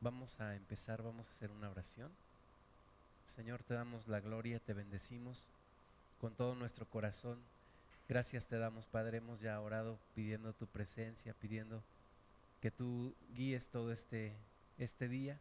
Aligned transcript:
Vamos 0.00 0.38
a 0.38 0.54
empezar, 0.54 1.02
vamos 1.02 1.26
a 1.26 1.30
hacer 1.30 1.50
una 1.50 1.68
oración. 1.68 2.12
Señor, 3.24 3.64
te 3.64 3.74
damos 3.74 4.06
la 4.06 4.20
gloria, 4.20 4.60
te 4.60 4.72
bendecimos 4.72 5.50
con 6.20 6.34
todo 6.34 6.54
nuestro 6.54 6.86
corazón. 6.86 7.40
Gracias 8.08 8.46
te 8.46 8.58
damos, 8.58 8.86
Padre. 8.86 9.18
Hemos 9.18 9.40
ya 9.40 9.60
orado 9.60 9.98
pidiendo 10.14 10.52
tu 10.52 10.68
presencia, 10.68 11.34
pidiendo 11.34 11.82
que 12.62 12.70
tú 12.70 13.12
guíes 13.34 13.70
todo 13.70 13.92
este, 13.92 14.34
este 14.78 15.08
día 15.08 15.36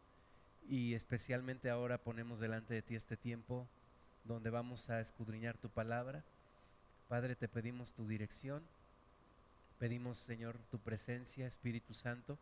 y 0.67 0.95
especialmente 0.95 1.69
ahora 1.69 1.99
ponemos 1.99 2.39
delante 2.39 2.73
de 2.73 2.81
ti 2.81 2.95
este 2.95 3.15
tiempo 3.15 3.67
donde 4.23 4.49
vamos 4.49 4.89
a 4.89 4.99
escudriñar 4.99 5.55
tu 5.57 5.69
palabra. 5.69 6.23
Padre, 7.09 7.35
te 7.35 7.47
pedimos 7.47 7.93
tu 7.93 8.07
dirección, 8.07 8.63
pedimos, 9.77 10.17
Señor, 10.17 10.57
tu 10.71 10.79
presencia, 10.79 11.45
Espíritu 11.45 11.93
Santo, 11.93 12.39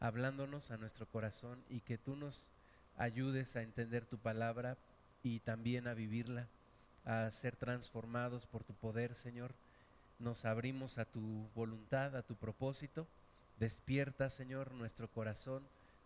hablándonos 0.00 0.70
a 0.70 0.78
nuestro 0.78 1.06
corazón 1.06 1.62
y 1.68 1.80
que 1.80 1.98
tú 1.98 2.16
nos 2.16 2.50
ayudes 2.96 3.54
a 3.54 3.62
entender 3.62 4.06
tu 4.06 4.18
palabra 4.18 4.78
y 5.22 5.40
también 5.40 5.86
a 5.86 5.94
vivirla, 5.94 6.48
a 7.04 7.30
ser 7.30 7.54
transformados 7.56 8.46
por 8.46 8.64
tu 8.64 8.74
poder, 8.74 9.14
Señor. 9.14 9.52
Nos 10.18 10.46
abrimos 10.46 10.98
a 10.98 11.04
tu 11.04 11.48
voluntad, 11.54 12.16
a 12.16 12.22
tu 12.22 12.34
propósito. 12.34 13.06
Despierta, 13.58 14.30
Señor, 14.30 14.72
nuestro 14.72 15.08
corazón 15.08 15.62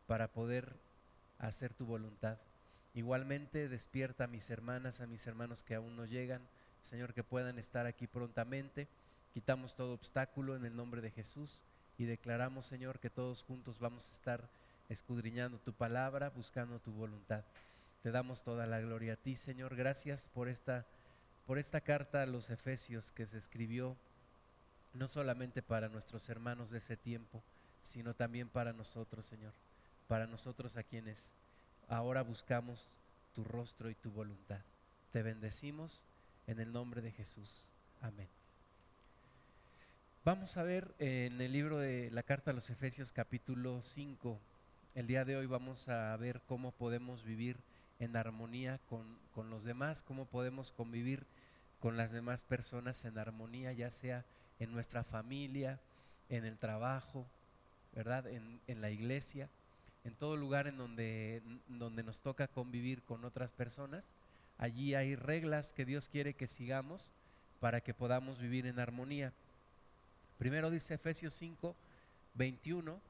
para 0.09 0.29
poder 0.29 0.77
hacer 1.39 1.73
tu 1.73 1.87
voluntad. 1.87 2.39
Igualmente 2.95 3.69
despierta 3.69 4.25
a 4.25 4.29
mis 4.29 4.51
hermanas, 4.51 5.01
a 5.01 5.07
mis 5.07 5.27
hermanos 5.27 5.63
que 5.63 5.75
aún 5.77 5.97
no 5.97 6.05
llegan, 6.05 6.43
Señor, 6.83 7.15
que 7.15 7.25
puedan 7.25 7.59
estar 7.59 7.87
aquí 7.87 8.07
prontamente. 8.07 8.89
Quitamos 9.33 9.75
todo 9.75 9.95
obstáculo 9.95 10.55
en 10.57 10.65
el 10.65 10.77
nombre 10.77 11.01
de 11.01 11.11
Jesús 11.11 11.63
y 11.99 12.05
declaramos, 12.05 12.65
Señor, 12.65 12.99
que 12.99 13.11
todos 13.11 13.45
juntos 13.45 13.79
vamos 13.79 14.09
a 14.09 14.13
estar 14.13 14.49
escudriñando 14.89 15.59
tu 15.59 15.73
palabra, 15.73 16.31
buscando 16.31 16.79
tu 16.79 16.93
voluntad. 16.93 17.45
Te 18.03 18.11
damos 18.11 18.43
toda 18.43 18.67
la 18.67 18.81
gloria 18.81 19.15
a 19.15 19.17
ti, 19.17 19.37
Señor. 19.37 19.77
Gracias 19.77 20.29
por 20.35 20.49
esta 20.49 20.85
por 21.47 21.59
esta 21.59 21.81
carta 21.81 22.23
a 22.23 22.27
los 22.27 22.51
Efesios 22.51 23.13
que 23.13 23.27
se 23.27 23.39
escribió 23.39 23.97
no 24.95 25.09
solamente 25.09 25.63
para 25.63 25.89
nuestros 25.89 26.29
hermanos 26.29 26.71
de 26.71 26.79
ese 26.79 26.97
tiempo, 26.97 27.43
sino 27.83 28.15
también 28.15 28.49
para 28.49 28.73
nosotros, 28.73 29.27
Señor, 29.27 29.53
para 30.09 30.27
nosotros 30.27 30.77
a 30.77 30.85
quienes 30.85 31.33
ahora 31.89 32.23
buscamos 32.23 32.89
tu 33.35 33.45
rostro 33.45 33.91
y 33.91 33.95
tu 33.95 34.11
voluntad. 34.11 34.61
Te 35.13 35.23
bendecimos 35.23 36.05
en 36.47 36.61
el 36.61 36.73
nombre 36.73 37.03
de 37.03 37.11
Jesús. 37.13 37.71
Amén. 38.01 38.44
Vamos 40.25 40.57
a 40.57 40.63
ver 40.63 40.95
en 40.99 41.39
el 41.43 41.53
libro 41.53 41.79
de 41.79 42.11
la 42.11 42.23
carta 42.23 42.51
a 42.51 42.55
los 42.55 42.71
Efesios 42.71 43.13
capítulo 43.13 43.83
5. 43.83 44.41
El 44.95 45.07
día 45.07 45.27
de 45.27 45.37
hoy 45.37 45.45
vamos 45.45 45.91
a 45.91 46.17
ver 46.17 46.41
cómo 46.47 46.73
podemos 46.73 47.25
vivir 47.25 47.59
en 47.99 48.17
armonía 48.17 48.81
con, 48.89 49.19
con 49.35 49.51
los 49.51 49.65
demás, 49.65 50.03
cómo 50.03 50.25
podemos 50.25 50.73
convivir 50.73 51.27
con 51.79 51.99
las 51.99 52.11
demás 52.11 52.43
personas 52.43 53.05
en 53.05 53.19
armonía, 53.19 53.75
ya 53.75 53.91
sea 53.91 54.25
en 54.59 54.73
nuestra 54.73 55.05
familia, 55.05 55.79
en 56.31 56.47
el 56.47 56.57
trabajo, 56.57 57.27
¿verdad? 57.95 58.27
En, 58.27 58.61
en 58.67 58.81
la 58.81 58.91
iglesia 58.91 59.51
en 60.05 60.15
todo 60.15 60.37
lugar 60.37 60.67
en 60.67 60.79
donde, 60.79 61.43
donde 61.69 62.03
nos 62.03 62.23
toca 62.23 62.47
convivir 62.49 63.03
con 63.03 63.25
otras 63.25 63.53
personas, 63.53 64.15
allí 64.59 64.95
hay 64.95 65.17
reglas 65.17 65.73
que 65.73 65.85
Dios 65.85 66.09
quiere 66.09 66.35
que 66.35 66.47
sigamos 66.47 67.13
para 67.61 67.81
que 67.81 67.95
podamos 67.95 68.39
vivir 68.39 68.67
en 68.67 68.79
armonía. 68.79 69.33
Primero 70.45 70.69
dice 70.69 70.93
Efesios 70.93 71.33
5, 71.33 71.75
21, 72.35 73.01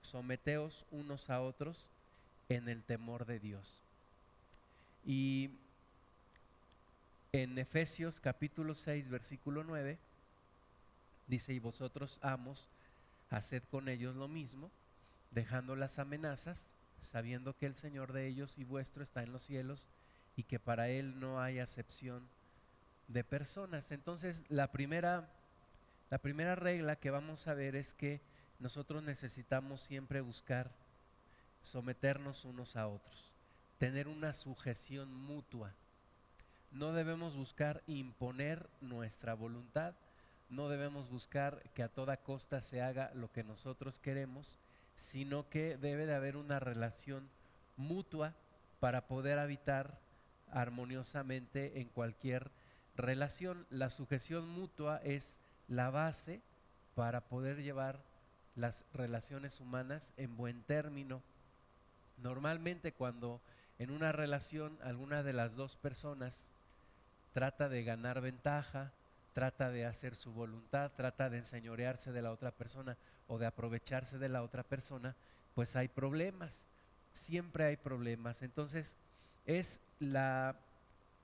someteos 0.00 0.86
unos 0.90 1.28
a 1.28 1.42
otros 1.42 1.90
en 2.48 2.70
el 2.70 2.82
temor 2.82 3.26
de 3.26 3.38
Dios. 3.38 3.82
Y 5.04 5.50
en 7.32 7.58
Efesios 7.58 8.20
capítulo 8.20 8.74
6, 8.74 9.10
versículo 9.10 9.64
9, 9.64 9.98
dice, 11.28 11.52
y 11.52 11.58
vosotros 11.58 12.18
amos, 12.22 12.70
haced 13.28 13.62
con 13.70 13.90
ellos 13.90 14.16
lo 14.16 14.26
mismo 14.26 14.70
dejando 15.32 15.76
las 15.76 15.98
amenazas, 15.98 16.70
sabiendo 17.02 17.54
que 17.54 17.66
el 17.66 17.74
Señor 17.74 18.14
de 18.14 18.28
ellos 18.28 18.56
y 18.56 18.64
vuestro 18.64 19.02
está 19.02 19.22
en 19.22 19.32
los 19.32 19.42
cielos 19.42 19.88
y 20.38 20.44
que 20.44 20.58
para 20.58 20.88
Él 20.88 21.20
no 21.20 21.38
hay 21.38 21.58
acepción 21.58 22.22
de 23.08 23.24
personas. 23.24 23.92
Entonces, 23.92 24.46
la 24.48 24.72
primera, 24.72 25.28
la 26.10 26.18
primera 26.18 26.56
regla 26.56 26.96
que 26.96 27.10
vamos 27.10 27.46
a 27.46 27.54
ver 27.54 27.76
es 27.76 27.94
que 27.94 28.20
nosotros 28.58 29.02
necesitamos 29.02 29.80
siempre 29.80 30.20
buscar 30.20 30.72
someternos 31.62 32.44
unos 32.44 32.76
a 32.76 32.88
otros, 32.88 33.32
tener 33.78 34.08
una 34.08 34.32
sujeción 34.32 35.14
mutua. 35.14 35.72
No 36.72 36.92
debemos 36.92 37.36
buscar 37.36 37.82
imponer 37.86 38.68
nuestra 38.80 39.34
voluntad, 39.34 39.94
no 40.48 40.68
debemos 40.68 41.08
buscar 41.08 41.62
que 41.74 41.84
a 41.84 41.88
toda 41.88 42.16
costa 42.16 42.60
se 42.60 42.82
haga 42.82 43.12
lo 43.14 43.30
que 43.30 43.44
nosotros 43.44 44.00
queremos, 44.00 44.58
sino 44.96 45.48
que 45.48 45.76
debe 45.76 46.06
de 46.06 46.14
haber 46.14 46.36
una 46.36 46.58
relación 46.58 47.30
mutua 47.76 48.34
para 48.80 49.06
poder 49.06 49.38
habitar 49.38 50.00
armoniosamente 50.50 51.80
en 51.80 51.88
cualquier 51.88 52.50
relación. 52.96 53.66
La 53.70 53.90
sujeción 53.90 54.48
mutua 54.48 55.00
es 55.04 55.38
la 55.70 55.88
base 55.88 56.42
para 56.94 57.22
poder 57.22 57.62
llevar 57.62 58.02
las 58.56 58.84
relaciones 58.92 59.60
humanas 59.60 60.12
en 60.16 60.36
buen 60.36 60.62
término. 60.64 61.22
Normalmente 62.18 62.92
cuando 62.92 63.40
en 63.78 63.90
una 63.90 64.12
relación 64.12 64.76
alguna 64.82 65.22
de 65.22 65.32
las 65.32 65.56
dos 65.56 65.76
personas 65.76 66.50
trata 67.32 67.68
de 67.68 67.84
ganar 67.84 68.20
ventaja, 68.20 68.92
trata 69.32 69.70
de 69.70 69.86
hacer 69.86 70.16
su 70.16 70.32
voluntad, 70.32 70.90
trata 70.96 71.30
de 71.30 71.38
enseñorearse 71.38 72.12
de 72.12 72.20
la 72.20 72.32
otra 72.32 72.50
persona 72.50 72.98
o 73.28 73.38
de 73.38 73.46
aprovecharse 73.46 74.18
de 74.18 74.28
la 74.28 74.42
otra 74.42 74.64
persona, 74.64 75.14
pues 75.54 75.76
hay 75.76 75.86
problemas, 75.86 76.68
siempre 77.12 77.64
hay 77.64 77.76
problemas. 77.76 78.42
Entonces, 78.42 78.98
es 79.46 79.80
la, 80.00 80.56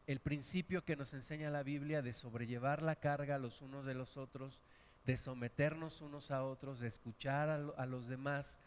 el 0.07 0.21
principio 0.21 0.85
que 0.85 0.97
nos 0.97 1.15
enseña 1.15 1.51
la 1.51 1.63
Biblia 1.63 2.03
de 2.03 2.13
sobrellevar 2.13 2.83
la 2.83 2.97
carga 2.97 3.39
los 3.39 3.61
unos 3.61 3.85
de 3.85 3.95
los 3.95 4.17
otros, 4.17 4.63
de 5.05 5.17
someternos 5.17 6.01
unos 6.01 6.31
a 6.31 6.45
otros, 6.45 6.79
de 6.79 6.89
escuchar 6.89 7.49
a, 7.49 7.87
los 7.87 8.07
demás, 8.07 8.61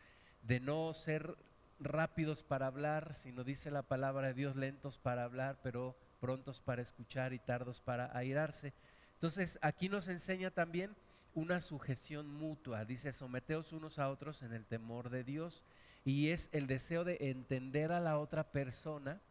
de 0.44 0.60
no 0.60 0.94
ser 0.94 1.36
rápidos 1.80 2.44
para 2.44 2.68
hablar, 2.68 3.14
sino 3.14 3.44
dice 3.44 3.72
la 3.72 3.84
palabra 3.84 4.28
de 4.28 4.34
Dios, 4.34 4.56
lentos 4.56 4.98
para 4.98 5.24
hablar, 5.24 5.60
pero 5.64 5.96
prontos 6.20 6.60
para 6.60 6.82
escuchar 6.82 7.34
y 7.34 7.40
tardos 7.40 7.80
para 7.80 8.16
airarse. 8.18 8.74
Entonces, 9.14 9.60
aquí 9.62 9.90
nos 9.90 10.08
enseña 10.08 10.52
también 10.52 10.96
una 11.34 11.62
sujeción 11.62 12.28
mutua. 12.28 12.86
Dice, 12.86 13.14
someteos 13.14 13.74
unos 13.74 14.00
a 14.00 14.10
otros 14.10 14.42
en 14.42 14.54
el 14.54 14.66
temor 14.66 15.10
de 15.10 15.24
Dios. 15.24 15.64
Y 16.06 16.30
es 16.30 16.50
el 16.54 16.68
deseo 16.68 17.04
de 17.04 17.18
entender 17.20 17.92
a 17.92 18.00
la 18.00 18.18
otra 18.18 18.52
persona, 18.52 19.22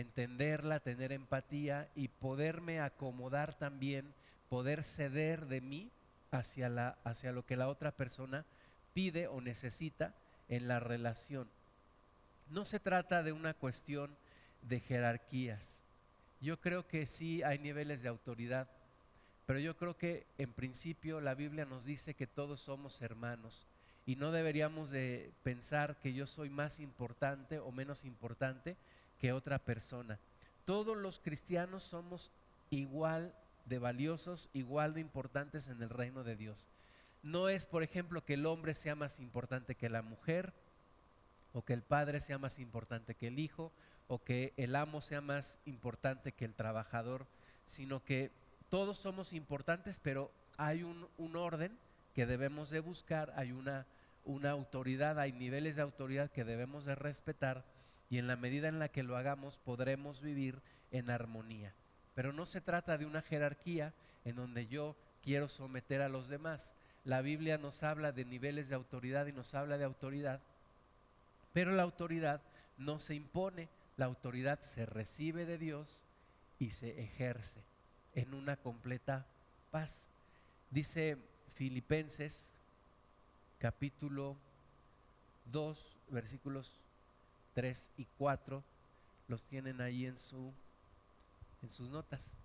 entenderla, 0.00 0.80
tener 0.80 1.12
empatía 1.12 1.88
y 1.94 2.08
poderme 2.08 2.80
acomodar 2.80 3.54
también, 3.58 4.12
poder 4.48 4.82
ceder 4.82 5.46
de 5.46 5.60
mí 5.60 5.90
hacia, 6.30 6.68
la, 6.68 6.98
hacia 7.04 7.32
lo 7.32 7.44
que 7.44 7.56
la 7.56 7.68
otra 7.68 7.92
persona 7.92 8.44
pide 8.94 9.26
o 9.26 9.40
necesita 9.40 10.14
en 10.48 10.68
la 10.68 10.80
relación. 10.80 11.48
No 12.50 12.64
se 12.64 12.80
trata 12.80 13.22
de 13.22 13.32
una 13.32 13.54
cuestión 13.54 14.16
de 14.62 14.80
jerarquías. 14.80 15.84
Yo 16.40 16.60
creo 16.60 16.86
que 16.86 17.06
sí 17.06 17.42
hay 17.42 17.58
niveles 17.58 18.02
de 18.02 18.08
autoridad 18.08 18.68
pero 19.46 19.60
yo 19.60 19.76
creo 19.76 19.96
que 19.96 20.26
en 20.38 20.52
principio 20.52 21.20
la 21.20 21.34
Biblia 21.34 21.64
nos 21.64 21.84
dice 21.84 22.14
que 22.14 22.26
todos 22.26 22.60
somos 22.60 23.00
hermanos 23.00 23.64
y 24.04 24.16
no 24.16 24.32
deberíamos 24.32 24.90
de 24.90 25.30
pensar 25.44 25.96
que 26.00 26.12
yo 26.12 26.26
soy 26.26 26.50
más 26.50 26.80
importante 26.80 27.60
o 27.60 27.70
menos 27.70 28.04
importante 28.04 28.76
que 29.18 29.32
otra 29.32 29.58
persona. 29.58 30.18
Todos 30.64 30.96
los 30.96 31.18
cristianos 31.18 31.82
somos 31.82 32.32
igual 32.70 33.34
de 33.66 33.78
valiosos, 33.78 34.50
igual 34.52 34.94
de 34.94 35.00
importantes 35.00 35.68
en 35.68 35.82
el 35.82 35.90
reino 35.90 36.24
de 36.24 36.36
Dios. 36.36 36.68
No 37.22 37.48
es, 37.48 37.64
por 37.64 37.82
ejemplo, 37.82 38.24
que 38.24 38.34
el 38.34 38.46
hombre 38.46 38.74
sea 38.74 38.94
más 38.94 39.20
importante 39.20 39.74
que 39.74 39.88
la 39.88 40.02
mujer, 40.02 40.52
o 41.52 41.64
que 41.64 41.72
el 41.72 41.82
padre 41.82 42.20
sea 42.20 42.38
más 42.38 42.58
importante 42.58 43.14
que 43.14 43.28
el 43.28 43.38
hijo, 43.38 43.72
o 44.08 44.22
que 44.22 44.52
el 44.56 44.76
amo 44.76 45.00
sea 45.00 45.20
más 45.20 45.58
importante 45.64 46.32
que 46.32 46.44
el 46.44 46.54
trabajador, 46.54 47.26
sino 47.64 48.04
que 48.04 48.30
todos 48.68 48.98
somos 48.98 49.32
importantes, 49.32 49.98
pero 49.98 50.30
hay 50.56 50.82
un, 50.82 51.08
orden 51.36 51.76
que 52.14 52.26
debemos 52.26 52.70
de 52.70 52.80
buscar, 52.80 53.32
hay 53.36 53.52
una, 53.52 53.86
una 54.24 54.50
autoridad, 54.50 55.18
hay 55.18 55.32
niveles 55.32 55.76
de 55.76 55.82
autoridad 55.82 56.30
que 56.30 56.44
debemos 56.44 56.84
de 56.84 56.94
respetar 56.94 57.64
y 58.10 58.18
en 58.18 58.26
la 58.26 58.36
medida 58.36 58.68
en 58.68 58.78
la 58.78 58.88
que 58.88 59.02
lo 59.02 59.16
hagamos 59.16 59.58
podremos 59.58 60.20
vivir 60.20 60.60
en 60.90 61.10
armonía. 61.10 61.72
Pero 62.14 62.32
no 62.32 62.46
se 62.46 62.60
trata 62.60 62.96
de 62.98 63.06
una 63.06 63.22
jerarquía 63.22 63.92
en 64.24 64.36
donde 64.36 64.66
yo 64.66 64.96
quiero 65.22 65.48
someter 65.48 66.02
a 66.02 66.08
los 66.08 66.28
demás. 66.28 66.74
La 67.04 67.20
Biblia 67.20 67.58
nos 67.58 67.82
habla 67.82 68.12
de 68.12 68.24
niveles 68.24 68.68
de 68.68 68.74
autoridad 68.74 69.26
y 69.26 69.32
nos 69.32 69.54
habla 69.54 69.78
de 69.78 69.84
autoridad, 69.84 70.40
Pero 71.52 71.72
la 71.72 71.84
autoridad 71.84 72.42
no 72.76 73.00
se 73.00 73.14
impone, 73.14 73.68
la 73.96 74.04
autoridad 74.04 74.60
se 74.60 74.84
recibe 74.84 75.46
de 75.46 75.56
Dios 75.56 76.04
y 76.58 76.70
se 76.70 77.00
ejerce 77.00 77.62
en 78.14 78.34
una 78.34 78.56
completa 78.56 79.26
paz. 79.70 80.08
Dice 80.70 81.16
Filipenses 81.54 82.52
capítulo 83.58 84.36
2, 85.46 85.96
versículos 86.10 86.82
3 87.56 87.90
y 87.96 88.04
4, 88.18 88.62
los 89.28 89.44
tienen 89.46 89.80
ahí 89.80 90.04
en, 90.04 90.18
su, 90.18 90.52
en 91.62 91.70
sus 91.70 91.90
notas. 91.90 92.36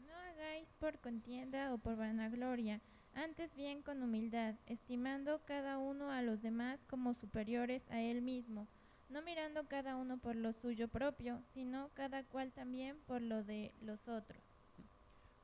No 0.00 0.14
hagáis 0.14 0.66
por 0.80 0.98
contienda 0.98 1.74
o 1.74 1.78
por 1.78 1.96
vanagloria, 1.96 2.80
antes 3.12 3.54
bien 3.54 3.82
con 3.82 4.02
humildad, 4.02 4.54
estimando 4.64 5.42
cada 5.44 5.76
uno 5.76 6.10
a 6.10 6.22
los 6.22 6.40
demás 6.40 6.86
como 6.86 7.12
superiores 7.12 7.86
a 7.90 8.00
él 8.00 8.22
mismo, 8.22 8.66
no 9.10 9.20
mirando 9.20 9.68
cada 9.68 9.96
uno 9.96 10.16
por 10.16 10.36
lo 10.36 10.54
suyo 10.54 10.88
propio, 10.88 11.42
sino 11.52 11.90
cada 11.92 12.24
cual 12.24 12.50
también 12.52 12.98
por 13.06 13.20
lo 13.20 13.44
de 13.44 13.74
los 13.82 14.08
otros. 14.08 14.42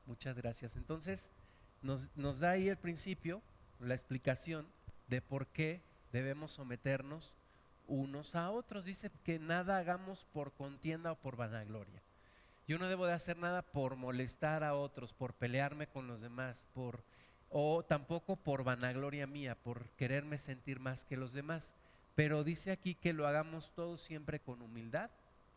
Muchas 0.07 0.35
gracias. 0.35 0.75
Entonces, 0.75 1.31
nos, 1.83 2.17
nos 2.17 2.39
da 2.39 2.49
ahí 2.49 2.67
el 2.67 2.77
principio, 2.77 3.43
la 3.79 3.93
explicación 3.93 4.67
de 5.07 5.21
por 5.21 5.45
qué 5.45 5.87
debemos 6.11 6.51
someternos 6.53 7.35
unos 7.87 8.35
a 8.35 8.51
otros. 8.51 8.85
Dice 8.85 9.11
que 9.23 9.39
nada 9.39 9.77
hagamos 9.77 10.25
por 10.25 10.53
contienda 10.53 11.11
o 11.11 11.15
por 11.15 11.35
vanagloria. 11.35 12.01
Yo 12.67 12.77
no 12.77 12.87
debo 12.87 13.07
de 13.07 13.13
hacer 13.13 13.37
nada 13.37 13.63
por 13.63 13.95
molestar 13.95 14.63
a 14.63 14.75
otros, 14.75 15.13
por 15.13 15.33
pelearme 15.33 15.87
con 15.87 16.07
los 16.07 16.21
demás, 16.21 16.67
por 16.73 17.03
o 17.49 17.83
tampoco 17.83 18.35
por 18.35 18.63
vanagloria 18.63 19.25
mía, 19.25 19.55
por 19.55 19.89
quererme 19.91 20.37
sentir 20.37 20.79
más 20.79 21.03
que 21.03 21.17
los 21.17 21.33
demás. 21.33 21.73
Pero 22.13 22.43
dice 22.43 22.71
aquí 22.71 22.95
que 22.95 23.13
lo 23.13 23.27
hagamos 23.27 23.73
todo 23.73 23.97
siempre 23.97 24.39
con 24.39 24.61
humildad 24.61 25.09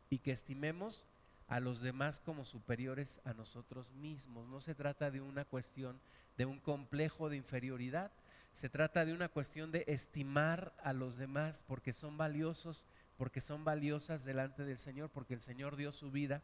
y 0.08 0.20
que 0.20 0.32
estimemos 0.32 1.06
a 1.48 1.60
los 1.60 1.80
demás 1.80 2.20
como 2.20 2.46
superiores 2.46 3.20
a 3.24 3.34
nosotros 3.34 3.92
mismos. 3.92 4.48
No 4.48 4.60
se 4.60 4.74
trata 4.74 5.10
de 5.10 5.20
una 5.20 5.44
cuestión 5.44 6.00
de 6.38 6.46
un 6.46 6.60
complejo 6.60 7.28
de 7.28 7.36
inferioridad, 7.36 8.10
se 8.52 8.68
trata 8.68 9.04
de 9.04 9.14
una 9.14 9.28
cuestión 9.28 9.72
de 9.72 9.84
estimar 9.86 10.74
a 10.82 10.92
los 10.92 11.16
demás 11.16 11.64
porque 11.66 11.92
son 11.92 12.18
valiosos, 12.18 12.86
porque 13.16 13.40
son 13.40 13.64
valiosas 13.64 14.24
delante 14.24 14.64
del 14.64 14.78
Señor, 14.78 15.10
porque 15.10 15.34
el 15.34 15.40
Señor 15.40 15.76
dio 15.76 15.90
su 15.92 16.10
vida 16.10 16.42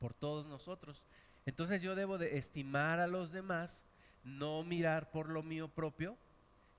por 0.00 0.14
todos 0.14 0.46
nosotros. 0.46 1.04
Entonces 1.46 1.80
yo 1.80 1.94
debo 1.94 2.18
de 2.18 2.36
estimar 2.36 2.98
a 2.98 3.06
los 3.06 3.30
demás 3.30 3.86
no 4.24 4.64
mirar 4.64 5.10
por 5.10 5.28
lo 5.28 5.44
mío 5.44 5.68
propio, 5.68 6.16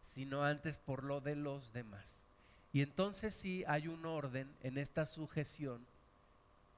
sino 0.02 0.44
antes 0.44 0.78
por 0.78 1.04
lo 1.04 1.22
de 1.22 1.36
los 1.36 1.72
demás. 1.72 2.26
Y 2.74 2.82
entonces 2.82 3.34
sí 3.34 3.64
hay 3.68 3.88
un 3.88 4.06
orden 4.06 4.54
en 4.62 4.78
esta 4.78 5.06
sujeción 5.06 5.88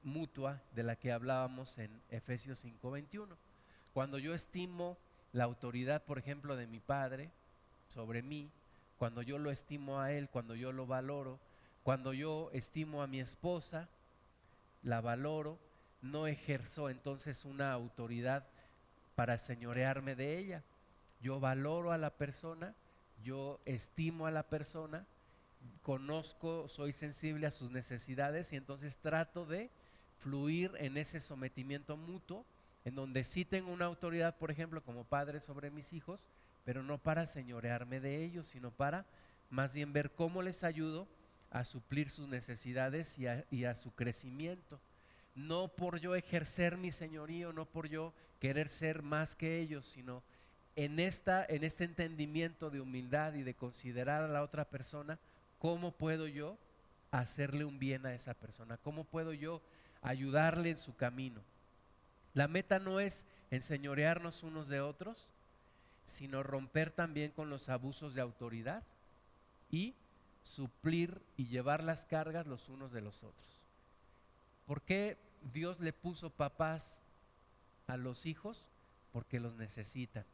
mutua 0.02 0.62
de 0.72 0.84
la 0.84 0.96
que 0.96 1.12
hablábamos 1.12 1.78
en 1.78 2.00
Efesios 2.10 2.64
5:21. 2.64 3.36
Cuando 3.92 4.18
yo 4.18 4.34
estimo 4.34 4.96
la 5.32 5.44
autoridad, 5.44 6.04
por 6.04 6.18
ejemplo, 6.18 6.56
de 6.56 6.68
mi 6.68 6.78
padre 6.78 7.32
sobre 7.90 8.22
mí, 8.22 8.50
cuando 8.98 9.20
yo 9.20 9.38
lo 9.38 9.50
estimo 9.50 10.00
a 10.00 10.12
él, 10.12 10.28
cuando 10.28 10.54
yo 10.54 10.72
lo 10.72 10.86
valoro, 10.86 11.40
cuando 11.82 12.12
yo 12.12 12.50
estimo 12.52 13.02
a 13.02 13.06
mi 13.06 13.20
esposa, 13.20 13.88
la 14.82 15.00
valoro, 15.00 15.58
no 16.00 16.26
ejerzo 16.26 16.88
entonces 16.88 17.44
una 17.44 17.72
autoridad 17.72 18.46
para 19.16 19.38
señorearme 19.38 20.14
de 20.14 20.38
ella. 20.38 20.62
Yo 21.20 21.40
valoro 21.40 21.92
a 21.92 21.98
la 21.98 22.10
persona, 22.10 22.74
yo 23.24 23.58
estimo 23.64 24.26
a 24.26 24.30
la 24.30 24.44
persona, 24.44 25.04
conozco, 25.82 26.68
soy 26.68 26.92
sensible 26.92 27.46
a 27.46 27.50
sus 27.50 27.70
necesidades 27.70 28.52
y 28.52 28.56
entonces 28.56 28.98
trato 28.98 29.44
de 29.46 29.68
fluir 30.20 30.72
en 30.78 30.96
ese 30.96 31.18
sometimiento 31.18 31.96
mutuo, 31.96 32.44
en 32.84 32.94
donde 32.94 33.24
sí 33.24 33.44
tengo 33.44 33.72
una 33.72 33.86
autoridad, 33.86 34.36
por 34.36 34.50
ejemplo, 34.50 34.82
como 34.82 35.04
padre 35.04 35.40
sobre 35.40 35.70
mis 35.70 35.92
hijos, 35.92 36.28
pero 36.64 36.82
no 36.82 36.98
para 36.98 37.26
señorearme 37.26 38.00
de 38.00 38.24
ellos, 38.24 38.46
sino 38.46 38.70
para 38.70 39.06
más 39.50 39.74
bien 39.74 39.92
ver 39.92 40.12
cómo 40.12 40.42
les 40.42 40.64
ayudo 40.64 41.08
a 41.50 41.64
suplir 41.64 42.10
sus 42.10 42.28
necesidades 42.28 43.18
y 43.18 43.64
a, 43.64 43.74
su 43.74 43.92
crecimiento 43.94 44.80
no 45.34 45.68
por 45.68 45.98
yo 45.98 46.14
ejercer 46.14 46.76
mi 46.76 46.90
señorío, 46.90 47.52
no 47.52 47.64
por 47.64 47.88
yo 47.88 48.12
querer 48.40 48.68
ser 48.68 49.02
más 49.02 49.34
que 49.34 49.60
ellos, 49.60 49.86
sino 49.86 50.22
en, 50.76 50.98
esta, 50.98 51.44
en 51.48 51.64
este 51.64 51.84
entendimiento 51.84 52.70
de 52.70 52.80
humildad 52.80 53.34
y 53.34 53.42
de 53.42 53.54
considerar 53.54 54.22
a 54.22 54.28
la 54.28 54.42
otra 54.42 54.64
persona, 54.64 55.18
¿cómo 55.58 55.92
puedo 55.92 56.26
yo 56.26 56.58
hacerle 57.10 57.64
un 57.64 57.78
bien 57.78 58.06
a 58.06 58.14
esa 58.14 58.34
persona? 58.34 58.76
¿Cómo 58.78 59.04
puedo 59.04 59.32
yo 59.32 59.62
ayudarle 60.02 60.70
en 60.70 60.76
su 60.76 60.96
camino? 60.96 61.42
La 62.34 62.48
meta 62.48 62.78
no 62.78 63.00
es 63.00 63.26
enseñorearnos 63.50 64.42
unos 64.42 64.68
de 64.68 64.80
otros, 64.80 65.32
sino 66.10 66.42
romper 66.42 66.90
también 66.90 67.30
con 67.30 67.48
los 67.50 67.68
abusos 67.68 68.14
de 68.14 68.20
autoridad 68.20 68.82
y 69.70 69.94
suplir 70.42 71.22
y 71.36 71.46
llevar 71.46 71.82
las 71.82 72.04
cargas 72.04 72.46
los 72.46 72.68
unos 72.68 72.90
de 72.90 73.00
los 73.00 73.22
otros. 73.22 73.60
¿Por 74.66 74.82
qué 74.82 75.16
Dios 75.52 75.80
le 75.80 75.92
puso 75.92 76.30
papás 76.30 77.02
a 77.86 77.96
los 77.96 78.26
hijos? 78.26 78.68
Porque 79.12 79.40
los 79.40 79.54
necesitan. 79.54 80.24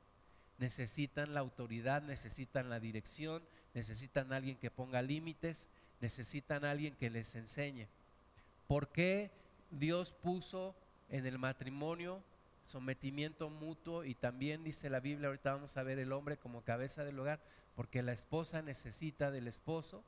Necesitan 0.59 1.35
la 1.35 1.41
autoridad, 1.41 2.03
necesitan 2.03 2.71
la 2.71 2.81
dirección, 2.81 3.43
necesitan 3.75 4.33
alguien 4.33 4.57
que 4.57 4.71
ponga 4.71 5.03
límites, 5.03 5.69
necesitan 6.01 6.65
alguien 6.65 6.97
que 6.97 7.11
les 7.11 7.35
enseñe. 7.35 7.87
¿Por 8.67 8.89
qué 8.89 9.31
Dios 9.71 10.13
puso 10.13 10.75
en 11.11 11.27
el 11.27 11.39
matrimonio 11.39 12.23
sometimiento 12.67 13.49
mutuo 13.49 14.05
y 14.05 14.15
también 14.15 14.65
dice 14.65 14.91
la 14.91 15.01
Biblia, 15.01 15.29
ahorita 15.29 15.55
vamos 15.55 15.77
a 15.77 15.83
ver 15.83 15.99
el 15.99 16.13
hombre 16.13 16.37
como 16.37 16.63
cabeza 16.63 17.05
del 17.05 17.19
hogar, 17.19 17.41
porque 17.75 18.03
la 18.03 18.13
esposa 18.13 18.63
necesita 18.63 19.31
del 19.31 19.49
esposo 19.49 20.03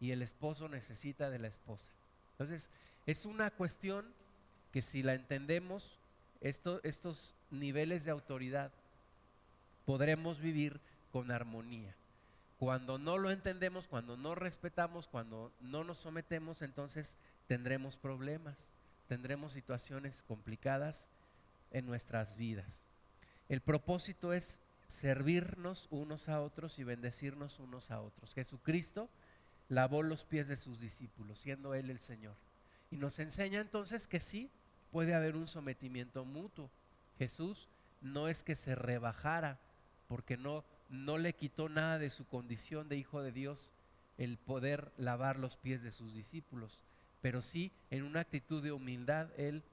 y 0.00 0.10
el 0.10 0.22
esposo 0.22 0.68
necesita 0.68 1.30
de 1.30 1.38
la 1.38 1.48
esposa. 1.48 1.90
Entonces, 2.32 2.70
es 3.06 3.24
una 3.26 3.50
cuestión 3.50 4.06
que 4.72 4.82
si 4.82 5.02
la 5.02 5.14
entendemos, 5.14 5.98
estos 6.40 7.34
niveles 7.50 8.04
de 8.04 8.10
autoridad, 8.10 8.72
podremos 9.84 10.40
vivir 10.40 10.80
con 11.12 11.30
armonía. 11.30 11.94
Cuando 12.58 12.98
no 12.98 13.18
lo 13.18 13.30
entendemos, 13.30 13.88
cuando 13.88 14.16
no 14.16 14.34
respetamos, 14.34 15.08
cuando 15.08 15.52
no 15.60 15.84
nos 15.84 15.98
sometemos, 15.98 16.62
entonces 16.62 17.16
tendremos 17.48 17.96
problemas, 17.96 18.72
tendremos 19.08 19.52
situaciones 19.52 20.24
complicadas 20.26 21.08
en 21.72 21.86
nuestras 21.86 22.36
vidas. 22.36 22.86
El 23.48 23.60
propósito 23.60 24.32
es 24.32 24.60
servirnos 24.86 25.88
unos 25.90 26.28
a 26.28 26.40
otros 26.40 26.78
y 26.78 26.84
bendecirnos 26.84 27.58
unos 27.58 27.90
a 27.90 28.00
otros. 28.00 28.34
Jesucristo 28.34 29.08
lavó 29.68 30.02
los 30.02 30.24
pies 30.24 30.48
de 30.48 30.56
sus 30.56 30.80
discípulos, 30.80 31.38
siendo 31.38 31.74
Él 31.74 31.90
el 31.90 31.98
Señor. 31.98 32.36
Y 32.90 32.96
nos 32.96 33.18
enseña 33.18 33.60
entonces 33.60 34.06
que 34.06 34.20
sí 34.20 34.50
puede 34.90 35.14
haber 35.14 35.34
un 35.34 35.46
sometimiento 35.46 36.24
mutuo. 36.24 36.70
Jesús 37.18 37.68
no 38.02 38.28
es 38.28 38.42
que 38.42 38.54
se 38.54 38.74
rebajara, 38.74 39.58
porque 40.08 40.36
no, 40.36 40.64
no 40.90 41.16
le 41.16 41.34
quitó 41.34 41.68
nada 41.68 41.98
de 41.98 42.10
su 42.10 42.26
condición 42.26 42.88
de 42.88 42.96
hijo 42.96 43.22
de 43.22 43.32
Dios 43.32 43.72
el 44.18 44.36
poder 44.36 44.92
lavar 44.98 45.38
los 45.38 45.56
pies 45.56 45.82
de 45.82 45.90
sus 45.90 46.12
discípulos, 46.12 46.82
pero 47.22 47.40
sí 47.40 47.72
en 47.90 48.02
una 48.02 48.20
actitud 48.20 48.62
de 48.62 48.72
humildad 48.72 49.30
Él 49.38 49.64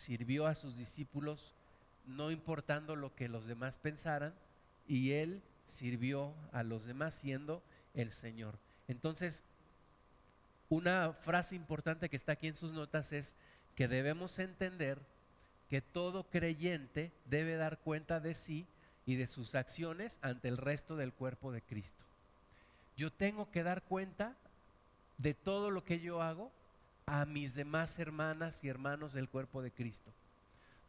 sirvió 0.00 0.46
a 0.46 0.54
sus 0.54 0.76
discípulos 0.76 1.52
no 2.06 2.30
importando 2.30 2.96
lo 2.96 3.14
que 3.14 3.28
los 3.28 3.46
demás 3.46 3.76
pensaran 3.76 4.34
y 4.88 5.12
Él 5.12 5.42
sirvió 5.66 6.34
a 6.52 6.62
los 6.62 6.86
demás 6.86 7.14
siendo 7.14 7.62
el 7.94 8.10
Señor. 8.10 8.58
Entonces, 8.88 9.44
una 10.70 11.12
frase 11.12 11.54
importante 11.54 12.08
que 12.08 12.16
está 12.16 12.32
aquí 12.32 12.46
en 12.46 12.56
sus 12.56 12.72
notas 12.72 13.12
es 13.12 13.36
que 13.76 13.88
debemos 13.88 14.38
entender 14.38 14.98
que 15.68 15.82
todo 15.82 16.24
creyente 16.24 17.12
debe 17.26 17.56
dar 17.56 17.78
cuenta 17.78 18.20
de 18.20 18.32
sí 18.34 18.66
y 19.04 19.16
de 19.16 19.26
sus 19.26 19.54
acciones 19.54 20.18
ante 20.22 20.48
el 20.48 20.56
resto 20.56 20.96
del 20.96 21.12
cuerpo 21.12 21.52
de 21.52 21.60
Cristo. 21.60 22.04
Yo 22.96 23.12
tengo 23.12 23.50
que 23.50 23.62
dar 23.62 23.82
cuenta 23.82 24.34
de 25.18 25.34
todo 25.34 25.70
lo 25.70 25.84
que 25.84 26.00
yo 26.00 26.22
hago 26.22 26.50
a 27.10 27.26
mis 27.26 27.56
demás 27.56 27.98
hermanas 27.98 28.62
y 28.62 28.68
hermanos 28.68 29.14
del 29.14 29.28
cuerpo 29.28 29.62
de 29.62 29.72
Cristo. 29.72 30.12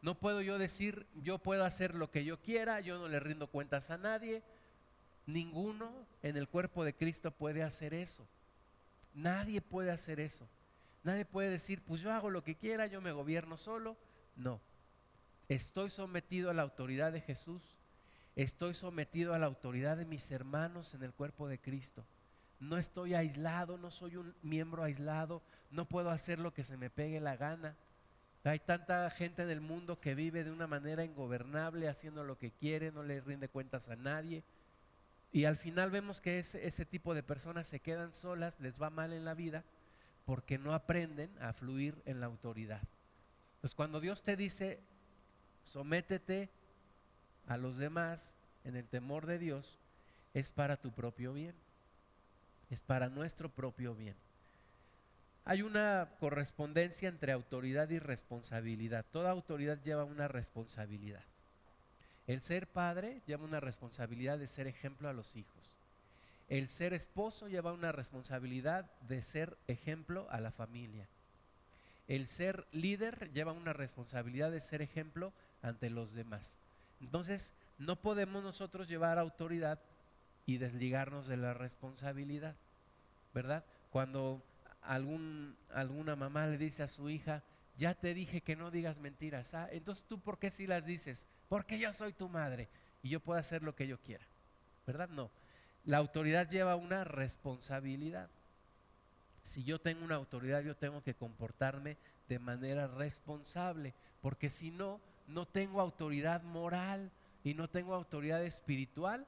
No 0.02 0.14
puedo 0.14 0.40
yo 0.40 0.56
decir, 0.56 1.04
yo 1.16 1.38
puedo 1.38 1.64
hacer 1.64 1.96
lo 1.96 2.12
que 2.12 2.24
yo 2.24 2.40
quiera, 2.40 2.78
yo 2.78 2.96
no 2.96 3.08
le 3.08 3.18
rindo 3.18 3.48
cuentas 3.48 3.90
a 3.90 3.98
nadie. 3.98 4.40
Ninguno 5.26 5.92
en 6.22 6.36
el 6.36 6.48
cuerpo 6.48 6.84
de 6.84 6.94
Cristo 6.94 7.32
puede 7.32 7.64
hacer 7.64 7.92
eso. 7.92 8.24
Nadie 9.14 9.60
puede 9.60 9.90
hacer 9.90 10.20
eso. 10.20 10.48
Nadie 11.02 11.24
puede 11.24 11.50
decir, 11.50 11.82
pues 11.82 12.00
yo 12.00 12.12
hago 12.12 12.30
lo 12.30 12.44
que 12.44 12.54
quiera, 12.54 12.86
yo 12.86 13.00
me 13.00 13.10
gobierno 13.10 13.56
solo. 13.56 13.96
No. 14.36 14.60
Estoy 15.48 15.90
sometido 15.90 16.50
a 16.50 16.54
la 16.54 16.62
autoridad 16.62 17.10
de 17.10 17.20
Jesús. 17.20 17.74
Estoy 18.36 18.74
sometido 18.74 19.34
a 19.34 19.40
la 19.40 19.46
autoridad 19.46 19.96
de 19.96 20.04
mis 20.04 20.30
hermanos 20.30 20.94
en 20.94 21.02
el 21.02 21.12
cuerpo 21.12 21.48
de 21.48 21.58
Cristo. 21.58 22.04
No 22.62 22.78
estoy 22.78 23.14
aislado, 23.14 23.76
no 23.76 23.90
soy 23.90 24.14
un 24.14 24.36
miembro 24.40 24.84
aislado, 24.84 25.42
no 25.72 25.84
puedo 25.84 26.10
hacer 26.10 26.38
lo 26.38 26.54
que 26.54 26.62
se 26.62 26.76
me 26.76 26.90
pegue 26.90 27.18
la 27.18 27.36
gana. 27.36 27.74
Hay 28.44 28.60
tanta 28.60 29.10
gente 29.10 29.42
en 29.42 29.50
el 29.50 29.60
mundo 29.60 29.98
que 29.98 30.14
vive 30.14 30.44
de 30.44 30.52
una 30.52 30.68
manera 30.68 31.04
ingobernable, 31.04 31.88
haciendo 31.88 32.22
lo 32.22 32.38
que 32.38 32.52
quiere, 32.52 32.92
no 32.92 33.02
le 33.02 33.20
rinde 33.20 33.48
cuentas 33.48 33.88
a 33.88 33.96
nadie. 33.96 34.44
Y 35.32 35.44
al 35.44 35.56
final 35.56 35.90
vemos 35.90 36.20
que 36.20 36.38
ese, 36.38 36.86
tipo 36.86 37.14
de 37.14 37.24
personas 37.24 37.66
se 37.66 37.80
quedan 37.80 38.14
solas, 38.14 38.60
les 38.60 38.80
va 38.80 38.90
mal 38.90 39.12
en 39.12 39.24
la 39.24 39.34
vida, 39.34 39.64
porque 40.24 40.56
no 40.56 40.72
aprenden 40.72 41.36
a 41.42 41.52
fluir 41.52 42.00
en 42.04 42.20
la 42.20 42.26
autoridad. 42.26 42.82
Pues 43.60 43.74
cuando 43.74 43.98
Dios 43.98 44.22
te 44.22 44.36
dice, 44.36 44.78
sométete 45.64 46.48
a 47.48 47.56
los 47.56 47.76
demás 47.76 48.36
en 48.62 48.76
el 48.76 48.86
temor 48.86 49.26
de 49.26 49.40
Dios, 49.40 49.80
es 50.32 50.52
para 50.52 50.76
tu 50.76 50.92
propio 50.92 51.32
bien, 51.32 51.56
es 52.72 52.80
para 52.80 53.10
nuestro 53.10 53.50
propio 53.50 53.94
bien. 53.94 54.16
Hay 55.44 55.60
una 55.60 56.08
correspondencia 56.18 57.10
entre 57.10 57.32
autoridad 57.32 57.90
y 57.90 57.98
responsabilidad. 57.98 59.04
Toda 59.12 59.30
autoridad 59.30 59.78
lleva 59.84 60.04
una 60.04 60.26
responsabilidad. 60.26 61.22
El 62.26 62.40
ser 62.40 62.66
padre 62.66 63.20
lleva 63.26 63.44
una 63.44 63.60
responsabilidad 63.60 64.38
de 64.38 64.46
ser 64.46 64.68
ejemplo 64.68 65.10
a 65.10 65.12
los 65.12 65.36
hijos. 65.36 65.74
El 66.48 66.66
ser 66.66 66.94
esposo 66.94 67.46
lleva 67.46 67.74
una 67.74 67.92
responsabilidad 67.92 68.90
de 69.02 69.20
ser 69.20 69.58
ejemplo 69.68 70.26
a 70.30 70.40
la 70.40 70.50
familia. 70.50 71.06
El 72.08 72.26
ser 72.26 72.66
líder 72.72 73.30
lleva 73.32 73.52
una 73.52 73.74
responsabilidad 73.74 74.50
de 74.50 74.60
ser 74.60 74.80
ejemplo 74.80 75.34
ante 75.60 75.90
los 75.90 76.14
demás. 76.14 76.56
Entonces, 77.02 77.52
no 77.78 77.96
podemos 77.96 78.42
nosotros 78.42 78.88
llevar 78.88 79.18
autoridad 79.18 79.78
y 80.46 80.58
desligarnos 80.58 81.26
de 81.28 81.36
la 81.36 81.54
responsabilidad, 81.54 82.56
¿verdad? 83.32 83.64
Cuando 83.90 84.42
algún, 84.82 85.56
alguna 85.72 86.16
mamá 86.16 86.46
le 86.46 86.58
dice 86.58 86.82
a 86.82 86.88
su 86.88 87.08
hija, 87.08 87.42
ya 87.78 87.94
te 87.94 88.14
dije 88.14 88.42
que 88.42 88.56
no 88.56 88.70
digas 88.70 89.00
mentiras, 89.00 89.54
¿ah? 89.54 89.68
entonces 89.70 90.04
tú 90.04 90.20
por 90.20 90.38
qué 90.38 90.50
si 90.50 90.66
las 90.66 90.84
dices? 90.84 91.26
Porque 91.48 91.78
yo 91.78 91.92
soy 91.92 92.12
tu 92.12 92.28
madre 92.28 92.68
y 93.02 93.08
yo 93.08 93.20
puedo 93.20 93.38
hacer 93.38 93.62
lo 93.62 93.74
que 93.74 93.86
yo 93.86 93.98
quiera, 94.00 94.26
¿verdad? 94.86 95.08
No, 95.08 95.30
la 95.84 95.98
autoridad 95.98 96.48
lleva 96.48 96.76
una 96.76 97.04
responsabilidad. 97.04 98.28
Si 99.42 99.64
yo 99.64 99.80
tengo 99.80 100.04
una 100.04 100.14
autoridad, 100.14 100.62
yo 100.62 100.76
tengo 100.76 101.02
que 101.02 101.14
comportarme 101.14 101.96
de 102.28 102.38
manera 102.38 102.86
responsable, 102.86 103.94
porque 104.20 104.48
si 104.48 104.70
no, 104.70 105.00
no 105.26 105.46
tengo 105.46 105.80
autoridad 105.80 106.42
moral 106.42 107.10
y 107.42 107.54
no 107.54 107.68
tengo 107.68 107.94
autoridad 107.94 108.44
espiritual 108.44 109.26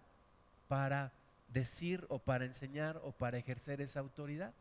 para 0.75 1.13
decir 1.47 2.05
o 2.09 2.19
para 2.19 2.47
enseñar 2.47 3.01
o 3.05 3.13
para 3.13 3.39
ejercer 3.39 3.81
esa 3.81 4.01
autoridad. 4.01 4.53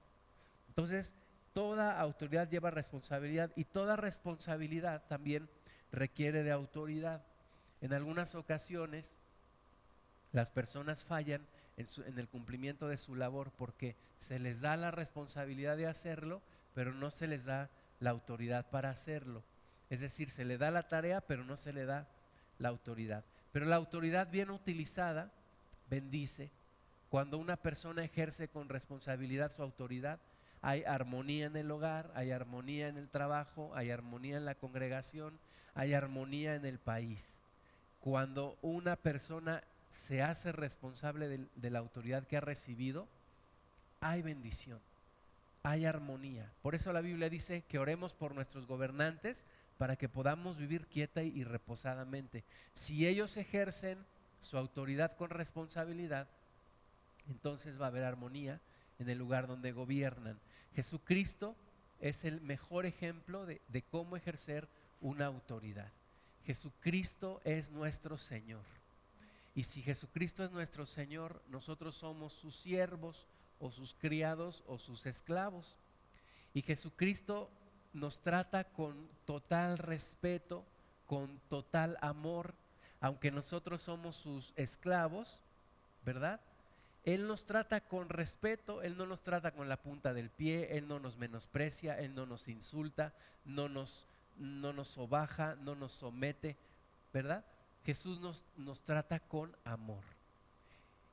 Entonces, 0.67 1.15
toda 1.53 1.99
autoridad 1.99 2.47
lleva 2.47 2.69
responsabilidad 2.69 3.49
y 3.55 3.63
toda 3.63 3.95
responsabilidad 3.95 5.01
también 5.07 5.49
requiere 5.91 6.43
de 6.43 6.51
autoridad. 6.51 7.23
En 7.81 7.93
algunas 7.93 8.35
ocasiones, 8.35 9.17
las 10.33 10.51
personas 10.51 11.03
fallan 11.03 11.41
en, 11.77 12.19
el 12.19 12.29
cumplimiento 12.29 12.87
de 12.87 12.97
su 12.97 13.15
labor 13.15 13.51
porque 13.57 13.95
se 14.19 14.37
les 14.37 14.61
da 14.61 14.77
la 14.77 14.91
responsabilidad 14.91 15.77
de 15.77 15.87
hacerlo, 15.87 16.43
pero 16.75 16.93
no 16.93 17.09
se 17.09 17.25
les 17.25 17.45
da 17.45 17.71
la 17.99 18.11
autoridad 18.11 18.69
para 18.69 18.91
hacerlo. 18.91 19.43
Es 19.89 20.01
decir, 20.01 20.29
se 20.29 20.45
le 20.45 20.59
da 20.59 20.69
la 20.69 20.87
tarea, 20.87 21.21
pero 21.21 21.43
no 21.43 21.57
se 21.57 21.73
le 21.73 21.85
da 21.85 22.07
la 22.59 22.69
autoridad. 22.69 23.25
Pero 23.51 23.65
la 23.65 23.77
autoridad 23.77 24.29
bien 24.29 24.51
utilizada 24.51 25.31
bendice. 25.93 26.49
Cuando 27.11 27.37
una 27.37 27.55
persona 27.55 28.03
ejerce 28.03 28.47
con 28.47 28.67
responsabilidad 28.67 29.51
su 29.55 29.61
autoridad, 29.61 30.19
hay 30.63 30.83
armonía 30.85 31.45
en 31.45 31.55
el 31.55 31.69
hogar, 31.69 32.11
hay 32.15 32.31
armonía 32.31 32.87
en 32.87 32.97
el 32.97 33.09
trabajo, 33.09 33.71
hay 33.75 33.91
armonía 33.91 34.37
en 34.37 34.45
la 34.45 34.55
congregación, 34.55 35.37
hay 35.75 35.93
armonía 35.93 36.55
en 36.55 36.65
el 36.65 36.79
país. 36.79 37.41
Cuando 37.99 38.57
una 38.63 38.95
persona 38.95 39.63
se 39.91 40.23
hace 40.23 40.51
responsable 40.51 41.27
de, 41.27 41.69
la 41.69 41.77
autoridad 41.77 42.25
que 42.25 42.37
ha 42.37 42.41
recibido, 42.41 43.07
hay 44.01 44.23
bendición, 44.23 44.79
hay 45.61 45.85
armonía. 45.85 46.51
Por 46.63 46.73
eso 46.73 46.91
la 46.91 47.01
Biblia 47.01 47.29
dice 47.29 47.61
que 47.69 47.77
oremos 47.77 48.15
por 48.15 48.33
nuestros 48.33 48.65
gobernantes 48.65 49.45
para 49.77 49.95
que 49.95 50.09
podamos 50.09 50.57
vivir 50.57 50.87
quieta 50.87 51.21
y 51.21 51.43
reposadamente. 51.43 52.43
Si 52.73 53.05
ellos 53.05 53.37
ejercen 53.37 54.03
su 54.43 54.57
autoridad 54.57 55.15
con 55.15 55.29
responsabilidad, 55.29 56.27
entonces 57.29 57.79
va 57.79 57.85
a 57.85 57.87
haber 57.87 58.03
armonía 58.03 58.59
en 58.99 59.09
el 59.09 59.17
lugar 59.17 59.47
donde 59.47 59.71
gobiernan. 59.71 60.37
Jesucristo 60.75 61.55
es 61.99 62.25
el 62.25 62.41
mejor 62.41 62.85
ejemplo 62.85 63.45
de, 63.45 63.61
cómo 63.89 64.17
ejercer 64.17 64.67
una 64.99 65.27
autoridad. 65.27 65.91
Jesucristo 66.45 67.39
es 67.45 67.71
nuestro 67.71 68.17
Señor. 68.17 68.65
Y 69.55 69.63
si 69.63 69.81
Jesucristo 69.81 70.43
es 70.43 70.51
nuestro 70.51 70.85
Señor, 70.85 71.41
nosotros 71.47 71.95
somos 71.95 72.33
sus 72.33 72.55
siervos 72.55 73.27
o 73.59 73.71
sus 73.71 73.93
criados 73.93 74.63
o 74.67 74.77
sus 74.77 75.05
esclavos. 75.05 75.77
Y 76.53 76.61
Jesucristo 76.63 77.49
nos 77.93 78.21
trata 78.21 78.65
con 78.65 79.07
total 79.25 79.77
respeto, 79.77 80.65
con 81.05 81.39
total 81.47 81.97
amor, 82.01 82.55
aunque 83.03 83.31
nosotros 83.31 83.81
somos 83.81 84.15
sus 84.15 84.53
esclavos, 84.55 85.41
¿verdad? 86.05 86.39
Él 87.03 87.27
nos 87.27 87.45
trata 87.45 87.81
con 87.81 88.07
respeto, 88.07 88.81
Él 88.81 88.95
no 88.95 89.05
nos 89.05 89.21
trata 89.21 89.51
con 89.51 89.67
la 89.67 89.75
punta 89.75 90.13
del 90.13 90.29
pie, 90.29 90.77
Él 90.77 90.87
no 90.87 91.01
nos 91.01 91.17
menosprecia, 91.17 91.99
Él 91.99 92.15
no 92.15 92.25
nos 92.25 92.47
insulta, 92.47 93.11
no 93.43 93.67
nos, 93.67 94.07
no 94.37 94.71
nos 94.71 94.87
sobaja, 94.87 95.55
no 95.55 95.75
nos 95.75 95.91
somete, 95.91 96.55
¿verdad? 97.11 97.43
Jesús 97.83 98.21
nos, 98.21 98.45
nos 98.55 98.79
trata 98.79 99.19
con 99.19 99.53
amor. 99.65 100.03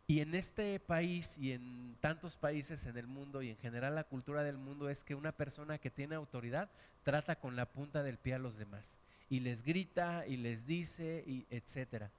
Y 0.06 0.20
en 0.20 0.36
este 0.36 0.78
país 0.78 1.38
y 1.38 1.50
en 1.50 1.96
tantos 2.00 2.36
países 2.36 2.86
en 2.86 2.98
el 2.98 3.08
mundo 3.08 3.42
y 3.42 3.50
en 3.50 3.56
general 3.56 3.96
la 3.96 4.04
cultura 4.04 4.44
del 4.44 4.58
mundo 4.58 4.90
es 4.90 5.02
que 5.02 5.16
una 5.16 5.32
persona 5.32 5.78
que 5.78 5.90
tiene 5.90 6.14
autoridad 6.14 6.70
trata 7.02 7.34
con 7.34 7.56
la 7.56 7.66
punta 7.66 8.04
del 8.04 8.16
pie 8.16 8.34
a 8.34 8.38
los 8.38 8.56
demás 8.56 9.00
y 9.30 9.40
les 9.40 9.62
grita 9.62 10.26
y 10.26 10.36
les 10.36 10.66
dice 10.66 11.24
y 11.26 11.46
etcétera. 11.48 12.10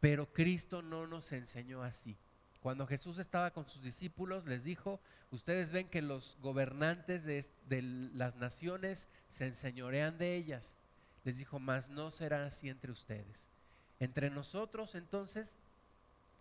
Pero 0.00 0.32
Cristo 0.32 0.82
no 0.82 1.06
nos 1.06 1.32
enseñó 1.32 1.82
así. 1.82 2.16
Cuando 2.60 2.86
Jesús 2.86 3.18
estaba 3.18 3.50
con 3.52 3.68
sus 3.68 3.82
discípulos 3.82 4.44
les 4.44 4.62
dijo, 4.64 5.00
ustedes 5.32 5.72
ven 5.72 5.88
que 5.88 6.02
los 6.02 6.36
gobernantes 6.42 7.24
de, 7.24 7.44
de 7.68 7.82
las 7.82 8.36
naciones 8.36 9.08
se 9.30 9.46
enseñorean 9.46 10.18
de 10.18 10.36
ellas. 10.36 10.76
Les 11.24 11.38
dijo, 11.38 11.58
mas 11.58 11.88
no 11.88 12.10
será 12.10 12.46
así 12.46 12.68
entre 12.68 12.92
ustedes. 12.92 13.48
Entre 13.98 14.30
nosotros 14.30 14.94
entonces 14.94 15.58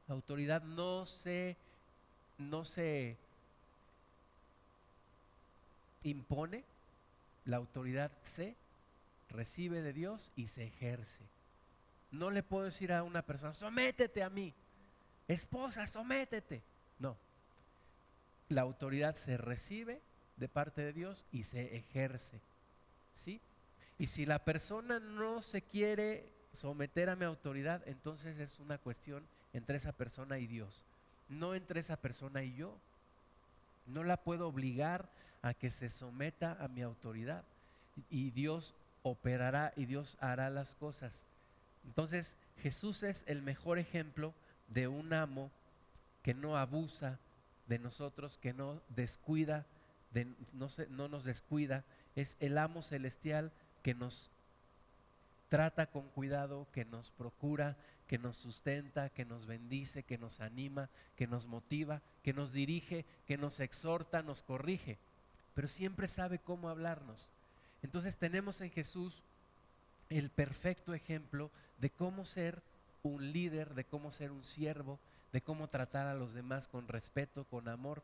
autoridad 0.08 0.62
no 0.64 1.06
se, 1.06 1.58
no 2.38 2.64
se 2.64 3.18
impone, 6.04 6.64
la 7.46 7.58
autoridad 7.58 8.12
se 8.24 8.56
recibe 9.30 9.82
de 9.82 9.94
Dios 9.94 10.32
y 10.36 10.48
se 10.48 10.66
ejerce. 10.66 11.22
No 12.12 12.32
le 12.32 12.44
puedo 12.44 12.66
decir 12.66 12.94
a 12.94 13.04
una 13.04 13.22
persona, 13.22 13.54
sométete 13.54 14.24
a 14.24 14.30
mí, 14.30 14.54
esposa, 15.28 15.86
sométete. 15.88 16.64
No, 17.00 17.18
la 18.50 18.62
autoridad 18.62 19.16
se 19.16 19.38
recibe 19.38 20.02
de 20.38 20.48
parte 20.48 20.82
de 20.82 20.94
Dios 20.94 21.26
y 21.32 21.44
se 21.44 21.76
ejerce. 21.76 22.40
¿Sí? 23.14 23.42
Y 24.00 24.08
si 24.08 24.26
la 24.26 24.44
persona 24.44 25.00
no 25.00 25.42
se 25.42 25.62
quiere 25.62 26.30
someter 26.52 27.10
a 27.10 27.16
mi 27.16 27.26
autoridad, 27.26 27.82
entonces 27.88 28.40
es 28.40 28.60
una 28.60 28.78
cuestión 28.78 29.24
entre 29.54 29.78
esa 29.78 29.92
persona 29.92 30.38
y 30.40 30.48
Dios, 30.48 30.84
no 31.30 31.56
entre 31.56 31.80
esa 31.80 31.98
persona 31.98 32.44
y 32.44 32.54
yo. 32.56 32.78
No 33.88 34.04
la 34.04 34.18
puedo 34.18 34.48
obligar 34.48 35.10
a 35.42 35.54
que 35.54 35.70
se 35.70 35.90
someta 35.90 36.58
a 36.60 36.68
mi 36.68 36.82
autoridad 36.82 37.44
y 38.10 38.32
Dios 38.32 38.76
operará 39.04 39.74
y 39.76 39.86
Dios 39.86 40.18
hará 40.20 40.50
las 40.50 40.76
cosas. 40.76 41.28
Entonces 41.86 42.36
Jesús 42.62 43.04
es 43.04 43.24
el 43.28 43.42
mejor 43.42 43.80
ejemplo 43.80 44.34
de 44.68 44.88
un 44.88 45.14
amo 45.14 45.52
que 46.24 46.34
no 46.34 46.58
abusa 46.58 47.20
de 47.68 47.80
nosotros, 47.80 48.38
que 48.38 48.54
no 48.54 48.82
descuida, 48.90 49.66
de, 50.12 50.26
no, 50.54 50.68
no 50.90 51.08
nos 51.08 51.24
descuida, 51.24 51.84
es 52.16 52.38
el 52.40 52.58
amo 52.58 52.82
celestial 52.82 53.52
que 53.84 53.94
nos 53.94 54.30
trata 55.50 55.88
con 55.88 56.10
cuidado, 56.10 56.68
que 56.74 56.86
nos 56.86 57.12
procura, 57.12 57.78
que 58.08 58.18
nos 58.18 58.38
sustenta, 58.38 59.10
que 59.10 59.26
nos 59.26 59.46
bendice, 59.46 60.04
que 60.04 60.18
nos 60.18 60.40
anima, 60.40 60.90
que 61.16 61.28
nos 61.28 61.46
motiva, 61.46 62.02
que 62.24 62.34
nos 62.34 62.54
dirige, 62.54 63.06
que 63.26 63.38
nos 63.38 63.60
exhorta, 63.60 64.24
nos 64.24 64.44
corrige, 64.44 64.98
pero 65.54 65.68
siempre 65.68 66.08
sabe 66.08 66.40
cómo 66.40 66.70
hablarnos. 66.70 67.32
Entonces 67.88 68.18
tenemos 68.18 68.60
en 68.60 68.70
Jesús 68.70 69.24
el 70.10 70.30
perfecto 70.30 70.94
ejemplo 70.94 71.52
de 71.78 71.90
cómo 71.90 72.26
ser 72.26 72.62
un 73.02 73.32
líder, 73.32 73.76
de 73.76 73.86
cómo 73.86 74.12
ser 74.12 74.34
un 74.34 74.44
siervo, 74.44 75.00
de 75.32 75.42
cómo 75.42 75.70
tratar 75.70 76.06
a 76.06 76.14
los 76.14 76.34
demás 76.34 76.68
con 76.68 76.90
respeto, 76.90 77.46
con 77.46 77.70
amor, 77.70 78.04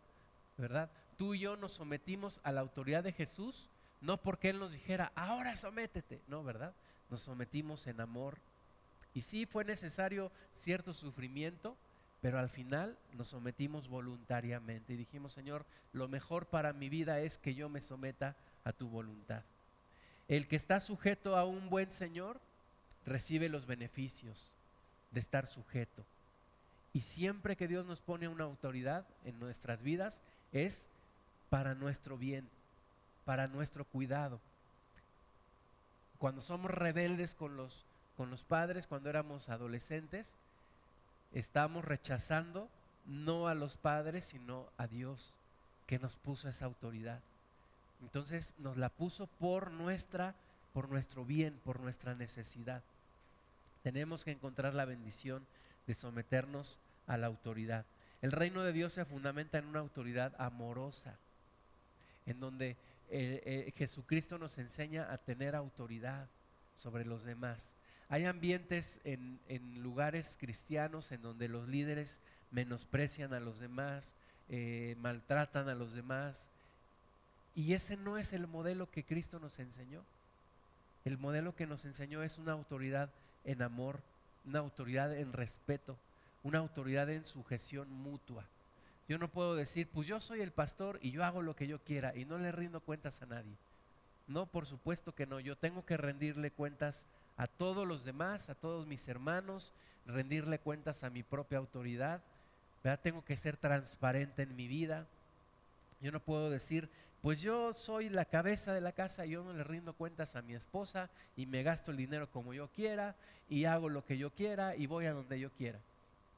¿verdad? 0.57 0.89
Tú 1.17 1.33
y 1.33 1.39
yo 1.39 1.57
nos 1.57 1.73
sometimos 1.73 2.39
a 2.45 2.53
la 2.53 2.61
autoridad 2.61 3.03
de 3.03 3.11
Jesús, 3.11 3.67
no 3.99 4.15
porque 4.21 4.51
Él 4.51 4.59
nos 4.59 4.71
dijera, 4.71 5.11
ahora 5.15 5.53
sométete, 5.53 6.21
no, 6.29 6.45
¿verdad? 6.45 6.73
Nos 7.09 7.19
sometimos 7.19 7.85
en 7.87 7.99
amor. 7.99 8.37
Y 9.13 9.19
sí 9.19 9.45
fue 9.45 9.65
necesario 9.65 10.31
cierto 10.53 10.93
sufrimiento, 10.93 11.75
pero 12.21 12.39
al 12.39 12.47
final 12.47 12.97
nos 13.11 13.27
sometimos 13.27 13.89
voluntariamente 13.89 14.93
y 14.93 14.97
dijimos, 14.97 15.33
Señor, 15.33 15.65
lo 15.91 16.07
mejor 16.07 16.45
para 16.45 16.71
mi 16.71 16.87
vida 16.87 17.19
es 17.19 17.37
que 17.37 17.53
yo 17.53 17.67
me 17.67 17.81
someta 17.81 18.37
a 18.63 18.71
tu 18.71 18.87
voluntad. 18.87 19.43
El 20.27 20.47
que 20.47 20.55
está 20.55 20.79
sujeto 20.79 21.37
a 21.37 21.45
un 21.45 21.69
buen 21.69 21.91
Señor 21.91 22.39
recibe 23.05 23.49
los 23.49 23.65
beneficios 23.65 24.53
de 25.11 25.19
estar 25.19 25.47
sujeto. 25.47 26.03
Y 26.93 27.01
siempre 27.01 27.55
que 27.55 27.67
Dios 27.67 27.85
nos 27.85 28.01
pone 28.01 28.27
una 28.27 28.43
autoridad 28.43 29.05
en 29.25 29.39
nuestras 29.39 29.83
vidas 29.83 30.21
es 30.51 30.87
para 31.49 31.75
nuestro 31.75 32.17
bien, 32.17 32.47
para 33.25 33.47
nuestro 33.47 33.85
cuidado. 33.85 34.39
Cuando 36.19 36.39
somos 36.39 36.71
rebeldes 36.71 37.35
con 37.35 37.57
los, 37.57 37.85
con 38.15 38.29
los 38.29 38.43
padres, 38.43 38.87
cuando 38.87 39.09
éramos 39.09 39.49
adolescentes, 39.49 40.37
estamos 41.33 41.83
rechazando 41.83 42.69
no 43.05 43.47
a 43.47 43.55
los 43.55 43.75
padres, 43.75 44.23
sino 44.25 44.67
a 44.77 44.87
Dios 44.87 45.33
que 45.87 45.99
nos 45.99 46.15
puso 46.15 46.47
esa 46.47 46.65
autoridad. 46.65 47.19
Entonces 48.03 48.53
nos 48.59 48.77
la 48.77 48.89
puso 48.89 49.27
por 49.27 49.71
nuestra 49.71 50.35
por 50.73 50.89
nuestro 50.89 51.23
bien, 51.23 51.59
por 51.63 51.79
nuestra 51.79 52.15
necesidad. 52.15 52.83
Tenemos 53.83 54.25
que 54.25 54.31
encontrar 54.31 54.73
la 54.73 54.85
bendición 54.85 55.45
de 55.87 55.93
someternos 55.93 56.79
a 57.07 57.15
la 57.17 57.27
autoridad. 57.27 57.85
El 58.21 58.31
reino 58.31 58.63
de 58.63 58.73
Dios 58.73 58.93
se 58.93 59.05
fundamenta 59.05 59.59
en 59.59 59.65
una 59.65 59.79
autoridad 59.79 60.33
amorosa, 60.39 61.15
en 62.25 62.39
donde 62.39 62.71
eh, 63.09 63.41
eh, 63.45 63.73
Jesucristo 63.75 64.37
nos 64.37 64.57
enseña 64.57 65.11
a 65.11 65.17
tener 65.17 65.55
autoridad 65.55 66.27
sobre 66.75 67.05
los 67.05 67.23
demás. 67.23 67.75
Hay 68.09 68.25
ambientes 68.25 68.99
en, 69.03 69.39
lugares 69.81 70.37
cristianos 70.39 71.11
en 71.11 71.21
donde 71.21 71.49
los 71.49 71.67
líderes 71.67 72.19
menosprecian 72.51 73.33
a 73.33 73.39
los 73.39 73.59
demás, 73.59 74.15
eh, 74.49 74.95
maltratan 74.99 75.69
a 75.69 75.75
los 75.75 75.93
demás, 75.93 76.49
y 77.55 77.73
ese 77.73 77.97
no 77.97 78.17
es 78.17 78.33
el 78.33 78.47
modelo 78.47 78.89
que 78.89 79.03
Cristo 79.03 79.39
nos 79.39 79.59
enseñó. 79.59 80.03
El 81.05 81.17
modelo 81.17 81.55
que 81.55 81.67
nos 81.67 81.85
enseñó 81.85 82.23
es 82.23 82.37
una 82.37 82.53
autoridad 82.53 83.09
en 83.43 83.61
amor, 83.61 83.99
una 84.45 84.59
autoridad 84.59 85.15
en 85.15 85.33
respeto, 85.33 85.97
una 86.43 86.59
autoridad 86.59 87.09
en 87.09 87.25
sujeción 87.25 87.89
mutua. 87.91 88.45
Yo 89.07 89.17
no 89.17 89.27
puedo 89.27 89.55
decir, 89.55 89.87
pues 89.87 90.07
yo 90.07 90.21
soy 90.21 90.41
el 90.41 90.51
pastor 90.51 90.97
y 91.01 91.11
yo 91.11 91.25
hago 91.25 91.41
lo 91.41 91.55
que 91.55 91.67
yo 91.67 91.79
quiera 91.79 92.15
y 92.15 92.25
no 92.25 92.37
le 92.37 92.51
rindo 92.51 92.79
cuentas 92.79 93.21
a 93.21 93.25
nadie. 93.25 93.53
No, 94.27 94.45
por 94.45 94.65
supuesto 94.65 95.13
que 95.13 95.25
no. 95.25 95.39
Yo 95.41 95.57
tengo 95.57 95.85
que 95.85 95.97
rendirle 95.97 96.51
cuentas 96.51 97.05
a 97.35 97.47
todos 97.47 97.85
los 97.85 98.05
demás, 98.05 98.49
a 98.49 98.55
todos 98.55 98.87
mis 98.87 99.07
hermanos, 99.09 99.73
rendirle 100.05 100.59
cuentas 100.59 101.03
a 101.03 101.09
mi 101.09 101.21
propia 101.21 101.57
autoridad. 101.57 102.21
Tengo 103.01 103.23
que 103.25 103.35
ser 103.35 103.57
transparente 103.57 104.43
en 104.43 104.55
mi 104.55 104.67
vida. 104.67 105.05
Yo 106.01 106.11
no 106.11 106.21
puedo 106.21 106.49
decir, 106.49 106.89
pues 107.23 107.41
yo 107.41 107.73
soy 107.73 108.09
la 108.09 108.25
cabeza 108.25 108.73
de 108.73 108.81
la 108.81 108.91
casa 108.91 109.25
y 109.25 109.29
yo 109.29 109.45
no 109.45 109.53
le 109.53 109.63
rindo 109.63 109.93
cuentas 109.93 110.35
a 110.35 110.41
mi 110.41 110.55
esposa 110.55 111.09
y 111.37 111.45
me 111.45 111.63
gasto 111.63 111.91
el 111.91 111.95
dinero 111.95 112.29
como 112.29 112.53
yo 112.53 112.67
quiera 112.67 113.15
y 113.47 113.63
hago 113.63 113.87
lo 113.87 114.05
que 114.05 114.17
yo 114.17 114.29
quiera 114.31 114.75
y 114.75 114.87
voy 114.87 115.05
a 115.05 115.13
donde 115.13 115.39
yo 115.39 115.49
quiera. 115.51 115.79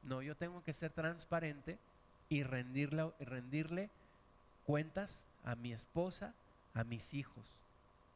No, 0.03 0.21
yo 0.21 0.37
tengo 0.37 0.63
que 0.63 0.73
ser 0.73 0.91
transparente 0.91 1.79
y 2.29 2.43
rendirle, 2.43 3.11
rendirle 3.19 3.89
cuentas 4.67 5.25
a 5.43 5.55
mi 5.55 5.73
esposa, 5.73 6.35
a 6.75 6.83
mis 6.83 7.15
hijos, 7.15 7.47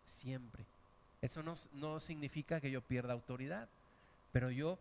siempre. 0.04 0.63
Eso 1.24 1.41
no, 1.41 1.54
no 1.74 2.00
significa 2.00 2.62
que 2.62 2.70
yo 2.70 2.82
pierda 2.82 3.13
autoridad, 3.13 3.67
pero 4.32 4.52
yo 4.52 4.78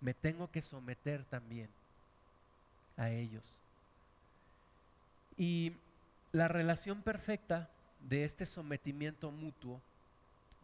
me 0.00 0.14
tengo 0.14 0.50
que 0.50 0.62
someter 0.62 1.26
también 1.26 1.68
a 2.96 3.10
ellos. 3.10 3.60
Y 5.36 5.74
la 6.32 6.48
relación 6.48 7.02
perfecta 7.02 7.68
de 8.00 8.24
este 8.24 8.46
sometimiento 8.46 9.30
mutuo 9.30 9.80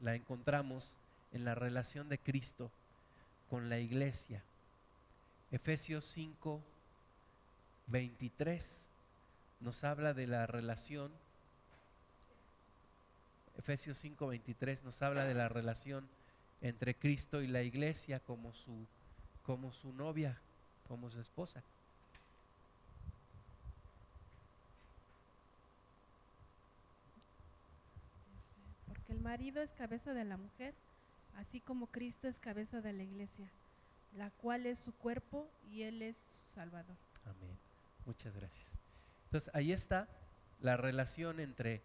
la 0.00 0.14
encontramos 0.14 0.98
en 1.32 1.44
la 1.44 1.54
relación 1.54 2.08
de 2.08 2.18
Cristo 2.18 2.70
con 3.50 3.68
la 3.68 3.78
iglesia. 3.78 4.42
Efesios 5.50 6.04
5, 6.04 6.60
23 7.88 8.88
nos 9.60 9.84
habla 9.84 10.14
de 10.14 10.26
la 10.26 10.46
relación. 10.46 11.10
Efesios 13.56 13.96
5, 13.98 14.28
23 14.28 14.84
nos 14.84 15.02
habla 15.02 15.24
de 15.24 15.34
la 15.34 15.48
relación 15.48 16.08
entre 16.60 16.94
Cristo 16.94 17.42
y 17.42 17.46
la 17.46 17.62
iglesia 17.62 18.20
como 18.20 18.52
su, 18.54 18.86
como 19.42 19.72
su 19.72 19.92
novia, 19.92 20.38
como 20.86 21.10
su 21.10 21.20
esposa. 21.20 21.62
Porque 28.86 29.12
el 29.12 29.17
marido 29.28 29.60
es 29.60 29.74
cabeza 29.74 30.14
de 30.14 30.24
la 30.24 30.38
mujer, 30.38 30.72
así 31.36 31.60
como 31.60 31.88
Cristo 31.88 32.28
es 32.28 32.40
cabeza 32.40 32.80
de 32.80 32.94
la 32.94 33.02
iglesia, 33.02 33.46
la 34.16 34.30
cual 34.30 34.64
es 34.64 34.78
su 34.78 34.94
cuerpo 34.94 35.46
y 35.70 35.82
Él 35.82 36.00
es 36.00 36.16
su 36.16 36.50
Salvador. 36.54 36.96
Amén. 37.26 37.54
Muchas 38.06 38.34
gracias. 38.34 38.78
Entonces, 39.26 39.50
ahí 39.52 39.70
está 39.70 40.08
la 40.62 40.78
relación 40.78 41.40
entre 41.40 41.82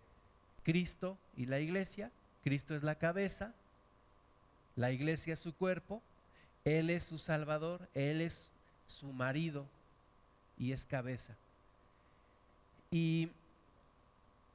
Cristo 0.64 1.18
y 1.36 1.46
la 1.46 1.60
iglesia. 1.60 2.14
Cristo 2.46 2.76
es 2.76 2.84
la 2.84 2.96
cabeza, 2.96 3.54
la 4.78 4.94
iglesia 4.94 5.34
es 5.34 5.40
su 5.42 5.54
cuerpo, 5.54 6.02
Él 6.64 6.90
es 6.90 7.04
su 7.04 7.18
Salvador, 7.18 7.90
Él 7.94 8.22
es 8.22 8.54
su 8.88 9.12
marido 9.12 9.68
y 10.58 10.72
es 10.72 10.86
cabeza. 10.86 11.36
Y 12.90 13.30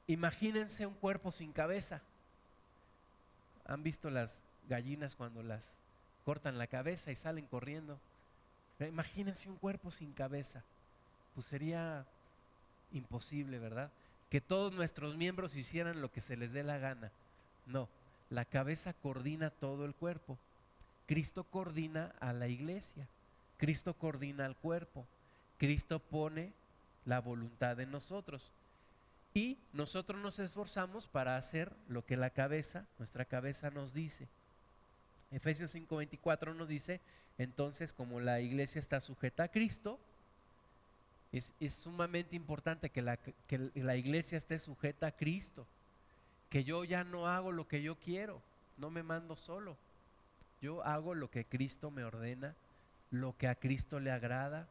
imagínense 0.07 0.87
un 0.87 0.95
cuerpo 0.95 1.31
sin 1.31 1.51
cabeza. 1.53 2.01
¿Han 3.69 3.83
visto 3.83 4.09
las 4.09 4.43
gallinas 4.67 5.15
cuando 5.15 5.43
las 5.43 5.77
cortan 6.25 6.57
la 6.57 6.65
cabeza 6.65 7.11
y 7.11 7.15
salen 7.15 7.45
corriendo? 7.45 7.99
Imagínense 8.79 9.47
un 9.47 9.57
cuerpo 9.57 9.91
sin 9.91 10.11
cabeza. 10.11 10.63
Pues 11.35 11.45
sería 11.45 12.03
imposible, 12.91 13.59
¿verdad? 13.59 13.91
Que 14.31 14.41
todos 14.41 14.73
nuestros 14.73 15.17
miembros 15.17 15.55
hicieran 15.55 16.01
lo 16.01 16.11
que 16.11 16.19
se 16.19 16.35
les 16.35 16.51
dé 16.51 16.63
la 16.63 16.79
gana. 16.79 17.11
No, 17.67 17.87
la 18.31 18.43
cabeza 18.43 18.93
coordina 18.93 19.51
todo 19.51 19.85
el 19.85 19.93
cuerpo. 19.93 20.39
Cristo 21.05 21.43
coordina 21.43 22.11
a 22.19 22.33
la 22.33 22.47
iglesia. 22.47 23.07
Cristo 23.57 23.93
coordina 23.93 24.47
al 24.47 24.55
cuerpo. 24.55 25.05
Cristo 25.59 25.99
pone 25.99 26.53
la 27.05 27.21
voluntad 27.21 27.79
en 27.79 27.91
nosotros. 27.91 28.51
Y 29.39 29.57
nosotros 29.71 30.21
nos 30.21 30.37
esforzamos 30.39 31.07
para 31.07 31.37
hacer 31.37 31.71
lo 31.87 32.05
que 32.05 32.17
la 32.17 32.29
cabeza, 32.29 32.85
nuestra 32.97 33.23
cabeza 33.23 33.69
nos 33.69 33.93
dice. 33.93 34.27
Efesios 35.31 35.73
5:24 35.73 36.53
nos 36.53 36.67
dice, 36.67 36.99
entonces 37.37 37.93
como 37.93 38.19
la 38.19 38.41
iglesia 38.41 38.79
está 38.79 38.99
sujeta 38.99 39.43
a 39.43 39.47
Cristo, 39.47 39.97
es, 41.31 41.53
sumamente 41.73 42.35
importante 42.35 42.89
que 42.89 43.01
la, 43.01 43.15
que 43.15 43.71
la 43.75 43.95
iglesia 43.95 44.37
esté 44.37 44.59
sujeta 44.59 45.07
a 45.07 45.15
Cristo, 45.15 45.65
que 46.49 46.65
yo 46.65 46.83
ya 46.83 47.05
no 47.05 47.29
hago 47.29 47.53
lo 47.53 47.65
que 47.65 47.81
yo 47.81 47.95
quiero, 47.95 48.41
no 48.75 48.89
me 48.89 49.03
mando 49.03 49.37
solo, 49.37 49.77
yo 50.61 50.83
hago 50.83 51.15
lo 51.15 51.31
que 51.31 51.45
Cristo 51.45 51.91
me 51.91 52.03
ordena, 52.03 52.55
lo 53.09 53.37
que 53.37 53.47
a 53.47 53.55
Cristo 53.55 54.01
le 54.01 54.11
agrada. 54.11 54.67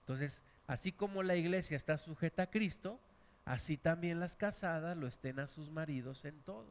Entonces, 0.00 0.40
así 0.68 0.90
como 0.90 1.22
la 1.22 1.36
iglesia 1.36 1.76
está 1.76 1.98
sujeta 1.98 2.44
a 2.44 2.50
Cristo, 2.50 2.98
así 3.44 3.76
también 3.76 4.20
las 4.20 4.36
casadas 4.36 4.96
lo 4.96 5.06
estén 5.06 5.38
a 5.40 5.46
sus 5.46 5.70
maridos 5.70 6.24
en 6.24 6.40
todo. 6.42 6.66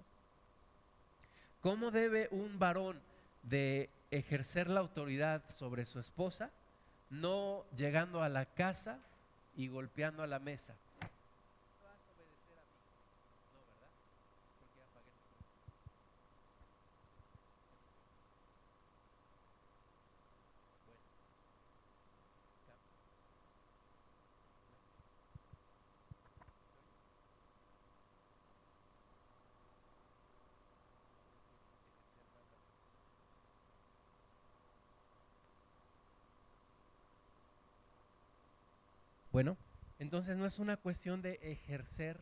¿Cómo 1.62 1.91
debe 1.91 2.27
un 2.31 2.59
varón 2.59 2.99
de 3.43 3.89
ejercer 4.12 4.69
la 4.69 4.79
autoridad 4.81 5.43
sobre 5.49 5.86
su 5.86 5.99
esposa? 5.99 6.51
no 7.13 7.65
llegando 7.75 8.23
a 8.23 8.29
la 8.29 8.45
casa 8.45 8.97
y 9.55 9.67
golpeando 9.67 10.23
a 10.23 10.27
la 10.27 10.39
mesa. 10.39 10.75
Bueno, 39.34 39.58
entonces 39.98 40.38
no 40.38 40.46
es 40.46 40.60
una 40.60 40.78
cuestión 40.78 41.24
de 41.24 41.39
ejercer 41.41 42.22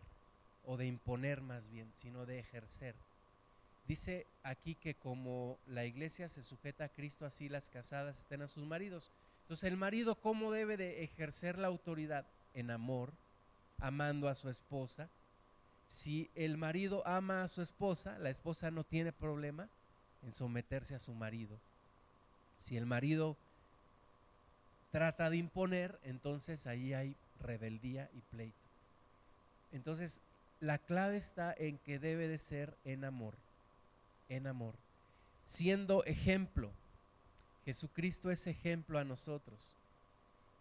o 0.65 0.77
de 0.77 0.87
imponer 0.87 1.41
más 1.41 1.67
bien, 1.67 1.91
sino 1.93 2.25
de 2.25 2.39
ejercer. 2.39 2.95
Dice 3.85 4.25
aquí 4.43 4.75
que 4.75 4.95
como 4.95 5.57
la 5.67 5.83
iglesia 5.83 6.29
se 6.29 6.41
sujeta 6.41 6.85
a 6.85 6.89
Cristo, 6.89 7.25
así 7.25 7.49
las 7.49 7.69
casadas 7.69 8.19
estén 8.19 8.41
a 8.41 8.47
sus 8.47 8.65
maridos. 8.65 9.11
Entonces 9.41 9.65
el 9.65 9.75
marido, 9.75 10.15
¿cómo 10.15 10.53
debe 10.53 10.77
de 10.77 11.03
ejercer 11.03 11.57
la 11.57 11.67
autoridad? 11.67 12.25
En 12.53 12.71
amor, 12.71 13.11
amando 13.79 14.29
a 14.29 14.35
su 14.35 14.49
esposa. 14.49 15.09
Si 15.87 16.29
el 16.33 16.55
marido 16.55 17.05
ama 17.05 17.43
a 17.43 17.49
su 17.49 17.61
esposa, 17.61 18.17
la 18.19 18.29
esposa 18.29 18.71
no 18.71 18.85
tiene 18.85 19.11
problema 19.11 19.67
en 20.23 20.31
someterse 20.31 20.95
a 20.95 20.99
su 20.99 21.13
marido. 21.13 21.59
Si 22.55 22.77
el 22.77 22.85
marido 22.85 23.35
trata 24.91 25.29
de 25.29 25.37
imponer, 25.37 25.99
entonces 26.03 26.67
ahí 26.67 26.93
hay 26.93 27.15
rebeldía 27.39 28.09
y 28.13 28.21
pleito. 28.21 28.57
Entonces, 29.71 30.21
la 30.59 30.77
clave 30.77 31.17
está 31.17 31.53
en 31.57 31.77
que 31.79 31.97
debe 31.97 32.27
de 32.27 32.37
ser 32.37 32.77
en 32.85 33.03
amor, 33.03 33.35
en 34.29 34.47
amor, 34.47 34.75
siendo 35.43 36.03
ejemplo. 36.05 36.71
Jesucristo 37.65 38.31
es 38.31 38.47
ejemplo 38.47 38.99
a 38.99 39.03
nosotros 39.03 39.75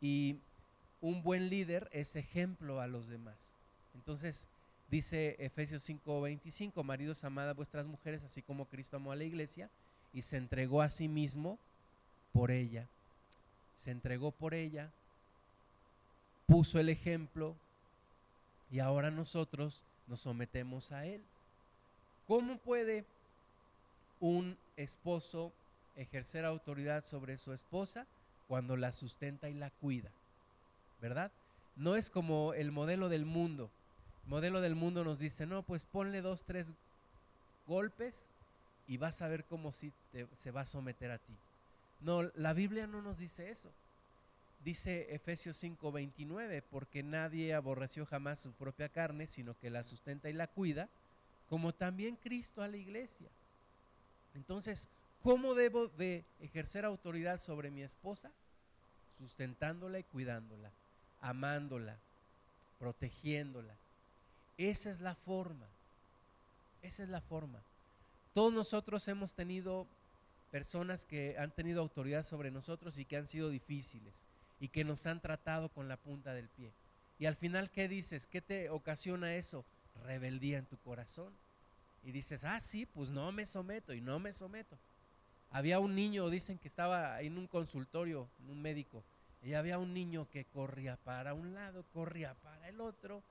y 0.00 0.36
un 1.00 1.22
buen 1.22 1.48
líder 1.48 1.88
es 1.92 2.16
ejemplo 2.16 2.80
a 2.80 2.86
los 2.86 3.08
demás. 3.08 3.54
Entonces, 3.94 4.48
dice 4.90 5.36
Efesios 5.38 5.82
5:25, 5.82 6.82
maridos 6.84 7.24
amad 7.24 7.48
a 7.48 7.54
vuestras 7.54 7.86
mujeres, 7.86 8.22
así 8.22 8.42
como 8.42 8.66
Cristo 8.66 8.96
amó 8.96 9.12
a 9.12 9.16
la 9.16 9.24
iglesia 9.24 9.70
y 10.12 10.22
se 10.22 10.36
entregó 10.36 10.82
a 10.82 10.90
sí 10.90 11.08
mismo 11.08 11.58
por 12.32 12.50
ella. 12.50 12.86
Se 13.80 13.90
entregó 13.90 14.30
por 14.30 14.52
ella, 14.52 14.90
puso 16.44 16.78
el 16.78 16.90
ejemplo 16.90 17.56
y 18.70 18.80
ahora 18.80 19.10
nosotros 19.10 19.84
nos 20.06 20.20
sometemos 20.20 20.92
a 20.92 21.06
él. 21.06 21.22
¿Cómo 22.26 22.58
puede 22.58 23.06
un 24.20 24.58
esposo 24.76 25.50
ejercer 25.96 26.44
autoridad 26.44 27.00
sobre 27.00 27.38
su 27.38 27.54
esposa 27.54 28.06
cuando 28.48 28.76
la 28.76 28.92
sustenta 28.92 29.48
y 29.48 29.54
la 29.54 29.70
cuida? 29.70 30.10
¿Verdad? 31.00 31.32
No 31.74 31.96
es 31.96 32.10
como 32.10 32.52
el 32.52 32.72
modelo 32.72 33.08
del 33.08 33.24
mundo. 33.24 33.70
El 34.24 34.28
modelo 34.28 34.60
del 34.60 34.74
mundo 34.74 35.04
nos 35.04 35.20
dice, 35.20 35.46
no, 35.46 35.62
pues 35.62 35.86
ponle 35.86 36.20
dos, 36.20 36.44
tres 36.44 36.74
golpes 37.66 38.28
y 38.86 38.98
vas 38.98 39.22
a 39.22 39.28
ver 39.28 39.42
cómo 39.44 39.72
si 39.72 39.90
se 40.32 40.50
va 40.50 40.60
a 40.60 40.66
someter 40.66 41.12
a 41.12 41.16
ti. 41.16 41.34
No, 42.00 42.22
la 42.34 42.52
Biblia 42.52 42.86
no 42.86 43.02
nos 43.02 43.18
dice 43.18 43.50
eso. 43.50 43.70
Dice 44.64 45.14
Efesios 45.14 45.56
5:29, 45.62 46.62
porque 46.70 47.02
nadie 47.02 47.54
aborreció 47.54 48.04
jamás 48.06 48.40
su 48.40 48.52
propia 48.52 48.88
carne, 48.88 49.26
sino 49.26 49.58
que 49.58 49.70
la 49.70 49.84
sustenta 49.84 50.28
y 50.28 50.34
la 50.34 50.46
cuida, 50.46 50.88
como 51.48 51.72
también 51.72 52.16
Cristo 52.16 52.62
a 52.62 52.68
la 52.68 52.76
iglesia. 52.76 53.28
Entonces, 54.34 54.88
¿cómo 55.22 55.54
debo 55.54 55.88
de 55.88 56.24
ejercer 56.40 56.84
autoridad 56.84 57.38
sobre 57.38 57.70
mi 57.70 57.82
esposa? 57.82 58.30
Sustentándola 59.18 59.98
y 59.98 60.04
cuidándola, 60.04 60.70
amándola, 61.20 61.96
protegiéndola. 62.78 63.74
Esa 64.58 64.90
es 64.90 65.00
la 65.00 65.14
forma. 65.14 65.66
Esa 66.82 67.02
es 67.02 67.08
la 67.08 67.20
forma. 67.20 67.60
Todos 68.34 68.52
nosotros 68.52 69.06
hemos 69.08 69.34
tenido 69.34 69.86
personas 70.50 71.06
que 71.06 71.36
han 71.38 71.50
tenido 71.52 71.80
autoridad 71.80 72.22
sobre 72.22 72.50
nosotros 72.50 72.98
y 72.98 73.04
que 73.04 73.16
han 73.16 73.26
sido 73.26 73.48
difíciles 73.48 74.26
y 74.60 74.68
que 74.68 74.84
nos 74.84 75.06
han 75.06 75.20
tratado 75.20 75.68
con 75.70 75.88
la 75.88 75.96
punta 75.96 76.34
del 76.34 76.48
pie. 76.48 76.70
Y 77.18 77.26
al 77.26 77.36
final, 77.36 77.70
¿qué 77.70 77.88
dices? 77.88 78.26
¿Qué 78.26 78.40
te 78.40 78.70
ocasiona 78.70 79.34
eso? 79.34 79.64
Rebeldía 80.04 80.58
en 80.58 80.66
tu 80.66 80.76
corazón. 80.78 81.32
Y 82.02 82.12
dices, 82.12 82.44
ah, 82.44 82.60
sí, 82.60 82.86
pues 82.86 83.10
no 83.10 83.30
me 83.30 83.44
someto 83.44 83.92
y 83.92 84.00
no 84.00 84.18
me 84.18 84.32
someto. 84.32 84.78
Había 85.50 85.80
un 85.80 85.94
niño, 85.94 86.30
dicen 86.30 86.58
que 86.58 86.68
estaba 86.68 87.20
en 87.20 87.36
un 87.36 87.46
consultorio, 87.46 88.28
en 88.42 88.50
un 88.50 88.62
médico, 88.62 89.02
y 89.42 89.54
había 89.54 89.78
un 89.78 89.92
niño 89.92 90.28
que 90.30 90.44
corría 90.44 90.96
para 90.96 91.34
un 91.34 91.54
lado, 91.54 91.84
corría 91.92 92.34
para 92.34 92.68
el 92.68 92.80
otro, 92.80 93.22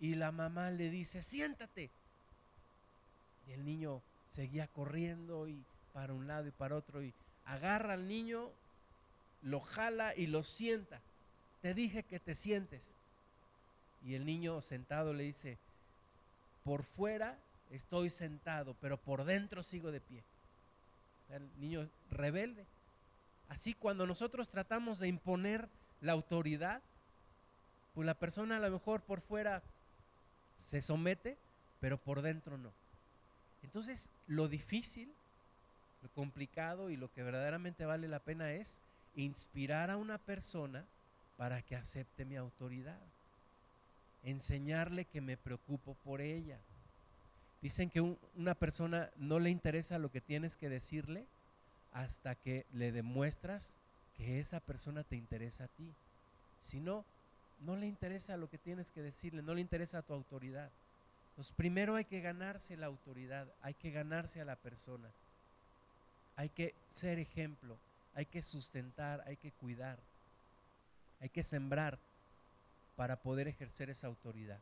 y 0.00 0.16
la 0.16 0.32
mamá 0.32 0.70
le 0.70 0.90
dice, 0.90 1.22
siéntate. 1.22 1.90
Y 3.46 3.52
el 3.52 3.64
niño 3.64 4.02
seguía 4.28 4.66
corriendo 4.66 5.46
y 5.48 5.62
para 5.94 6.12
un 6.12 6.26
lado 6.26 6.48
y 6.48 6.50
para 6.50 6.76
otro 6.76 7.02
y 7.02 7.14
agarra 7.46 7.94
al 7.94 8.06
niño, 8.06 8.50
lo 9.42 9.60
jala 9.60 10.14
y 10.14 10.26
lo 10.26 10.44
sienta. 10.44 11.00
Te 11.62 11.72
dije 11.72 12.02
que 12.02 12.20
te 12.20 12.34
sientes. 12.34 12.96
Y 14.04 14.14
el 14.14 14.26
niño 14.26 14.60
sentado 14.60 15.14
le 15.14 15.22
dice, 15.22 15.56
por 16.64 16.82
fuera 16.82 17.38
estoy 17.70 18.10
sentado, 18.10 18.76
pero 18.80 18.98
por 18.98 19.24
dentro 19.24 19.62
sigo 19.62 19.90
de 19.92 20.00
pie. 20.00 20.22
El 21.30 21.48
niño 21.60 21.88
rebelde. 22.10 22.66
Así 23.48 23.72
cuando 23.72 24.06
nosotros 24.06 24.48
tratamos 24.48 24.98
de 24.98 25.08
imponer 25.08 25.68
la 26.00 26.12
autoridad, 26.12 26.82
pues 27.94 28.04
la 28.04 28.14
persona 28.14 28.56
a 28.56 28.60
lo 28.60 28.70
mejor 28.70 29.00
por 29.00 29.20
fuera 29.20 29.62
se 30.56 30.80
somete, 30.80 31.38
pero 31.80 31.98
por 31.98 32.20
dentro 32.20 32.58
no. 32.58 32.72
Entonces, 33.62 34.10
lo 34.26 34.48
difícil 34.48 35.14
lo 36.04 36.10
complicado 36.10 36.90
y 36.90 36.96
lo 36.96 37.10
que 37.10 37.22
verdaderamente 37.22 37.86
vale 37.86 38.08
la 38.08 38.18
pena 38.18 38.52
es 38.52 38.80
inspirar 39.16 39.90
a 39.90 39.96
una 39.96 40.18
persona 40.18 40.84
para 41.38 41.62
que 41.62 41.76
acepte 41.76 42.26
mi 42.26 42.36
autoridad. 42.36 43.00
Enseñarle 44.22 45.06
que 45.06 45.22
me 45.22 45.38
preocupo 45.38 45.96
por 46.04 46.20
ella. 46.20 46.58
Dicen 47.62 47.88
que 47.88 48.02
una 48.36 48.54
persona 48.54 49.10
no 49.16 49.38
le 49.40 49.48
interesa 49.48 49.98
lo 49.98 50.10
que 50.10 50.20
tienes 50.20 50.56
que 50.56 50.68
decirle 50.68 51.24
hasta 51.94 52.34
que 52.34 52.66
le 52.74 52.92
demuestras 52.92 53.78
que 54.14 54.38
esa 54.38 54.60
persona 54.60 55.04
te 55.04 55.16
interesa 55.16 55.64
a 55.64 55.68
ti. 55.68 55.90
Si 56.60 56.80
no, 56.80 57.06
no 57.60 57.76
le 57.76 57.86
interesa 57.86 58.36
lo 58.36 58.50
que 58.50 58.58
tienes 58.58 58.90
que 58.90 59.00
decirle, 59.00 59.42
no 59.42 59.54
le 59.54 59.62
interesa 59.62 60.02
tu 60.02 60.12
autoridad. 60.12 60.70
Pues 61.34 61.50
primero 61.52 61.96
hay 61.96 62.04
que 62.04 62.20
ganarse 62.20 62.76
la 62.76 62.86
autoridad, 62.86 63.48
hay 63.62 63.72
que 63.72 63.90
ganarse 63.90 64.42
a 64.42 64.44
la 64.44 64.56
persona. 64.56 65.08
Hay 66.36 66.48
que 66.48 66.74
ser 66.90 67.18
ejemplo, 67.18 67.78
hay 68.14 68.26
que 68.26 68.42
sustentar, 68.42 69.22
hay 69.26 69.36
que 69.36 69.52
cuidar, 69.52 69.98
hay 71.20 71.28
que 71.28 71.42
sembrar 71.42 71.98
para 72.96 73.16
poder 73.22 73.48
ejercer 73.48 73.90
esa 73.90 74.06
autoridad. 74.06 74.60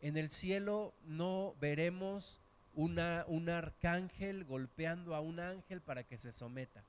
En 0.00 0.16
el 0.16 0.30
cielo 0.30 0.94
no 1.04 1.54
veremos 1.60 2.40
un 2.74 3.48
arcángel 3.48 4.44
golpeando 4.44 5.14
a 5.14 5.20
un 5.20 5.40
ángel 5.40 5.80
para 5.80 6.04
que 6.04 6.16
se 6.16 6.32
someta. 6.32 6.84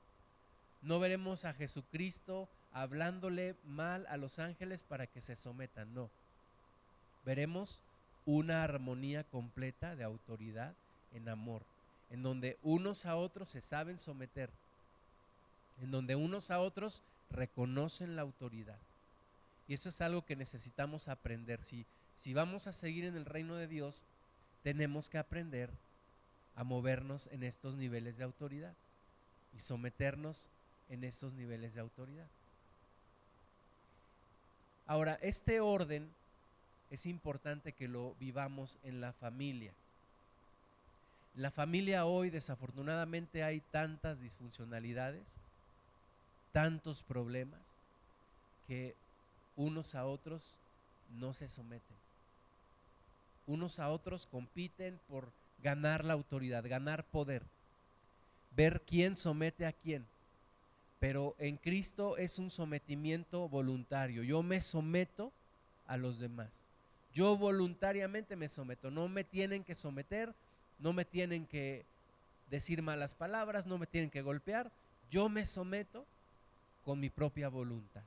No 0.82 1.00
veremos 1.00 1.44
a 1.44 1.52
Jesucristo 1.52 2.48
hablándole 2.72 3.56
mal 3.64 4.06
a 4.08 4.16
los 4.16 4.38
ángeles 4.38 4.82
para 4.82 5.06
que 5.06 5.20
se 5.20 5.34
sometan, 5.34 5.92
no. 5.92 6.08
Veremos 7.24 7.82
una 8.24 8.62
armonía 8.62 9.24
completa 9.24 9.96
de 9.96 10.04
autoridad 10.04 10.74
en 11.12 11.28
amor 11.28 11.62
en 12.10 12.22
donde 12.22 12.58
unos 12.62 13.06
a 13.06 13.16
otros 13.16 13.48
se 13.48 13.62
saben 13.62 13.98
someter, 13.98 14.50
en 15.80 15.90
donde 15.90 16.16
unos 16.16 16.50
a 16.50 16.60
otros 16.60 17.02
reconocen 17.30 18.16
la 18.16 18.22
autoridad. 18.22 18.78
Y 19.68 19.74
eso 19.74 19.88
es 19.88 20.00
algo 20.00 20.26
que 20.26 20.34
necesitamos 20.34 21.08
aprender. 21.08 21.62
Si, 21.62 21.86
si 22.14 22.34
vamos 22.34 22.66
a 22.66 22.72
seguir 22.72 23.04
en 23.04 23.16
el 23.16 23.24
reino 23.24 23.54
de 23.54 23.68
Dios, 23.68 24.04
tenemos 24.64 25.08
que 25.08 25.18
aprender 25.18 25.70
a 26.56 26.64
movernos 26.64 27.28
en 27.28 27.44
estos 27.44 27.76
niveles 27.76 28.18
de 28.18 28.24
autoridad 28.24 28.74
y 29.54 29.60
someternos 29.60 30.50
en 30.88 31.04
estos 31.04 31.34
niveles 31.34 31.74
de 31.74 31.80
autoridad. 31.80 32.28
Ahora, 34.86 35.18
este 35.22 35.60
orden 35.60 36.10
es 36.90 37.06
importante 37.06 37.72
que 37.72 37.86
lo 37.86 38.16
vivamos 38.18 38.80
en 38.82 39.00
la 39.00 39.12
familia 39.12 39.72
la 41.36 41.50
familia 41.50 42.04
hoy 42.04 42.30
desafortunadamente 42.30 43.42
hay 43.42 43.60
tantas 43.70 44.20
disfuncionalidades, 44.20 45.40
tantos 46.52 47.02
problemas, 47.02 47.74
que 48.66 48.94
unos 49.56 49.94
a 49.94 50.06
otros 50.06 50.56
no 51.18 51.32
se 51.32 51.48
someten. 51.48 51.96
Unos 53.46 53.78
a 53.78 53.90
otros 53.90 54.26
compiten 54.26 54.98
por 55.08 55.28
ganar 55.62 56.04
la 56.04 56.14
autoridad, 56.14 56.64
ganar 56.68 57.04
poder, 57.04 57.42
ver 58.56 58.82
quién 58.82 59.16
somete 59.16 59.66
a 59.66 59.72
quién. 59.72 60.06
Pero 60.98 61.34
en 61.38 61.56
Cristo 61.56 62.16
es 62.16 62.38
un 62.38 62.50
sometimiento 62.50 63.48
voluntario. 63.48 64.22
Yo 64.22 64.42
me 64.42 64.60
someto 64.60 65.32
a 65.86 65.96
los 65.96 66.18
demás. 66.18 66.66
Yo 67.14 67.36
voluntariamente 67.36 68.36
me 68.36 68.48
someto. 68.48 68.90
No 68.90 69.08
me 69.08 69.24
tienen 69.24 69.64
que 69.64 69.74
someter, 69.74 70.32
no 70.80 70.92
me 70.92 71.04
tienen 71.04 71.46
que 71.46 71.84
decir 72.50 72.82
malas 72.82 73.14
palabras, 73.14 73.66
no 73.66 73.78
me 73.78 73.86
tienen 73.86 74.10
que 74.10 74.22
golpear, 74.22 74.70
yo 75.10 75.28
me 75.28 75.44
someto 75.44 76.06
con 76.84 77.00
mi 77.00 77.10
propia 77.10 77.48
voluntad. 77.48 78.02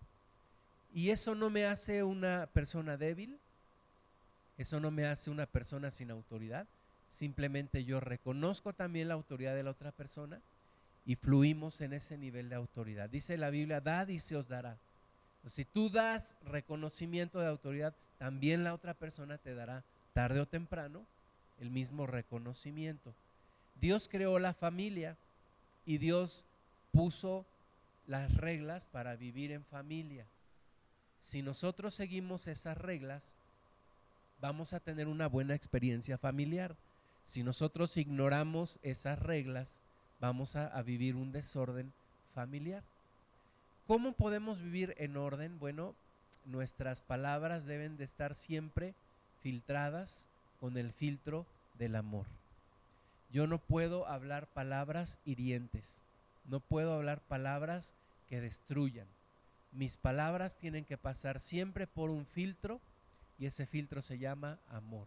Y 0.94 1.10
eso 1.10 1.34
no 1.36 1.50
me 1.50 1.66
hace 1.66 2.04
una 2.04 2.48
persona 2.54 2.98
débil, 2.98 3.40
eso 4.58 4.80
no 4.80 4.92
me 4.92 5.06
hace 5.06 5.32
una 5.32 5.46
persona 5.46 5.90
sin 5.90 6.12
autoridad, 6.12 6.68
simplemente 7.08 7.84
yo 7.86 8.00
reconozco 8.00 8.74
también 8.74 9.08
la 9.08 9.14
autoridad 9.16 9.56
de 9.56 9.64
la 9.64 9.72
otra 9.72 9.92
persona 9.92 10.42
y 11.06 11.16
fluimos 11.16 11.82
en 11.82 11.94
ese 11.94 12.18
nivel 12.18 12.50
de 12.50 12.56
autoridad. 12.56 13.10
Dice 13.10 13.38
la 13.38 13.50
Biblia, 13.50 13.82
dad 13.82 14.08
y 14.08 14.20
se 14.20 14.36
os 14.36 14.48
dará. 14.48 14.78
Si 15.46 15.66
tú 15.66 15.90
das 15.90 16.38
reconocimiento 16.46 17.40
de 17.40 17.48
autoridad, 17.48 17.94
también 18.18 18.64
la 18.64 18.74
otra 18.74 18.94
persona 18.94 19.38
te 19.38 19.54
dará 19.54 19.84
tarde 20.14 20.40
o 20.40 20.48
temprano 20.48 21.06
el 21.60 21.70
mismo 21.70 22.08
reconocimiento. 22.08 23.13
Dios 23.80 24.08
creó 24.10 24.39
la 24.39 24.54
familia 24.54 25.18
y 25.86 25.98
Dios 25.98 26.46
puso 26.92 27.46
las 28.08 28.34
reglas 28.36 28.86
para 28.86 29.16
vivir 29.16 29.52
en 29.52 29.63
familia. 29.66 30.26
Si 31.20 31.42
nosotros 31.42 31.94
seguimos 31.94 32.48
esas 32.48 32.78
reglas, 32.78 33.36
vamos 34.42 34.74
a 34.74 34.80
tener 34.80 35.08
una 35.08 35.28
buena 35.28 35.56
experiencia 35.56 36.18
familiar. 36.18 36.76
Si 37.24 37.44
nosotros 37.44 37.96
ignoramos 37.96 38.80
esas 38.84 39.18
reglas, 39.20 39.82
vamos 40.20 40.56
a, 40.56 40.82
vivir 40.82 41.16
un 41.16 41.32
desorden 41.32 41.94
familiar. 42.36 42.84
¿Cómo 43.88 44.13
podemos 44.13 44.60
vivir 44.60 44.96
en 44.98 45.16
orden? 45.16 45.60
Bueno, 45.60 45.96
nuestras 46.46 47.02
palabras 47.02 47.66
deben 47.66 47.96
de 47.96 48.04
estar 48.04 48.36
siempre 48.36 48.94
filtradas 49.42 50.28
con 50.63 50.78
el 50.78 50.93
filtro 50.93 51.45
del 51.78 51.93
amor. 51.93 52.26
Yo 53.34 53.47
no 53.47 53.58
puedo 53.58 54.08
hablar 54.08 54.47
palabras 54.47 55.19
hirientes, 55.26 56.04
no 56.45 56.62
puedo 56.62 56.93
hablar 56.93 57.19
palabras 57.19 57.95
que 58.30 58.39
destruyan. 58.39 59.06
Mis 59.73 59.97
palabras 59.97 60.56
tienen 60.56 60.86
que 60.86 60.97
pasar 60.97 61.41
siempre 61.41 61.86
por 61.86 62.10
un 62.10 62.26
filtro 62.26 62.80
y 63.38 63.45
ese 63.45 63.65
filtro 63.65 64.02
se 64.02 64.19
llama 64.19 64.58
amor. 64.69 65.06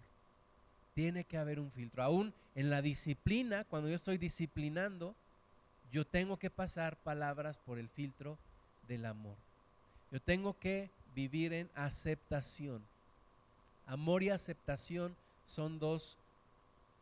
Tiene 0.93 1.25
que 1.25 1.39
haber 1.39 1.59
un 1.59 1.71
filtro. 1.71 2.03
Aún 2.03 2.35
en 2.55 2.69
la 2.69 2.83
disciplina, 2.83 3.65
cuando 3.65 3.89
yo 3.89 3.95
estoy 3.95 4.19
disciplinando, 4.19 5.15
yo 5.91 6.07
tengo 6.07 6.37
que 6.37 6.51
pasar 6.51 6.99
palabras 6.99 7.57
por 7.57 7.79
el 7.79 7.89
filtro 7.89 8.37
del 8.89 9.07
amor. 9.07 9.37
Yo 10.13 10.21
tengo 10.21 10.59
que 10.59 10.91
vivir 11.15 11.55
en 11.55 11.71
aceptación. 11.75 12.83
Amor 13.87 14.23
y 14.23 14.29
aceptación 14.29 15.17
son 15.47 15.79
dos, 15.79 16.19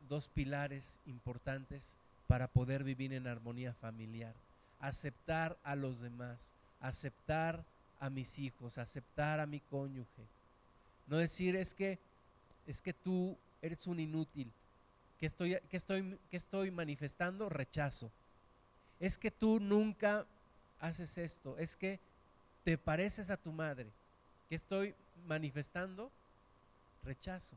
dos 0.08 0.28
pilares 0.28 1.00
importantes 1.06 1.96
para 2.28 2.46
poder 2.46 2.84
vivir 2.84 3.12
en 3.12 3.26
armonía 3.26 3.74
familiar. 3.74 4.34
Aceptar 4.78 5.58
a 5.64 5.74
los 5.74 6.00
demás, 6.00 6.54
aceptar 6.80 7.64
a 7.98 8.10
mis 8.10 8.38
hijos, 8.38 8.78
aceptar 8.78 9.40
a 9.40 9.46
mi 9.46 9.60
cónyuge. 9.60 10.28
No 11.06 11.16
decir 11.16 11.56
es 11.56 11.74
que 11.74 11.98
es 12.66 12.80
que 12.80 12.92
tú 12.92 13.36
eres 13.60 13.86
un 13.86 14.00
inútil, 14.00 14.50
que 15.18 15.26
estoy, 15.26 15.58
estoy, 15.70 16.18
que 16.30 16.36
estoy 16.36 16.70
manifestando 16.70 17.48
rechazo. 17.48 18.10
Es 19.00 19.18
que 19.18 19.30
tú 19.30 19.60
nunca 19.60 20.26
haces 20.80 21.18
esto, 21.18 21.58
es 21.58 21.76
que 21.76 22.00
te 22.62 22.78
pareces 22.78 23.30
a 23.30 23.36
tu 23.36 23.52
madre, 23.52 23.90
que 24.48 24.54
estoy 24.54 24.94
manifestando 25.26 26.10
rechazo. 27.02 27.56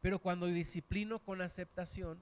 Pero 0.00 0.18
cuando 0.18 0.46
disciplino 0.46 1.18
con 1.18 1.40
aceptación, 1.40 2.18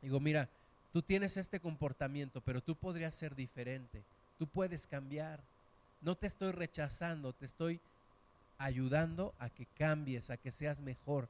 digo, 0.00 0.18
mira, 0.20 0.48
tú 0.92 1.02
tienes 1.02 1.36
este 1.36 1.60
comportamiento, 1.60 2.40
pero 2.40 2.60
tú 2.60 2.74
podrías 2.74 3.14
ser 3.14 3.34
diferente, 3.34 4.02
tú 4.38 4.46
puedes 4.46 4.86
cambiar. 4.86 5.40
No 6.00 6.16
te 6.16 6.26
estoy 6.26 6.50
rechazando, 6.50 7.32
te 7.32 7.44
estoy 7.44 7.80
ayudando 8.58 9.34
a 9.38 9.48
que 9.50 9.66
cambies, 9.66 10.30
a 10.30 10.36
que 10.36 10.50
seas 10.50 10.80
mejor. 10.80 11.28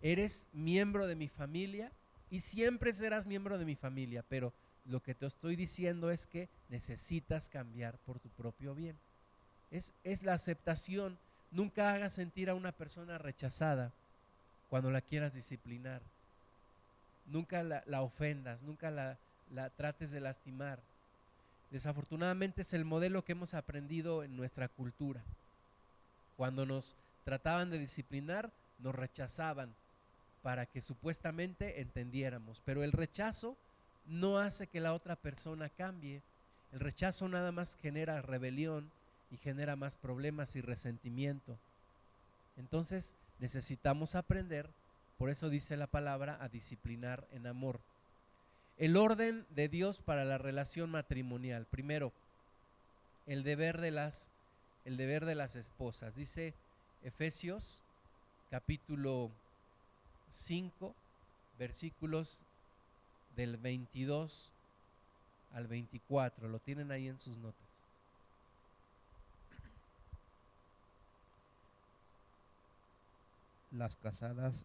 Eres 0.00 0.48
miembro 0.52 1.06
de 1.06 1.16
mi 1.16 1.28
familia 1.28 1.90
y 2.30 2.40
siempre 2.40 2.92
serás 2.92 3.26
miembro 3.26 3.58
de 3.58 3.64
mi 3.64 3.74
familia, 3.74 4.24
pero 4.28 4.52
lo 4.84 5.02
que 5.02 5.14
te 5.14 5.26
estoy 5.26 5.56
diciendo 5.56 6.12
es 6.12 6.28
que 6.28 6.48
necesitas 6.68 7.48
cambiar 7.48 7.98
por 7.98 8.20
tu 8.20 8.28
propio 8.28 8.74
bien. 8.74 8.96
Es, 9.72 9.92
es 10.04 10.22
la 10.22 10.34
aceptación. 10.34 11.18
Nunca 11.50 11.92
hagas 11.92 12.12
sentir 12.12 12.48
a 12.48 12.54
una 12.54 12.70
persona 12.70 13.18
rechazada 13.18 13.92
cuando 14.70 14.90
la 14.90 15.00
quieras 15.00 15.34
disciplinar. 15.34 16.02
Nunca 17.26 17.62
la, 17.62 18.02
ofendas, 18.02 18.62
nunca 18.62 18.90
la, 18.90 19.18
trates 19.76 20.12
de 20.12 20.20
lastimar. 20.20 20.78
Desafortunadamente 21.70 22.60
es 22.60 22.72
el 22.72 22.84
modelo 22.84 23.24
que 23.24 23.32
hemos 23.32 23.54
aprendido 23.54 24.22
en 24.22 24.36
nuestra 24.36 24.68
cultura. 24.68 25.20
Cuando 26.36 26.66
nos 26.66 26.96
trataban 27.24 27.70
de 27.70 27.78
disciplinar, 27.78 28.50
nos 28.78 28.94
rechazaban 28.94 29.74
para 30.42 30.66
que 30.66 30.80
supuestamente 30.80 31.80
entendiéramos. 31.80 32.62
Pero 32.64 32.84
el 32.84 32.92
rechazo 32.92 33.56
no 34.06 34.38
hace 34.38 34.68
que 34.68 34.80
la 34.80 34.94
otra 34.94 35.16
persona 35.16 35.68
cambie. 35.68 36.22
El 36.72 36.80
rechazo 36.80 37.28
nada 37.28 37.50
más 37.50 37.76
genera 37.80 38.22
rebelión 38.22 38.88
y 39.32 39.38
genera 39.38 39.74
más 39.74 39.96
problemas 39.96 40.54
y 40.54 40.60
resentimiento. 40.60 41.56
Entonces 42.56 43.14
necesitamos 43.38 44.14
aprender, 44.14 44.68
por 45.18 45.30
eso 45.30 45.48
dice 45.48 45.76
la 45.76 45.86
palabra, 45.86 46.38
a 46.40 46.48
disciplinar 46.48 47.26
en 47.32 47.46
amor. 47.46 47.80
El 48.78 48.96
orden 48.96 49.46
de 49.50 49.68
Dios 49.68 50.00
para 50.00 50.24
la 50.24 50.38
relación 50.38 50.90
matrimonial. 50.90 51.66
Primero, 51.66 52.12
el 53.26 53.42
deber 53.42 53.80
de 53.80 53.90
las, 53.90 54.30
el 54.84 54.96
deber 54.96 55.24
de 55.24 55.34
las 55.34 55.56
esposas. 55.56 56.16
Dice 56.16 56.54
Efesios 57.02 57.82
capítulo 58.50 59.30
5, 60.28 60.94
versículos 61.58 62.42
del 63.34 63.56
22 63.56 64.52
al 65.52 65.66
24. 65.66 66.48
Lo 66.48 66.58
tienen 66.58 66.90
ahí 66.92 67.08
en 67.08 67.18
sus 67.18 67.38
notas. 67.38 67.85
Las 73.72 73.96
casadas 73.96 74.64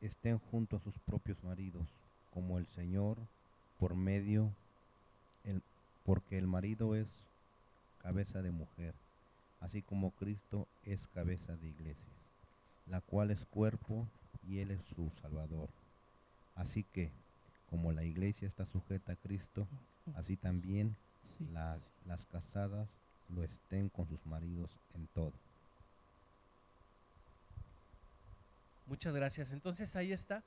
estén 0.00 0.38
junto 0.38 0.76
a 0.76 0.80
sus 0.80 0.98
propios 0.98 1.42
maridos 1.42 1.88
como 2.32 2.58
el 2.58 2.66
Señor 2.66 3.16
por 3.78 3.94
medio, 3.94 4.52
el, 5.44 5.62
porque 6.04 6.36
el 6.38 6.46
marido 6.46 6.94
es 6.94 7.08
cabeza 8.02 8.42
de 8.42 8.50
mujer, 8.50 8.94
así 9.60 9.82
como 9.82 10.10
Cristo 10.12 10.68
es 10.84 11.06
cabeza 11.08 11.56
de 11.56 11.68
iglesia, 11.68 12.12
la 12.86 13.00
cual 13.00 13.30
es 13.30 13.44
cuerpo 13.46 14.06
y 14.46 14.58
Él 14.58 14.72
es 14.72 14.80
su 14.94 15.10
Salvador. 15.22 15.68
Así 16.54 16.84
que, 16.84 17.10
como 17.70 17.92
la 17.92 18.04
iglesia 18.04 18.46
está 18.46 18.66
sujeta 18.66 19.12
a 19.12 19.16
Cristo, 19.16 19.66
así 20.16 20.36
también 20.36 20.96
las 22.06 22.26
casadas 22.26 22.88
lo 23.28 23.42
estén 23.42 23.88
con 23.88 24.06
sus 24.06 24.24
maridos 24.26 24.70
en 24.94 25.06
todo. 25.08 25.32
Muchas 28.88 29.14
gracias. 29.14 29.52
Entonces 29.52 29.94
ahí 29.96 30.12
está. 30.12 30.42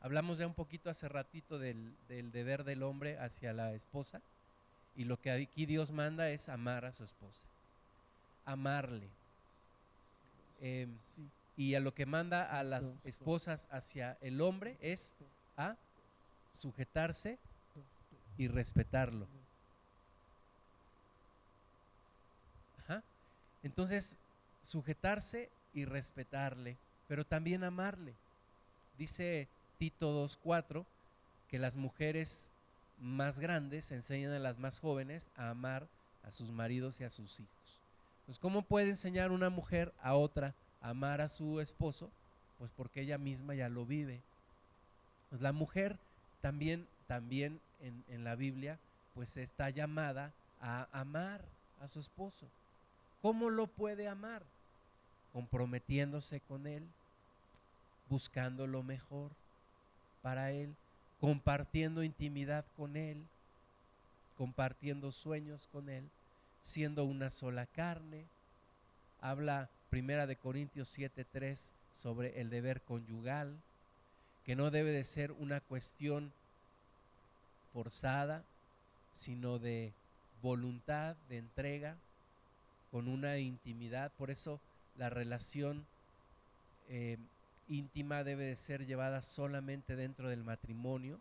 Hablamos 0.00 0.38
ya 0.38 0.46
un 0.46 0.54
poquito 0.54 0.90
hace 0.90 1.08
ratito 1.08 1.58
del, 1.58 1.94
deber 2.08 2.64
del 2.64 2.82
hombre 2.82 3.18
hacia 3.18 3.52
la 3.52 3.72
esposa 3.72 4.20
y 4.96 5.04
lo 5.04 5.20
que 5.20 5.30
aquí 5.30 5.66
Dios 5.66 5.92
manda 5.92 6.30
es 6.30 6.48
amar 6.48 6.84
a 6.84 6.92
su 6.92 7.04
esposa, 7.04 7.46
amarle. 8.44 9.08
Em, 10.60 10.90
y 11.56 11.74
a 11.74 11.80
lo 11.80 11.94
que 11.94 12.06
manda 12.06 12.44
a 12.44 12.62
las 12.62 12.98
esposas 13.04 13.68
hacia 13.70 14.16
el 14.20 14.40
hombre 14.40 14.76
es 14.80 15.14
a 15.56 15.76
sujetarse 16.50 17.38
y 18.38 18.48
respetarlo. 18.48 19.26
Entonces, 23.62 24.16
sujetarse 24.62 25.48
y 25.72 25.84
respetarle, 25.84 26.76
pero 27.12 27.26
también 27.26 27.62
amarle. 27.62 28.14
Dice 28.96 29.46
Tito 29.76 30.26
2.4, 30.26 30.82
que 31.46 31.58
las 31.58 31.76
mujeres 31.76 32.50
más 32.98 33.38
grandes 33.38 33.92
enseñan 33.92 34.32
a 34.32 34.38
las 34.38 34.58
más 34.58 34.78
jóvenes 34.78 35.30
a 35.36 35.50
amar 35.50 35.86
a 36.22 36.30
sus 36.30 36.50
maridos 36.50 37.02
y 37.02 37.04
a 37.04 37.10
sus 37.10 37.38
hijos. 37.38 37.82
Pues 38.24 38.38
¿cómo 38.38 38.62
puede 38.62 38.88
enseñar 38.88 39.30
una 39.30 39.50
mujer 39.50 39.92
a 40.00 40.14
otra 40.14 40.54
a 40.80 40.88
amar 40.88 41.20
a 41.20 41.28
su 41.28 41.60
esposo? 41.60 42.08
Pues 42.58 42.70
porque 42.70 43.02
ella 43.02 43.18
misma 43.18 43.54
ya 43.54 43.68
lo 43.68 43.84
vive. 43.84 44.22
Pues 45.28 45.42
la 45.42 45.52
mujer 45.52 45.98
también, 46.40 46.86
también 47.08 47.60
en, 47.82 48.02
en 48.08 48.24
la 48.24 48.36
Biblia, 48.36 48.78
pues 49.12 49.36
está 49.36 49.68
llamada 49.68 50.32
a 50.62 50.88
amar 50.98 51.44
a 51.78 51.88
su 51.88 52.00
esposo. 52.00 52.46
¿Cómo 53.20 53.50
lo 53.50 53.66
puede 53.66 54.08
amar? 54.08 54.42
Comprometiéndose 55.34 56.40
con 56.40 56.66
él, 56.66 56.88
buscando 58.12 58.66
lo 58.66 58.82
mejor, 58.82 59.30
para 60.20 60.50
Él, 60.50 60.74
compartiendo 61.18 62.02
intimidad 62.02 62.66
con 62.76 62.98
Él, 62.98 63.24
compartiendo 64.36 65.10
sueños 65.12 65.66
con 65.72 65.88
Él, 65.88 66.04
siendo 66.60 67.06
una 67.06 67.30
sola 67.30 67.64
carne, 67.64 68.26
habla 69.22 69.70
Primera 69.88 70.26
de 70.26 70.36
Corintios 70.36 70.88
7:3 70.94 71.72
sobre 71.94 72.38
el 72.38 72.50
deber 72.50 72.82
conyugal, 72.82 73.56
que 74.44 74.56
no 74.56 74.70
debe 74.70 74.90
de 74.90 75.04
ser 75.04 75.32
una 75.32 75.62
cuestión 75.62 76.34
forzada, 77.72 78.44
sino 79.10 79.58
de 79.58 79.94
voluntad, 80.42 81.16
de 81.30 81.38
entrega, 81.38 81.96
con 82.90 83.08
una 83.08 83.38
intimidad. 83.38 84.12
Por 84.18 84.30
eso 84.30 84.60
la 84.98 85.08
relación 85.08 85.86
eh, 86.90 87.16
íntima 87.68 88.24
debe 88.24 88.44
de 88.44 88.56
ser 88.56 88.86
llevada 88.86 89.22
solamente 89.22 89.96
dentro 89.96 90.28
del 90.28 90.44
matrimonio, 90.44 91.20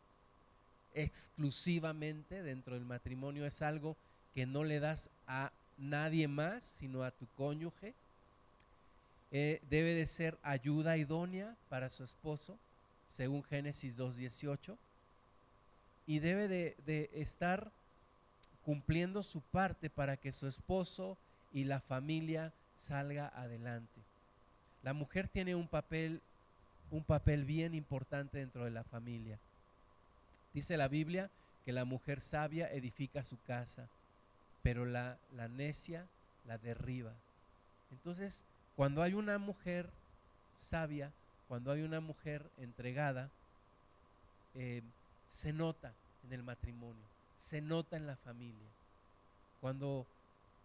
exclusivamente 0.94 2.44
dentro 2.44 2.76
del 2.76 2.86
matrimonio. 2.86 3.46
Es 3.46 3.62
algo 3.62 3.96
que 4.34 4.46
no 4.46 4.64
le 4.64 4.80
das 4.80 5.10
a 5.28 5.52
nadie 5.78 6.28
más, 6.28 6.64
sino 6.64 7.04
a 7.04 7.12
tu 7.12 7.28
cónyuge. 7.36 7.94
Eh, 9.32 9.62
debe 9.70 9.94
de 9.94 10.06
ser 10.06 10.38
ayuda 10.44 10.98
idónea 10.98 11.56
para 11.70 11.90
su 11.90 12.04
esposo, 12.04 12.58
según 13.08 13.44
Génesis 13.44 13.98
2.18, 13.98 14.78
y 16.06 16.20
debe 16.20 16.48
de, 16.48 16.76
de 16.86 17.10
estar 17.14 17.72
cumpliendo 18.64 19.24
su 19.24 19.42
parte 19.42 19.90
para 19.90 20.18
que 20.18 20.34
su 20.34 20.48
esposo 20.48 21.18
y 21.54 21.64
la 21.64 21.80
familia 21.80 22.54
salga 22.76 23.32
adelante. 23.36 24.02
La 24.84 24.94
mujer 24.94 25.28
tiene 25.28 25.56
un 25.56 25.68
papel, 25.68 26.22
un 26.92 27.04
papel 27.04 27.46
bien 27.46 27.74
importante 27.74 28.38
dentro 28.38 28.66
de 28.66 28.72
la 28.72 28.84
familia. 28.84 29.40
Dice 30.54 30.78
la 30.78 30.88
Biblia 30.88 31.30
que 31.66 31.72
la 31.72 31.86
mujer 31.86 32.22
sabia 32.22 32.72
edifica 32.72 33.24
su 33.24 33.42
casa, 33.48 33.88
pero 34.62 34.86
la, 34.86 35.18
la 35.36 35.48
necia 35.48 36.06
la 36.46 36.58
derriba. 36.58 37.14
Entonces, 37.92 38.44
cuando 38.76 39.02
hay 39.02 39.14
una 39.14 39.38
mujer 39.38 39.90
sabia, 40.56 41.12
cuando 41.48 41.72
hay 41.72 41.82
una 41.82 42.00
mujer 42.00 42.50
entregada, 42.58 43.30
eh, 44.56 44.82
se 45.28 45.54
nota 45.54 45.94
en 46.26 46.34
el 46.34 46.44
matrimonio, 46.44 47.04
se 47.38 47.62
nota 47.62 47.98
en 47.98 48.08
la 48.08 48.18
familia. 48.18 48.68
Cuando 49.60 50.06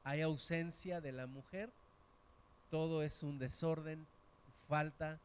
hay 0.05 0.23
ausencia 0.23 1.01
de 1.01 1.13
la 1.13 1.27
mujer, 1.27 1.71
todo 2.71 3.03
es 3.03 3.23
un 3.23 3.39
desorden, 3.39 4.07
falta, 4.69 5.19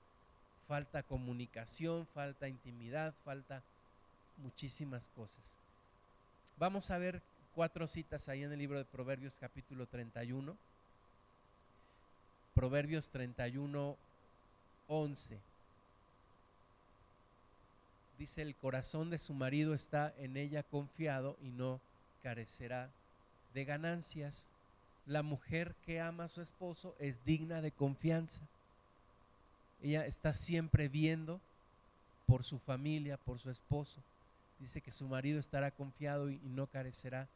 falta 0.72 1.04
comunicación, 1.04 2.08
falta 2.14 2.48
intimidad, 2.48 3.14
falta 3.26 3.62
muchísimas 4.38 5.10
cosas. 5.10 5.58
Vamos 6.56 6.90
a 6.92 6.98
ver 6.98 7.22
cuatro 7.54 7.86
citas 7.88 8.30
ahí 8.30 8.44
en 8.44 8.54
el 8.54 8.60
libro 8.60 8.78
de 8.78 8.86
Proverbios 8.86 9.38
capítulo 9.38 9.86
31. 9.86 10.56
Proverbios 12.56 13.10
31, 13.10 13.98
11. 14.88 15.40
Dice, 18.18 18.42
el 18.42 18.56
corazón 18.56 19.10
de 19.10 19.18
su 19.18 19.34
marido 19.34 19.74
está 19.74 20.14
en 20.20 20.38
ella 20.38 20.64
confiado 20.64 21.36
y 21.42 21.50
no 21.50 21.82
carecerá 22.24 22.90
de 23.54 23.66
ganancias. 23.66 24.54
La 25.06 25.22
mujer 25.22 25.76
que 25.86 26.00
ama 26.00 26.24
a 26.24 26.30
su 26.30 26.42
esposo 26.42 26.96
es 26.98 27.26
digna 27.26 27.62
de 27.62 27.74
confianza. 27.74 28.48
Ella 29.84 30.06
está 30.06 30.34
siempre 30.34 30.88
viendo 30.88 31.39
por 32.28 32.44
su 32.44 32.60
familia, 32.60 33.17
por 33.17 33.39
su 33.39 33.50
esposo. 33.50 34.00
Dice 34.60 34.80
que 34.82 34.91
su 34.91 35.08
marido 35.08 35.39
estará 35.39 35.72
confiado 35.72 36.30
y, 36.30 36.39
no 36.44 36.67
carecerá 36.67 37.28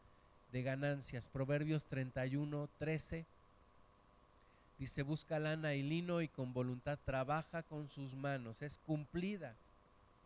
de 0.52 0.62
ganancias. 0.62 1.28
Proverbios 1.28 1.86
31, 1.86 2.70
13. 2.78 3.26
Dice, 4.78 5.02
busca 5.02 5.40
lana 5.40 5.74
y 5.74 5.82
lino 5.82 6.22
y 6.22 6.28
con 6.28 6.54
voluntad 6.54 7.00
trabaja 7.04 7.64
con 7.64 7.90
sus 7.90 8.16
manos. 8.16 8.62
Es 8.62 8.80
cumplida 8.86 9.56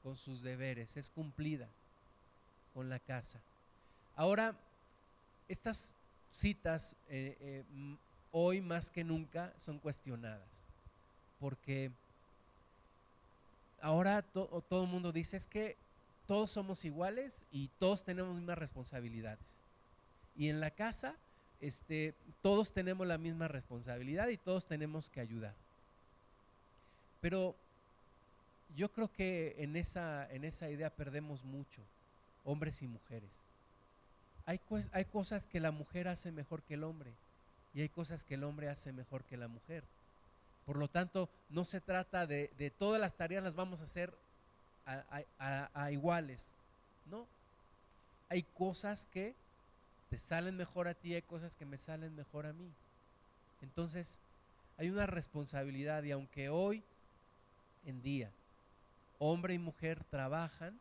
con 0.03 0.15
sus 0.15 0.41
deberes, 0.41 0.97
es 0.97 1.10
cumplida 1.10 1.67
con 2.73 2.89
la 2.89 2.99
casa. 2.99 3.39
Ahora, 4.15 4.55
estas 5.47 5.93
citas 6.32 6.95
eh, 7.10 7.38
eh, 7.39 7.63
hoy 8.32 8.62
más 8.62 8.91
que 8.91 9.03
nunca 9.03 9.53
son 9.58 9.79
cuestionadas, 9.79 10.67
porque 11.39 11.91
ahora 13.81 14.21
todo 14.21 14.83
el 14.83 14.89
mundo 14.89 15.11
dice 15.11 15.37
es 15.37 15.47
que 15.47 15.77
todos 16.25 16.51
somos 16.51 16.85
iguales 16.85 17.45
y 17.51 17.69
todos 17.79 18.03
tenemos 18.03 18.35
mismas 18.35 18.57
responsabilidades. 18.57 19.61
Y 20.35 20.49
en 20.49 20.59
la 20.59 20.71
casa, 20.71 21.15
este, 21.59 22.13
todos 22.41 22.71
tenemos 22.71 23.07
la 23.07 23.17
misma 23.17 23.47
responsabilidad 23.47 24.27
y 24.27 24.37
todos 24.37 24.65
tenemos 24.65 25.09
que 25.09 25.21
ayudar. 25.21 25.55
Pero 27.19 27.55
yo 28.75 28.91
creo 28.91 29.11
que 29.11 29.55
en 29.57 29.75
esa, 29.75 30.31
en 30.31 30.43
esa 30.43 30.69
idea 30.69 30.89
perdemos 30.89 31.43
mucho, 31.43 31.81
hombres 32.45 32.81
y 32.81 32.87
mujeres. 32.87 33.43
Hay, 34.45 34.59
hay 34.91 35.05
cosas 35.05 35.45
que 35.47 35.59
la 35.59 35.71
mujer 35.71 36.07
hace 36.07 36.31
mejor 36.31 36.61
que 36.63 36.75
el 36.75 36.83
hombre 36.83 37.11
y 37.73 37.81
hay 37.81 37.89
cosas 37.89 38.23
que 38.23 38.35
el 38.35 38.43
hombre 38.43 38.69
hace 38.69 38.93
mejor 38.93 39.23
que 39.23 39.37
la 39.37 39.47
mujer. 39.47 39.83
Por 40.69 40.77
lo 40.77 40.88
tanto, 40.88 41.27
no 41.49 41.65
se 41.65 41.82
trata 41.82 42.27
de, 42.27 42.51
de 42.60 42.69
todas 42.69 43.01
las 43.01 43.15
tareas 43.15 43.43
las 43.43 43.55
vamos 43.55 43.82
a 43.82 43.86
hacer 43.86 44.13
a, 44.86 45.91
iguales. 45.91 46.53
No. 47.10 47.25
Hay 48.29 48.43
cosas 48.43 49.08
que 49.08 49.34
te 50.12 50.19
salen 50.19 50.55
mejor 50.55 50.88
a 50.88 50.93
ti, 50.93 51.15
hay 51.15 51.23
cosas 51.23 51.55
que 51.55 51.65
me 51.65 51.75
salen 51.75 52.15
mejor 52.15 52.45
a 52.45 52.53
mí. 52.53 52.71
Entonces, 53.63 54.19
hay 54.77 54.91
una 54.91 55.08
responsabilidad 55.08 56.03
y 56.03 56.12
aunque 56.12 56.49
hoy 56.49 56.84
en 57.88 58.03
día 58.03 58.29
hombre 59.17 59.55
y 59.55 59.58
mujer 59.58 60.03
trabajan, 60.03 60.79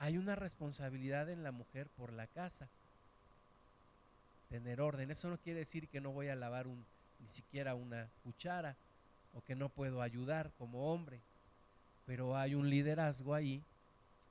hay 0.00 0.18
una 0.18 0.34
responsabilidad 0.34 1.30
en 1.30 1.44
la 1.44 1.52
mujer 1.52 1.86
por 1.90 2.12
la 2.12 2.26
casa. 2.26 2.66
Tener 4.48 4.80
orden. 4.80 5.12
Eso 5.12 5.30
no 5.30 5.38
quiere 5.38 5.60
decir 5.60 5.86
que 5.86 6.00
no 6.00 6.10
voy 6.10 6.26
a 6.26 6.34
lavar 6.34 6.66
un, 6.66 6.84
ni 7.20 7.28
siquiera 7.28 7.76
una 7.76 8.08
cuchara 8.24 8.74
o 9.34 9.42
que 9.42 9.54
no 9.54 9.68
puedo 9.68 10.02
ayudar 10.02 10.50
como 10.58 10.92
hombre. 10.92 11.20
Pero 12.06 12.36
hay 12.36 12.54
un 12.54 12.68
liderazgo 12.68 13.34
ahí 13.34 13.62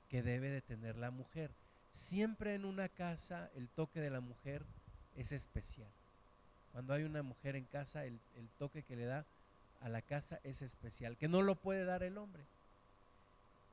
que 0.08 0.22
debe 0.22 0.50
de 0.50 0.60
tener 0.60 0.96
la 0.96 1.10
mujer. 1.10 1.50
Siempre 1.90 2.54
en 2.54 2.64
una 2.64 2.88
casa 2.88 3.50
el 3.54 3.68
toque 3.68 4.00
de 4.00 4.10
la 4.10 4.20
mujer 4.20 4.62
es 5.16 5.32
especial. 5.32 5.90
Cuando 6.72 6.94
hay 6.94 7.02
una 7.02 7.22
mujer 7.22 7.56
en 7.56 7.64
casa, 7.64 8.04
el, 8.04 8.18
el 8.36 8.48
toque 8.58 8.82
que 8.82 8.96
le 8.96 9.04
da 9.04 9.24
a 9.80 9.88
la 9.88 10.00
casa 10.00 10.40
es 10.44 10.62
especial, 10.62 11.16
que 11.16 11.28
no 11.28 11.42
lo 11.42 11.56
puede 11.56 11.84
dar 11.84 12.02
el 12.02 12.16
hombre. 12.16 12.44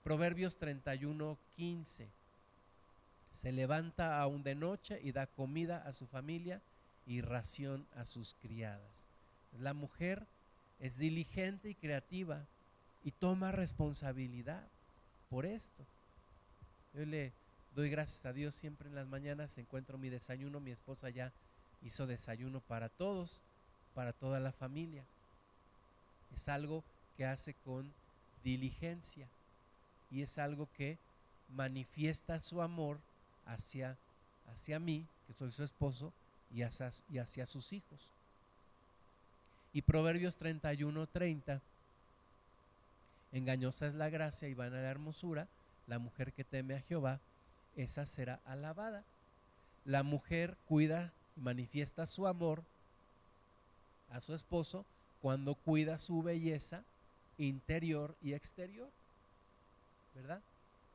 Proverbios 0.04 0.58
31, 0.58 1.38
15. 1.56 2.08
Se 3.30 3.52
levanta 3.52 4.20
aún 4.20 4.44
de 4.44 4.56
noche 4.56 5.00
y 5.04 5.12
da 5.12 5.28
comida 5.28 5.84
a 5.86 5.94
su 5.94 6.08
familia 6.08 6.62
y 7.06 7.22
ración 7.22 7.86
a 7.96 8.06
sus 8.06 8.34
criadas. 8.42 9.08
La 9.60 9.74
mujer 9.74 10.26
es 10.80 10.98
diligente 10.98 11.70
y 11.70 11.76
creativa 11.76 12.46
y 13.04 13.12
toma 13.12 13.52
responsabilidad 13.52 14.64
por 15.30 15.46
esto. 15.46 15.84
Yo 16.94 17.06
le 17.06 17.32
doy 17.76 17.90
gracias 17.90 18.26
a 18.26 18.34
Dios 18.34 18.54
siempre 18.54 18.90
en 18.90 18.96
las 18.96 19.08
mañanas, 19.08 19.58
encuentro 19.58 19.98
mi 19.98 20.10
desayuno, 20.10 20.60
mi 20.60 20.72
esposa 20.72 21.10
ya 21.10 21.32
hizo 21.84 22.08
desayuno 22.08 22.60
para 22.62 22.90
todos, 22.90 23.40
para 23.94 24.14
toda 24.14 24.40
la 24.40 24.52
familia. 24.52 25.04
Es 26.34 26.50
algo 26.50 26.84
que 27.18 27.26
hace 27.26 27.54
con 27.66 27.92
diligencia 28.44 29.28
y 30.12 30.22
es 30.22 30.38
algo 30.38 30.68
que 30.78 30.98
manifiesta 31.56 32.40
su 32.40 32.62
amor 32.62 32.98
hacia, 33.46 33.98
hacia 34.52 34.80
mí, 34.80 35.06
que 35.28 35.34
soy 35.34 35.52
su 35.52 35.64
esposo, 35.64 36.12
y 36.54 36.64
hacia, 36.64 36.90
y 37.12 37.20
hacia 37.20 37.46
sus 37.46 37.74
hijos. 37.74 38.12
Y 39.74 39.82
Proverbios 39.84 40.38
31, 40.38 41.08
30, 41.08 41.62
engañosa 43.32 43.88
es 43.88 43.94
la 43.94 44.10
gracia 44.10 44.48
y 44.48 44.54
vana 44.54 44.82
la 44.82 44.90
hermosura, 44.90 45.48
la 45.88 46.00
mujer 46.00 46.34
que 46.34 46.44
teme 46.44 46.76
a 46.76 46.82
Jehová, 46.82 47.20
esa 47.76 48.06
será 48.06 48.40
alabada. 48.46 49.04
La 49.86 50.04
mujer 50.04 50.58
cuida 50.68 51.12
y 51.38 51.42
manifiesta 51.42 52.06
su 52.06 52.28
amor 52.28 52.64
a 54.12 54.22
su 54.22 54.34
esposo 54.34 54.86
cuando 55.22 55.56
cuida 55.56 56.00
su 56.00 56.22
belleza 56.24 56.84
interior 57.38 58.16
y 58.22 58.34
exterior. 58.34 58.90
¿verdad? 60.16 60.42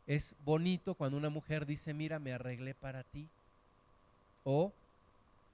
Es 0.07 0.35
bonito 0.45 0.95
cuando 0.95 1.17
una 1.17 1.31
mujer 1.31 1.67
dice, 1.67 1.95
mira, 1.95 2.19
me 2.19 2.33
arreglé 2.33 2.75
para 2.75 3.03
ti. 3.05 3.29
O 4.45 4.73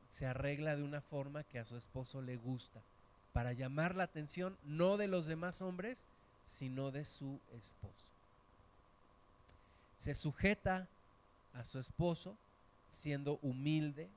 se 0.08 0.26
arregla 0.26 0.76
de 0.76 0.82
una 0.82 1.00
forma 1.00 1.44
que 1.44 1.60
a 1.60 1.64
su 1.64 1.76
esposo 1.76 2.20
le 2.20 2.36
gusta, 2.36 2.80
para 3.32 3.52
llamar 3.52 3.94
la 3.94 4.04
atención 4.04 4.56
no 4.64 4.96
de 4.96 5.08
los 5.08 5.26
demás 5.26 5.62
hombres, 5.62 6.06
sino 6.44 6.90
de 6.90 7.04
su 7.04 7.40
esposo. 7.52 8.06
Se 9.98 10.14
sujeta 10.14 10.88
a 11.54 11.64
su 11.64 11.78
esposo 11.78 12.36
siendo 12.88 13.38
humilde. 13.42 14.08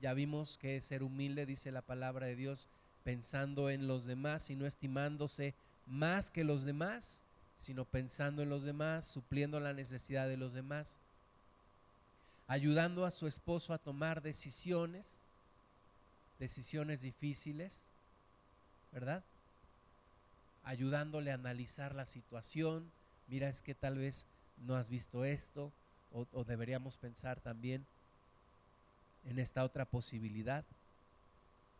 Ya 0.00 0.12
vimos 0.12 0.58
que 0.58 0.80
ser 0.80 1.02
humilde, 1.02 1.46
dice 1.46 1.72
la 1.72 1.82
palabra 1.82 2.26
de 2.26 2.36
Dios, 2.36 2.68
pensando 3.04 3.70
en 3.70 3.86
los 3.86 4.06
demás 4.06 4.50
y 4.50 4.56
no 4.56 4.66
estimándose 4.66 5.54
más 5.86 6.30
que 6.30 6.44
los 6.44 6.64
demás, 6.64 7.22
sino 7.56 7.84
pensando 7.84 8.42
en 8.42 8.50
los 8.50 8.62
demás, 8.64 9.06
supliendo 9.06 9.60
la 9.60 9.72
necesidad 9.72 10.28
de 10.28 10.36
los 10.36 10.52
demás, 10.52 10.98
ayudando 12.46 13.06
a 13.06 13.10
su 13.10 13.26
esposo 13.26 13.72
a 13.72 13.78
tomar 13.78 14.22
decisiones, 14.22 15.20
decisiones 16.38 17.02
difíciles, 17.02 17.86
¿verdad? 18.92 19.22
Ayudándole 20.64 21.30
a 21.30 21.34
analizar 21.34 21.94
la 21.94 22.06
situación, 22.06 22.90
mira, 23.28 23.48
es 23.48 23.62
que 23.62 23.74
tal 23.74 23.98
vez 23.98 24.26
no 24.66 24.76
has 24.76 24.88
visto 24.88 25.24
esto, 25.24 25.72
o, 26.12 26.44
deberíamos 26.44 26.96
pensar 26.96 27.40
también 27.40 27.84
en 29.24 29.38
esta 29.38 29.64
otra 29.64 29.84
posibilidad, 29.84 30.64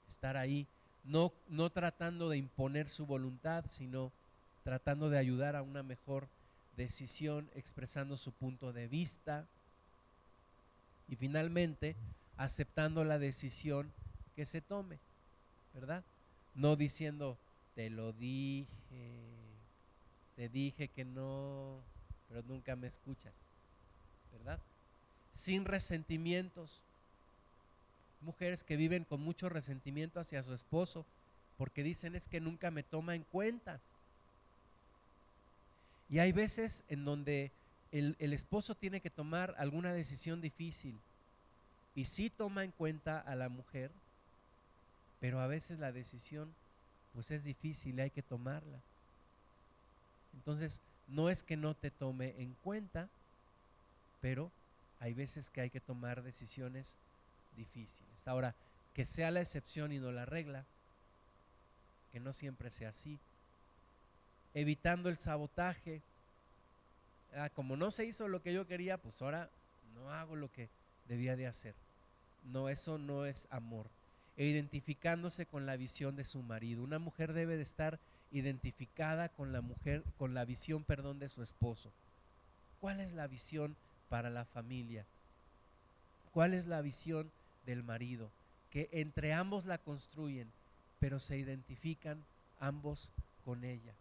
estar 0.09 0.37
ahí, 0.37 0.67
no, 1.05 1.33
no 1.49 1.71
tratando 1.71 2.29
de 2.29 2.39
imponer 2.39 2.89
su 2.89 3.07
voluntad, 3.07 3.65
sino 3.67 4.11
tratando 4.65 5.09
de 5.09 5.19
ayudar 5.19 5.55
a 5.55 5.63
una 5.63 5.83
mejor 5.83 6.27
decisión, 6.77 7.49
expresando 7.55 8.17
su 8.17 8.33
punto 8.33 8.73
de 8.73 8.89
vista. 8.89 9.47
Y 11.09 11.17
finalmente 11.17 11.95
aceptando 12.37 13.05
la 13.05 13.19
decisión 13.19 13.93
que 14.35 14.47
se 14.47 14.61
tome, 14.61 14.99
¿verdad? 15.73 16.05
No 16.55 16.77
diciendo, 16.77 17.37
te 17.75 17.91
lo 17.91 18.13
dije, 18.13 18.67
te 20.37 20.49
dije 20.49 20.89
que 20.89 21.05
no, 21.05 21.81
pero 22.29 22.43
nunca 22.43 22.77
me 22.77 22.87
escuchas, 22.87 23.43
¿verdad? 24.33 24.59
Sin 25.33 25.65
resentimientos. 25.65 26.83
Mujeres 28.21 28.65
que 28.65 28.77
viven 28.77 29.05
con 29.05 29.21
mucho 29.21 29.49
resentimiento 29.49 30.19
hacia 30.19 30.43
su 30.43 30.55
esposo 30.55 31.05
porque 31.57 31.83
dicen 31.83 32.15
es 32.15 32.29
que 32.29 32.41
nunca 32.41 32.71
me 32.71 32.83
toma 32.83 33.15
en 33.15 33.23
cuenta. 33.25 33.81
Y 36.09 36.19
hay 36.19 36.33
veces 36.33 36.85
en 36.89 37.05
donde 37.05 37.53
el, 37.91 38.33
esposo 38.33 38.75
tiene 38.75 39.01
que 39.01 39.11
tomar 39.11 39.55
alguna 39.57 39.93
decisión 39.93 40.41
difícil 40.41 40.99
y 41.95 42.07
sí 42.07 42.29
toma 42.29 42.65
en 42.65 42.73
cuenta 42.73 43.21
a 43.21 43.37
la 43.37 43.49
mujer, 43.49 43.93
pero 45.25 45.41
a 45.41 45.47
veces 45.47 45.79
la 45.79 45.91
decisión 45.91 46.55
pues 47.15 47.31
es 47.31 47.45
difícil 47.45 47.99
y 47.99 48.03
hay 48.03 48.11
que 48.11 48.21
tomarla. 48.21 48.79
Entonces, 50.35 50.83
no 51.09 51.31
es 51.31 51.43
que 51.43 51.57
no 51.57 51.73
te 51.73 51.91
tome 51.91 52.35
en 52.37 52.55
cuenta, 52.63 53.09
pero 54.21 54.51
hay 55.01 55.15
veces 55.15 55.49
que 55.49 55.63
hay 55.63 55.71
que 55.71 55.81
tomar 55.81 56.23
decisiones 56.23 56.99
difíciles. 57.57 58.29
Ahora, 58.29 58.55
que 58.93 59.07
sea 59.07 59.31
la 59.31 59.41
excepción 59.41 59.93
y 59.93 59.99
no 59.99 60.13
la 60.13 60.27
regla, 60.27 60.63
que 62.13 62.21
no 62.21 62.35
siempre 62.35 62.71
sea 62.71 62.91
así. 62.91 63.19
Evitando 64.53 65.09
el 65.09 65.17
sabotaje. 65.17 66.03
Ah, 67.35 67.49
como 67.49 67.79
no 67.79 67.91
se 67.91 68.05
hizo 68.05 68.29
lo 68.29 68.43
que 68.43 68.53
yo 68.53 68.67
quería, 68.67 68.99
pues 68.99 69.23
ahora 69.23 69.49
no 69.95 70.13
hago 70.13 70.37
lo 70.37 70.53
que 70.53 70.69
debía 71.09 71.35
de 71.35 71.47
hacer. 71.47 71.75
No, 72.53 72.69
eso 72.69 72.99
no 72.99 73.25
es 73.25 73.49
amor. 73.51 73.87
E 74.37 74.47
identificándose 74.47 75.47
con 75.47 75.67
la 75.67 75.77
visión 75.77 76.17
de 76.17 76.25
su 76.25 76.43
marido. 76.43 76.83
Una 76.83 76.99
mujer 76.99 77.33
debe 77.33 77.57
de 77.57 77.63
estar 77.63 77.99
identificada 78.33 79.29
con 79.29 79.53
la 79.53 79.61
mujer, 79.61 80.03
con 80.19 80.35
la 80.35 80.45
visión, 80.45 80.83
perdón, 80.83 81.19
de 81.19 81.29
su 81.29 81.43
esposo. 81.43 81.91
¿Cuál 82.81 83.01
es 83.01 83.13
la 83.13 83.29
visión 83.29 83.77
para 84.09 84.31
la 84.31 84.45
familia? 84.45 85.05
¿Cuál 86.33 86.53
es 86.53 86.67
la 86.67 86.81
visión 86.83 87.31
del 87.65 87.85
marido? 87.85 88.29
Que 88.71 88.89
entre 88.93 89.33
ambos 89.33 89.67
la 89.67 89.79
construyen, 89.79 90.49
pero 90.99 91.21
se 91.21 91.39
identifican 91.39 92.19
ambos 92.59 93.13
con 93.45 93.65
ella. 93.65 93.93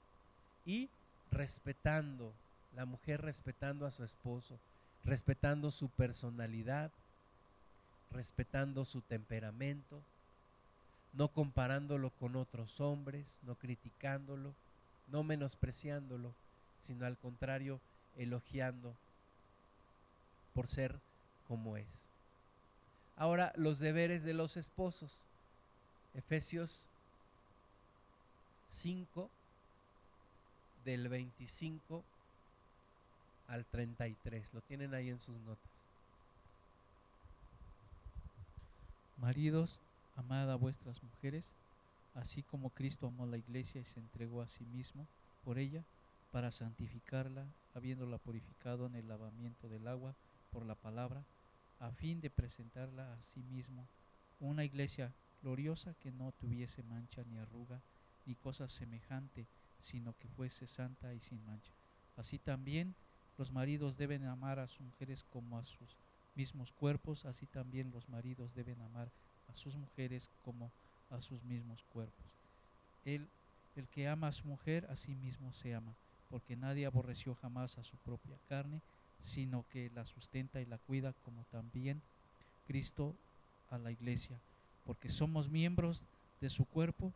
Y 0.65 0.89
respetando, 1.31 2.33
la 2.75 2.85
mujer 2.85 3.21
respetando 3.21 3.85
a 3.85 3.91
su 3.91 4.03
esposo, 4.03 4.57
respetando 5.05 5.69
su 5.69 5.89
personalidad, 5.89 6.89
respetando 8.11 8.85
su 8.85 9.01
temperamento, 9.01 10.01
no 11.13 11.27
comparándolo 11.29 12.09
con 12.11 12.35
otros 12.35 12.81
hombres, 12.81 13.39
no 13.43 13.55
criticándolo, 13.55 14.53
no 15.07 15.23
menospreciándolo, 15.23 16.33
sino 16.79 17.05
al 17.05 17.17
contrario, 17.17 17.79
elogiando 18.17 18.95
por 20.53 20.67
ser 20.67 20.99
como 21.47 21.77
es. 21.77 22.09
Ahora, 23.15 23.53
los 23.55 23.79
deberes 23.79 24.23
de 24.23 24.33
los 24.33 24.57
esposos. 24.57 25.25
Efesios 26.15 26.89
5, 28.67 29.29
del 30.83 31.07
25 31.09 32.03
al 33.47 33.65
33. 33.65 34.53
Lo 34.53 34.61
tienen 34.61 34.93
ahí 34.93 35.09
en 35.09 35.19
sus 35.19 35.39
notas. 35.39 35.85
Maridos, 39.17 39.79
amad 40.15 40.51
a 40.51 40.55
vuestras 40.55 41.01
mujeres, 41.03 41.53
así 42.13 42.43
como 42.43 42.69
Cristo 42.69 43.07
amó 43.07 43.25
la 43.25 43.37
iglesia 43.37 43.81
y 43.81 43.85
se 43.85 43.99
entregó 43.99 44.41
a 44.41 44.47
sí 44.47 44.65
mismo 44.65 45.07
por 45.43 45.57
ella, 45.57 45.83
para 46.31 46.49
santificarla, 46.49 47.45
habiéndola 47.75 48.17
purificado 48.17 48.87
en 48.87 48.95
el 48.95 49.07
lavamiento 49.07 49.69
del 49.69 49.87
agua 49.87 50.15
por 50.51 50.65
la 50.65 50.75
palabra, 50.75 51.23
a 51.79 51.91
fin 51.91 52.21
de 52.21 52.29
presentarla 52.29 53.13
a 53.13 53.21
sí 53.21 53.43
mismo 53.43 53.87
una 54.39 54.63
iglesia 54.63 55.13
gloriosa 55.41 55.93
que 55.95 56.11
no 56.11 56.31
tuviese 56.31 56.81
mancha 56.83 57.23
ni 57.23 57.37
arruga 57.37 57.81
ni 58.25 58.35
cosa 58.35 58.67
semejante, 58.67 59.45
sino 59.79 60.17
que 60.17 60.27
fuese 60.27 60.65
santa 60.65 61.13
y 61.13 61.19
sin 61.19 61.45
mancha. 61.45 61.71
Así 62.15 62.39
también 62.39 62.95
los 63.37 63.51
maridos 63.51 63.97
deben 63.97 64.25
amar 64.25 64.59
a 64.59 64.67
sus 64.67 64.81
mujeres 64.81 65.23
como 65.23 65.57
a 65.57 65.65
sus 65.65 65.97
mismos 66.35 66.71
cuerpos, 66.71 67.25
así 67.25 67.45
también 67.45 67.91
los 67.91 68.09
maridos 68.09 68.53
deben 68.53 68.81
amar 68.81 69.11
sus 69.53 69.75
mujeres 69.75 70.29
como 70.43 70.71
a 71.09 71.21
sus 71.21 71.43
mismos 71.43 71.83
cuerpos. 71.93 72.25
El, 73.05 73.27
el 73.75 73.87
que 73.87 74.07
ama 74.07 74.27
a 74.27 74.31
su 74.31 74.47
mujer, 74.47 74.87
a 74.89 74.95
sí 74.95 75.15
mismo 75.15 75.53
se 75.53 75.73
ama, 75.75 75.93
porque 76.29 76.55
nadie 76.55 76.85
aborreció 76.85 77.35
jamás 77.35 77.77
a 77.77 77.83
su 77.83 77.97
propia 77.97 78.37
carne, 78.47 78.81
sino 79.21 79.65
que 79.69 79.89
la 79.91 80.05
sustenta 80.05 80.61
y 80.61 80.65
la 80.65 80.77
cuida, 80.77 81.13
como 81.23 81.43
también 81.45 82.01
Cristo 82.67 83.15
a 83.69 83.77
la 83.77 83.91
iglesia, 83.91 84.39
porque 84.85 85.09
somos 85.09 85.49
miembros 85.49 86.05
de 86.41 86.49
su 86.49 86.65
cuerpo 86.65 87.13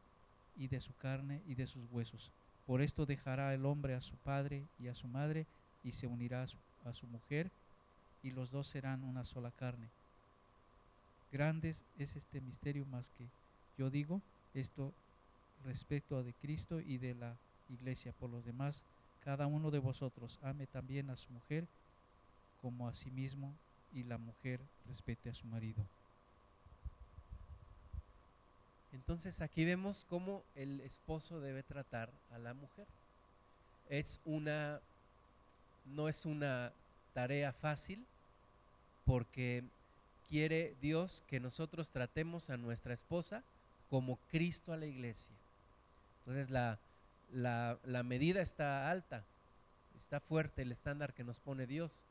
y 0.55 0.67
de 0.67 0.79
su 0.79 0.95
carne 0.95 1.41
y 1.47 1.55
de 1.55 1.67
sus 1.67 1.85
huesos. 1.91 2.31
Por 2.65 2.81
esto 2.81 3.05
dejará 3.05 3.53
el 3.53 3.65
hombre 3.65 3.93
a 3.93 4.01
su 4.01 4.15
padre 4.17 4.67
y 4.79 4.87
a 4.87 4.95
su 4.95 5.07
madre 5.07 5.45
y 5.83 5.93
se 5.93 6.07
unirá 6.07 6.43
a 6.43 6.93
su 6.93 7.07
mujer 7.07 7.51
y 8.23 8.31
los 8.31 8.51
dos 8.51 8.67
serán 8.67 9.03
una 9.03 9.23
sola 9.23 9.51
carne. 9.51 9.89
Grandes 11.31 11.83
es 11.97 12.15
este 12.15 12.41
misterio 12.41 12.85
más 12.85 13.09
que 13.09 13.27
yo 13.77 13.89
digo 13.89 14.21
esto 14.53 14.93
respecto 15.65 16.17
a 16.17 16.23
de 16.23 16.33
Cristo 16.33 16.79
y 16.79 16.97
de 16.97 17.13
la 17.13 17.35
iglesia. 17.69 18.13
Por 18.19 18.29
los 18.29 18.45
demás, 18.45 18.83
cada 19.23 19.45
uno 19.45 19.71
de 19.71 19.79
vosotros 19.79 20.39
ame 20.41 20.67
también 20.67 21.09
a 21.09 21.15
su 21.15 21.31
mujer 21.31 21.67
como 22.61 22.87
a 22.87 22.93
sí 22.93 23.11
mismo 23.11 23.53
y 23.93 24.03
la 24.03 24.17
mujer 24.17 24.59
respete 24.87 25.29
a 25.29 25.33
su 25.33 25.45
marido. 25.47 25.83
Entonces 28.93 29.41
aquí 29.41 29.63
vemos 29.63 30.05
cómo 30.09 30.43
el 30.55 30.81
esposo 30.81 31.39
debe 31.39 31.61
tratar 31.61 32.09
a 32.31 32.39
la 32.39 32.53
mujer. 32.53 32.87
Es 33.89 34.21
una, 34.25 34.79
no 35.85 36.09
es 36.09 36.25
una 36.25 36.71
tarea 37.13 37.53
fácil 37.53 38.05
porque 39.05 39.63
quiere 40.27 40.75
Dios 40.81 41.23
que 41.27 41.39
nosotros 41.39 41.89
tratemos 41.89 42.49
a 42.49 42.57
nuestra 42.57 42.93
esposa 42.93 43.43
como 43.89 44.17
Cristo 44.29 44.73
a 44.73 44.77
la 44.77 44.85
iglesia. 44.85 45.35
Entonces 46.19 46.49
la, 46.49 46.77
la, 47.33 47.77
la 47.85 48.03
medida 48.03 48.41
está 48.41 48.89
alta, 48.89 49.23
está 49.95 50.19
fuerte 50.19 50.61
el 50.61 50.71
estándar 50.71 51.13
que 51.13 51.23
nos 51.23 51.39
pone 51.39 51.65
Dios, 51.65 52.03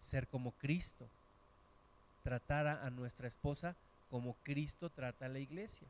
ser 0.00 0.26
como 0.28 0.52
Cristo, 0.52 1.06
tratar 2.24 2.66
a 2.66 2.90
nuestra 2.90 3.28
esposa 3.28 3.76
como 4.10 4.34
Cristo 4.44 4.90
trata 4.90 5.26
a 5.26 5.28
la 5.28 5.38
iglesia 5.38 5.86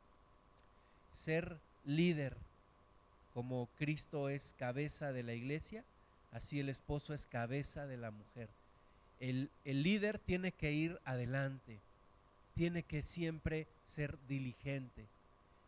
ser 1.12 1.58
líder, 1.84 2.36
como 3.34 3.68
Cristo 3.78 4.28
es 4.28 4.54
cabeza 4.58 5.12
de 5.12 5.22
la 5.22 5.34
iglesia, 5.34 5.84
así 6.32 6.58
el 6.58 6.68
esposo 6.68 7.14
es 7.14 7.26
cabeza 7.26 7.86
de 7.86 7.98
la 7.98 8.10
mujer. 8.10 8.48
El, 9.22 9.48
líder 9.64 10.18
tiene 10.18 10.50
que 10.50 10.72
ir 10.72 10.98
adelante, 11.04 11.78
tiene 12.54 12.82
que 12.82 13.02
siempre 13.02 13.68
ser 13.84 14.18
diligente, 14.26 15.06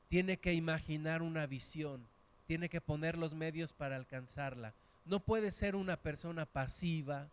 tiene 0.08 0.38
que 0.38 0.54
imaginar 0.54 1.22
una 1.22 1.46
visión, 1.46 2.04
tiene 2.48 2.68
que 2.68 2.80
poner 2.80 3.16
los 3.16 3.32
medios 3.34 3.72
para 3.72 3.94
alcanzarla. 3.94 4.72
No 5.06 5.20
puede 5.20 5.52
ser 5.52 5.76
una 5.76 5.96
persona 5.96 6.46
pasiva, 6.46 7.28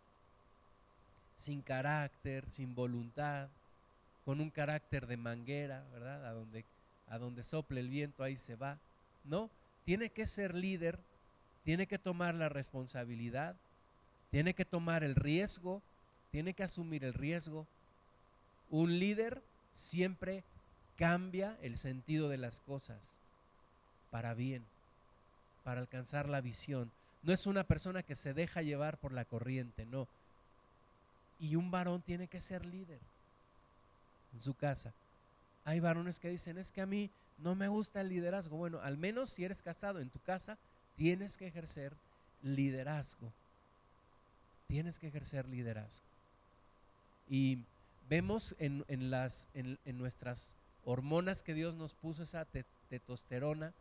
sin 1.34 1.60
carácter, 1.60 2.48
sin 2.48 2.72
voluntad, 2.72 3.48
con 4.24 4.40
un 4.40 4.50
carácter 4.50 5.08
de 5.08 5.16
manguera, 5.16 5.82
¿verdad? 5.92 6.24
A 6.24 7.14
a 7.14 7.18
donde 7.18 7.42
sople 7.42 7.80
el 7.80 7.88
viento, 7.88 8.22
ahí 8.22 8.36
se 8.36 8.54
va. 8.54 8.78
No, 9.24 9.50
tiene 9.84 10.10
que 10.10 10.28
ser 10.28 10.54
líder, 10.54 11.00
tiene 11.64 11.88
que 11.88 11.98
tomar 11.98 12.36
la 12.36 12.48
responsabilidad, 12.48 13.56
tiene 14.30 14.54
que 14.54 14.64
tomar 14.64 15.02
el 15.02 15.16
riesgo, 15.16 15.82
tiene 16.32 16.54
que 16.54 16.64
asumir 16.64 17.04
el 17.04 17.14
riesgo. 17.14 17.66
Un 18.70 18.98
líder 18.98 19.42
siempre 19.70 20.42
cambia 20.96 21.56
el 21.62 21.76
sentido 21.76 22.28
de 22.28 22.38
las 22.38 22.60
cosas 22.60 23.18
para 24.10 24.34
bien, 24.34 24.64
para 25.62 25.80
alcanzar 25.80 26.28
la 26.28 26.40
visión. 26.40 26.90
No 27.22 27.32
es 27.32 27.46
una 27.46 27.64
persona 27.64 28.02
que 28.02 28.14
se 28.14 28.34
deja 28.34 28.62
llevar 28.62 28.96
por 28.96 29.12
la 29.12 29.26
corriente, 29.26 29.84
no. 29.86 30.08
Y 31.38 31.54
un 31.56 31.70
varón 31.70 32.00
tiene 32.00 32.26
que 32.28 32.40
ser 32.40 32.64
líder 32.64 32.98
en 34.32 34.40
su 34.40 34.54
casa. 34.54 34.92
Hay 35.64 35.80
varones 35.80 36.18
que 36.18 36.30
dicen, 36.30 36.56
es 36.56 36.72
que 36.72 36.80
a 36.80 36.86
mí 36.86 37.10
no 37.38 37.54
me 37.54 37.68
gusta 37.68 38.00
el 38.00 38.08
liderazgo. 38.08 38.56
Bueno, 38.56 38.80
al 38.80 38.96
menos 38.96 39.28
si 39.28 39.44
eres 39.44 39.60
casado 39.60 40.00
en 40.00 40.08
tu 40.08 40.18
casa, 40.20 40.56
tienes 40.96 41.36
que 41.36 41.46
ejercer 41.46 41.92
liderazgo. 42.42 43.30
Tienes 44.66 44.98
que 44.98 45.08
ejercer 45.08 45.46
liderazgo. 45.46 46.11
Y 47.32 47.60
vemos 48.10 48.54
en, 48.58 48.84
las, 49.10 49.48
en, 49.54 49.78
nuestras 49.96 50.54
hormonas 50.84 51.42
que 51.42 51.54
Dios 51.54 51.74
nos 51.74 51.94
puso, 51.94 52.24
esa 52.24 52.46
testosterona 52.90 53.72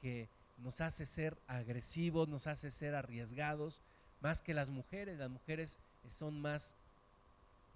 que 0.00 0.28
nos 0.58 0.80
hace 0.80 1.06
ser 1.06 1.38
agresivos, 1.46 2.26
nos 2.26 2.48
hace 2.48 2.72
ser 2.72 2.96
arriesgados, 2.96 3.80
más 4.20 4.42
que 4.42 4.54
las 4.54 4.70
mujeres. 4.70 5.18
Las 5.18 5.30
mujeres 5.30 5.78
son 6.08 6.40
más 6.40 6.74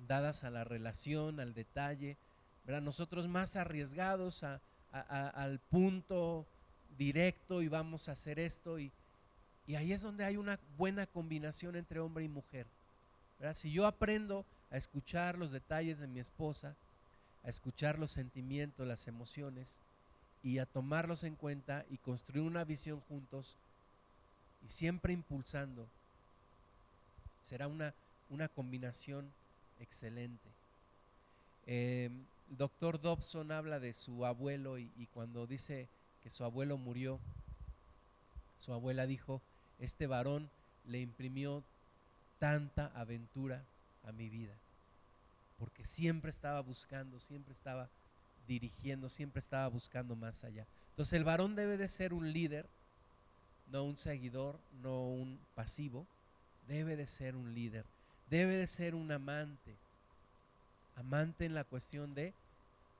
dadas 0.09 0.43
a 0.43 0.51
la 0.51 0.65
relación, 0.65 1.39
al 1.39 1.55
detalle, 1.55 2.17
¿verdad? 2.67 2.83
nosotros 2.83 3.29
más 3.29 3.55
arriesgados 3.55 4.43
al 4.91 5.61
punto 5.71 6.45
directo 6.99 7.63
y 7.63 7.69
vamos 7.69 8.09
a 8.09 8.13
hacer 8.13 8.41
esto 8.41 8.81
y, 8.81 8.91
y, 9.69 9.77
ahí 9.77 9.93
es 9.93 10.03
donde 10.03 10.25
hay 10.25 10.37
una 10.37 10.59
buena 10.77 11.07
combinación 11.07 11.77
entre 11.77 12.01
hombre 12.01 12.25
y 12.25 12.29
mujer. 12.29 12.67
Si 13.53 13.71
yo 13.71 13.87
aprendo 13.87 14.45
a 14.71 14.77
escuchar 14.77 15.39
los 15.39 15.51
detalles 15.51 15.99
de 15.99 16.07
mi 16.07 16.21
esposa, 16.21 16.77
a 17.45 17.49
escuchar 17.49 17.99
los 17.99 18.11
sentimientos, 18.11 18.87
las 18.87 19.09
emociones 19.09 19.81
y 20.43 20.59
a 20.59 20.67
tomarlos 20.67 21.25
en 21.25 21.37
cuenta 21.37 21.85
y 21.91 21.99
construir 21.99 22.45
una 22.45 22.65
visión 22.65 23.01
juntos 23.09 23.57
y 24.65 24.69
siempre 24.69 25.13
impulsando, 25.13 25.87
será 27.41 27.67
una, 27.67 27.95
una 28.29 28.49
combinación 28.49 29.31
excelente. 29.81 30.49
Eh, 31.67 32.11
doctor 32.51 33.01
Dobson 33.01 33.53
habla 33.53 33.81
de 33.81 33.93
su 33.93 34.27
abuelo 34.27 34.79
y, 34.79 35.09
cuando 35.15 35.47
dice 35.47 35.89
que 36.23 36.31
su 36.31 36.45
abuelo 36.45 36.77
murió, 36.77 37.19
su 38.57 38.73
abuela 38.73 39.07
dijo, 39.07 39.41
este 39.79 40.07
varón 40.07 40.51
le 40.87 41.01
imprimió 41.01 41.63
tanta 42.39 42.91
aventura 42.95 43.63
a 44.05 44.13
mi 44.13 44.29
vida, 44.29 44.55
porque 45.59 45.85
siempre 45.85 46.31
estaba 46.31 46.61
buscando, 46.61 47.19
siempre 47.19 47.53
estaba 47.53 47.89
dirigiendo, 48.47 49.09
siempre 49.09 49.39
estaba 49.41 49.69
buscando 49.69 50.17
más 50.17 50.45
allá. 50.45 50.67
Entonces 50.91 51.15
el 51.15 51.25
varón 51.25 51.55
debe 51.55 51.77
de 51.77 51.89
ser 51.89 52.13
un 52.13 52.33
líder, 52.33 52.69
no 53.69 53.85
un 53.85 53.97
seguidor, 53.97 54.59
no 54.83 55.09
un 55.09 55.39
pasivo, 55.55 56.07
debe 56.67 56.97
de 56.97 57.07
ser 57.07 57.37
un 57.37 57.55
líder 57.55 57.85
debe 58.31 58.57
de 58.57 58.67
ser 58.67 58.95
un 58.95 59.11
amante. 59.11 59.77
Amante 60.95 61.45
en 61.45 61.55
la 61.55 61.65
cuestión 61.65 62.15
de 62.15 62.33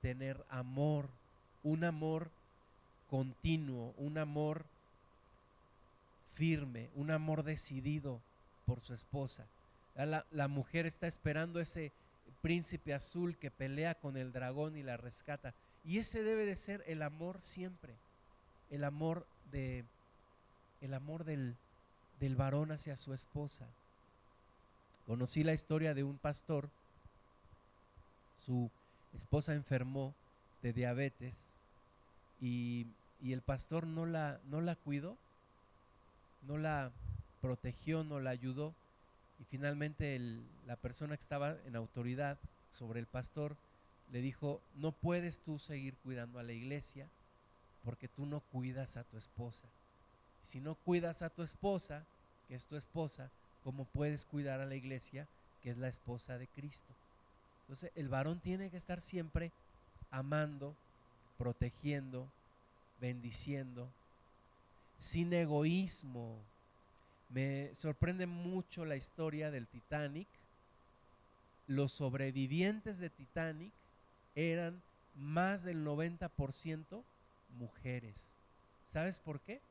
tener 0.01 0.45
amor, 0.49 1.09
un 1.63 1.83
amor 1.83 2.29
continuo, 3.09 3.93
un 3.97 4.17
amor 4.17 4.65
firme, 6.33 6.89
un 6.95 7.11
amor 7.11 7.43
decidido 7.43 8.21
por 8.65 8.83
su 8.83 8.93
esposa. 8.93 9.47
La, 9.95 10.47
mujer 10.47 10.85
está 10.85 11.07
esperando 11.07 11.59
ese 11.59 11.91
príncipe 12.41 12.93
azul 12.93 13.37
que 13.37 13.51
pelea 13.51 13.95
con 13.95 14.17
el 14.17 14.31
dragón 14.31 14.75
y 14.77 14.83
la 14.83 14.97
rescata. 14.97 15.53
Y 15.83 15.97
ese 15.97 16.23
debe 16.23 16.45
de 16.45 16.55
ser 16.55 16.83
el 16.87 17.01
amor 17.01 17.41
siempre, 17.41 17.95
el 18.69 18.83
amor 18.83 19.27
de 19.51 19.85
el 20.81 20.95
amor 20.95 21.25
del, 21.25 21.55
del 22.19 22.35
varón 22.35 22.71
hacia 22.71 22.97
su 22.97 23.13
esposa. 23.13 23.67
Conocí 25.05 25.43
la 25.43 25.53
historia 25.53 25.93
de 25.93 26.03
un 26.03 26.17
pastor, 26.17 26.69
su 28.35 28.71
esposa 29.13 29.53
enfermó 29.53 30.15
de 30.61 30.73
diabetes 30.73 31.53
y, 32.39 32.87
el 33.23 33.41
pastor 33.41 33.85
no 33.85 34.07
la, 34.07 34.39
no 34.45 34.61
la 34.61 34.75
cuidó, 34.75 35.15
no 36.47 36.57
la 36.57 36.91
protegió, 37.39 38.03
no 38.03 38.19
la 38.19 38.31
ayudó 38.31 38.73
y 39.41 39.45
finalmente 39.45 40.19
la 40.67 40.75
persona 40.75 41.17
que 41.17 41.21
estaba 41.21 41.57
en 41.65 41.75
autoridad 41.75 42.37
sobre 42.69 42.99
el 42.99 43.07
pastor 43.07 43.57
le 44.11 44.21
dijo, 44.21 44.61
no 44.75 44.91
puedes 44.91 45.39
tú 45.39 45.57
seguir 45.57 45.95
cuidando 46.03 46.37
a 46.37 46.43
la 46.43 46.53
iglesia 46.53 47.07
porque 47.83 48.07
tú 48.07 48.27
no 48.27 48.41
cuidas 48.51 48.97
a 48.97 49.03
tu 49.03 49.17
esposa. 49.17 49.67
Si 50.43 50.59
no 50.59 50.75
cuidas 50.75 51.23
a 51.23 51.29
tu 51.29 51.41
esposa, 51.41 52.03
que 52.47 52.55
es 52.55 52.67
tu 52.67 52.75
esposa, 52.75 53.31
cómo 53.63 53.85
puedes 53.85 54.25
cuidar 54.25 54.59
a 54.61 54.65
la 54.65 54.75
iglesia, 54.75 55.27
que 55.63 55.71
es 55.71 55.77
la 55.77 55.87
esposa 55.87 56.37
de 56.37 56.47
Cristo. 56.47 56.93
Entonces, 57.63 57.91
el 57.95 58.09
varón 58.09 58.39
tiene 58.41 58.69
que 58.69 58.77
estar 58.77 59.01
siempre 59.01 59.51
amando, 60.11 60.75
protegiendo, 61.37 62.27
bendiciendo, 62.99 63.89
sin 64.97 65.33
egoísmo. 65.33 66.37
Me 67.33 67.73
sorprende 67.73 68.27
mucho 68.27 68.85
la 68.85 68.95
historia 68.95 69.51
del 69.51 69.67
Titanic. 69.67 70.27
Los 71.67 71.93
sobrevivientes 71.93 72.99
de 72.99 73.09
Titanic 73.09 73.71
eran 74.35 74.81
más 75.15 75.63
del 75.63 75.85
90% 75.85 77.03
mujeres. 77.57 78.35
¿Sabes 78.85 79.19
por 79.19 79.39
qué? 79.39 79.61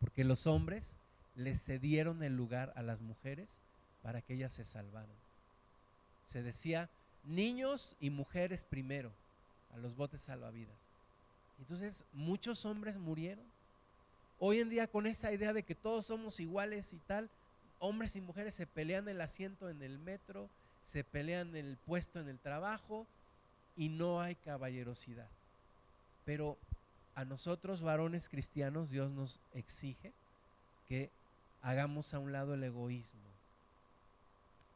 Porque 0.00 0.24
los 0.24 0.46
hombres 0.46 0.96
le 1.36 1.54
cedieron 1.54 2.22
el 2.22 2.36
lugar 2.36 2.72
a 2.74 2.82
las 2.82 3.02
mujeres 3.02 3.62
para 4.02 4.22
que 4.22 4.34
ellas 4.34 4.52
se 4.52 4.64
salvaran. 4.64 5.16
Se 6.24 6.42
decía 6.42 6.90
niños 7.24 7.96
y 8.00 8.10
mujeres 8.10 8.64
primero 8.64 9.12
a 9.72 9.76
los 9.78 9.94
botes 9.94 10.22
salvavidas. 10.22 10.90
Entonces 11.58 12.04
muchos 12.12 12.64
hombres 12.64 12.98
murieron. 12.98 13.49
Hoy 14.42 14.58
en 14.58 14.70
día 14.70 14.86
con 14.86 15.06
esa 15.06 15.30
idea 15.32 15.52
de 15.52 15.62
que 15.62 15.74
todos 15.74 16.06
somos 16.06 16.40
iguales 16.40 16.94
y 16.94 16.98
tal, 16.98 17.28
hombres 17.78 18.16
y 18.16 18.22
mujeres 18.22 18.54
se 18.54 18.66
pelean 18.66 19.06
el 19.06 19.20
asiento 19.20 19.68
en 19.68 19.82
el 19.82 19.98
metro, 19.98 20.48
se 20.82 21.04
pelean 21.04 21.54
el 21.54 21.76
puesto 21.86 22.20
en 22.20 22.28
el 22.28 22.38
trabajo 22.38 23.06
y 23.76 23.90
no 23.90 24.22
hay 24.22 24.34
caballerosidad. 24.36 25.28
Pero 26.24 26.56
a 27.14 27.26
nosotros 27.26 27.82
varones 27.82 28.30
cristianos 28.30 28.90
Dios 28.90 29.12
nos 29.12 29.40
exige 29.54 30.12
que 30.88 31.10
hagamos 31.60 32.14
a 32.14 32.18
un 32.18 32.32
lado 32.32 32.54
el 32.54 32.64
egoísmo. 32.64 33.20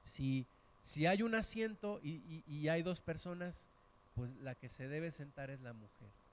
Si, 0.03 0.45
si 0.83 1.07
hay 1.07 1.23
un 1.23 1.35
asiento 1.35 2.01
y, 2.03 2.69
hay 2.69 2.83
dos 2.83 3.01
personas, 3.01 3.69
pues 4.15 4.31
la 4.43 4.55
que 4.55 4.69
se 4.69 4.89
debe 4.89 5.11
sentar 5.11 5.49
es 5.49 5.61
la 5.63 5.73
mujer. 5.73 6.24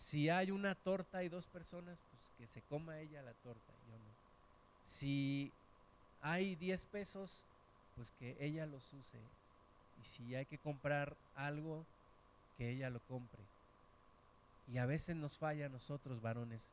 Si 0.00 0.30
hay 0.30 0.50
una 0.50 0.74
torta 0.74 1.22
y 1.22 1.28
dos 1.28 1.46
personas, 1.46 2.00
pues 2.10 2.22
que 2.38 2.46
se 2.46 2.62
coma 2.62 2.98
ella 2.98 3.20
la 3.22 3.34
torta, 3.34 3.72
yo 3.86 3.98
no. 3.98 4.10
Si 4.82 5.52
hay 6.22 6.56
diez 6.56 6.86
pesos, 6.86 7.44
pues 7.96 8.10
que 8.12 8.36
ella 8.40 8.64
los 8.64 8.92
use. 8.94 9.18
Y 10.00 10.04
si 10.04 10.34
hay 10.34 10.46
que 10.46 10.56
comprar 10.56 11.14
algo, 11.36 11.84
que 12.56 12.70
ella 12.70 12.88
lo 12.88 13.00
compre. 13.00 13.42
Y 14.72 14.78
a 14.78 14.86
veces 14.86 15.16
nos 15.16 15.36
falla 15.36 15.66
a 15.66 15.68
nosotros, 15.68 16.22
varones, 16.22 16.72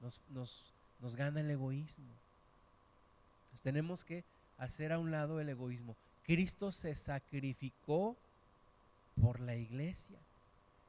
nos, 0.00 0.20
nos, 0.30 0.72
nos 1.00 1.14
gana 1.14 1.40
el 1.40 1.50
egoísmo 1.50 2.12
tenemos 3.62 4.04
que 4.04 4.24
hacer 4.58 4.92
a 4.92 4.98
un 4.98 5.10
lado 5.10 5.40
el 5.40 5.48
egoísmo. 5.48 5.96
Cristo 6.26 6.72
se 6.72 6.94
sacrificó 6.94 8.16
por 9.20 9.40
la 9.40 9.54
iglesia 9.54 10.18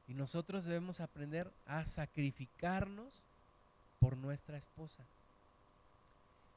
y 0.08 0.14
nosotros 0.14 0.64
debemos 0.64 1.00
aprender 1.00 1.50
a 1.66 1.84
sacrificarnos 1.86 3.24
por 3.98 4.16
nuestra 4.16 4.56
esposa. 4.56 5.02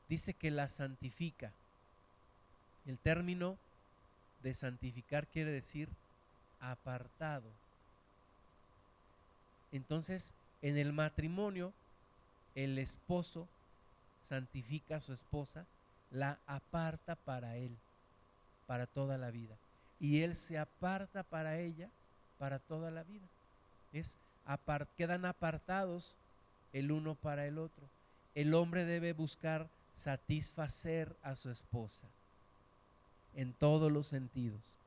Dice 0.08 0.34
que 0.34 0.52
la 0.52 0.68
santifica. 0.68 1.52
El 2.86 2.98
término 2.98 3.58
de 4.44 4.54
santificar 4.54 5.28
quiere 5.28 5.52
decir 5.52 5.90
apartado. 6.60 7.50
Entonces, 9.72 10.34
en 10.62 10.78
el 10.78 10.94
matrimonio, 10.94 11.74
el 12.56 12.78
esposo 12.78 13.48
santifica 14.22 14.98
a 14.98 15.02
su 15.02 15.14
esposa 15.14 15.66
la 16.12 16.40
aparta 16.48 17.16
para 17.16 17.56
Él, 17.58 17.78
para 18.68 18.88
toda 18.88 19.18
la 19.18 19.32
vida. 19.32 19.56
y 20.00 20.22
él 20.22 20.34
se 20.34 20.58
aparta 20.58 21.24
para 21.24 21.60
ella 21.60 21.90
para 22.38 22.58
toda 22.58 22.90
la 22.90 23.04
vida. 23.04 23.28
Es 23.94 24.18
quedan 24.98 25.26
apartados 25.26 26.16
el 26.74 26.92
uno 26.92 27.16
para 27.16 27.46
el 27.46 27.58
otro. 27.58 27.88
El 28.36 28.54
hombre 28.54 28.86
debe 28.86 29.14
buscar 29.14 29.68
satisfacer 29.94 31.16
a 31.24 31.36
su 31.36 31.52
esposa 31.52 32.08
en 33.36 33.54
todos 33.54 33.92
los 33.92 34.08
sentidos, 34.08 34.78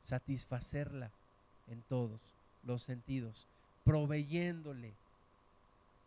satisfacerla 0.00 1.10
en 1.68 1.82
todos 1.88 2.20
los 2.64 2.82
sentidos, 2.82 3.46
proveyéndole 3.84 4.92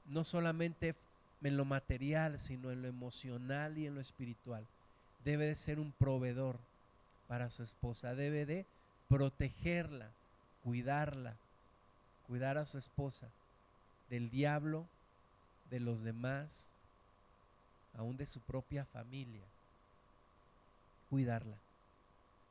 no 0.08 0.24
solamente 0.24 0.96
en 1.44 1.58
lo 1.58 1.66
material, 1.66 2.38
sino 2.38 2.72
en 2.72 2.82
lo 2.82 2.88
emocional 2.88 3.78
y 3.78 3.88
en 3.88 3.96
lo 3.96 4.02
espiritual. 4.02 4.66
Debe 5.24 5.48
de 5.48 5.56
ser 5.56 5.80
un 5.80 5.92
proveedor 5.92 6.58
para 7.28 7.50
su 7.50 7.64
esposa, 7.64 8.14
debe 8.16 8.46
de 8.46 8.66
protegerla, 9.08 10.10
cuidarla, 10.64 11.36
cuidar 12.32 12.58
a 12.58 12.66
su 12.66 12.78
esposa 12.78 13.28
del 14.10 14.30
diablo, 14.30 14.88
de 15.70 15.82
los 15.82 16.02
demás, 16.02 16.72
aún 17.98 18.16
de 18.16 18.26
su 18.26 18.40
propia 18.40 18.86
familia. 18.86 19.44
Cuidarla. 21.10 21.58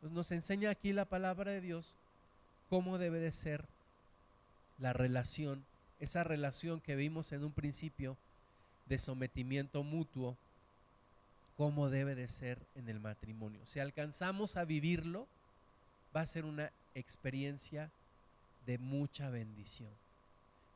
Pues 0.02 0.12
nos 0.12 0.32
enseña 0.32 0.68
aquí 0.68 0.92
la 0.92 1.06
palabra 1.06 1.52
de 1.52 1.62
Dios 1.62 1.96
cómo 2.68 2.98
debe 2.98 3.20
de 3.20 3.32
ser 3.32 3.64
la 4.80 4.92
relación, 4.92 5.64
esa 5.98 6.24
relación 6.24 6.82
que 6.82 6.94
vimos 6.94 7.32
en 7.32 7.42
un 7.42 7.52
principio 7.52 8.18
de 8.84 8.98
sometimiento 8.98 9.82
mutuo, 9.82 10.36
cómo 11.56 11.88
debe 11.88 12.14
de 12.14 12.28
ser 12.28 12.58
en 12.74 12.90
el 12.90 13.00
matrimonio. 13.00 13.64
Si 13.64 13.80
alcanzamos 13.80 14.58
a 14.58 14.66
vivirlo, 14.66 15.26
va 16.14 16.20
a 16.20 16.26
ser 16.26 16.44
una 16.44 16.70
experiencia 16.94 17.90
de 18.70 18.78
mucha 18.78 19.30
bendición. 19.30 19.90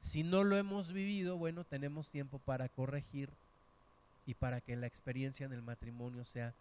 Si 0.01 0.25
no 0.25 0.43
lo 0.43 0.57
hemos 0.57 0.93
vivido, 0.93 1.39
bueno, 1.39 1.63
tenemos 1.63 2.11
tiempo 2.11 2.41
para 2.41 2.69
corregir 2.69 3.31
y 4.27 4.35
para 4.35 4.61
que 4.61 4.75
la 4.75 4.89
experiencia 4.89 5.47
en 5.47 5.53
el 5.53 5.63
matrimonio 5.63 6.25
sea 6.25 6.55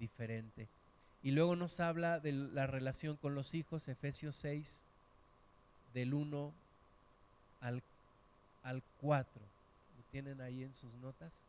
diferente. 0.00 0.66
Y 1.22 1.30
luego 1.30 1.54
nos 1.54 1.78
habla 1.78 2.18
de 2.18 2.32
la 2.32 2.66
relación 2.66 3.16
con 3.16 3.36
los 3.36 3.54
hijos, 3.54 3.86
Efesios 3.86 4.34
6, 4.34 4.82
del 5.94 6.12
1 6.12 6.52
al, 7.60 7.84
al 8.64 8.82
4. 9.00 9.30
¿Lo 9.96 10.02
tienen 10.10 10.40
ahí 10.40 10.64
en 10.64 10.74
sus 10.74 10.92
notas? 10.96 11.44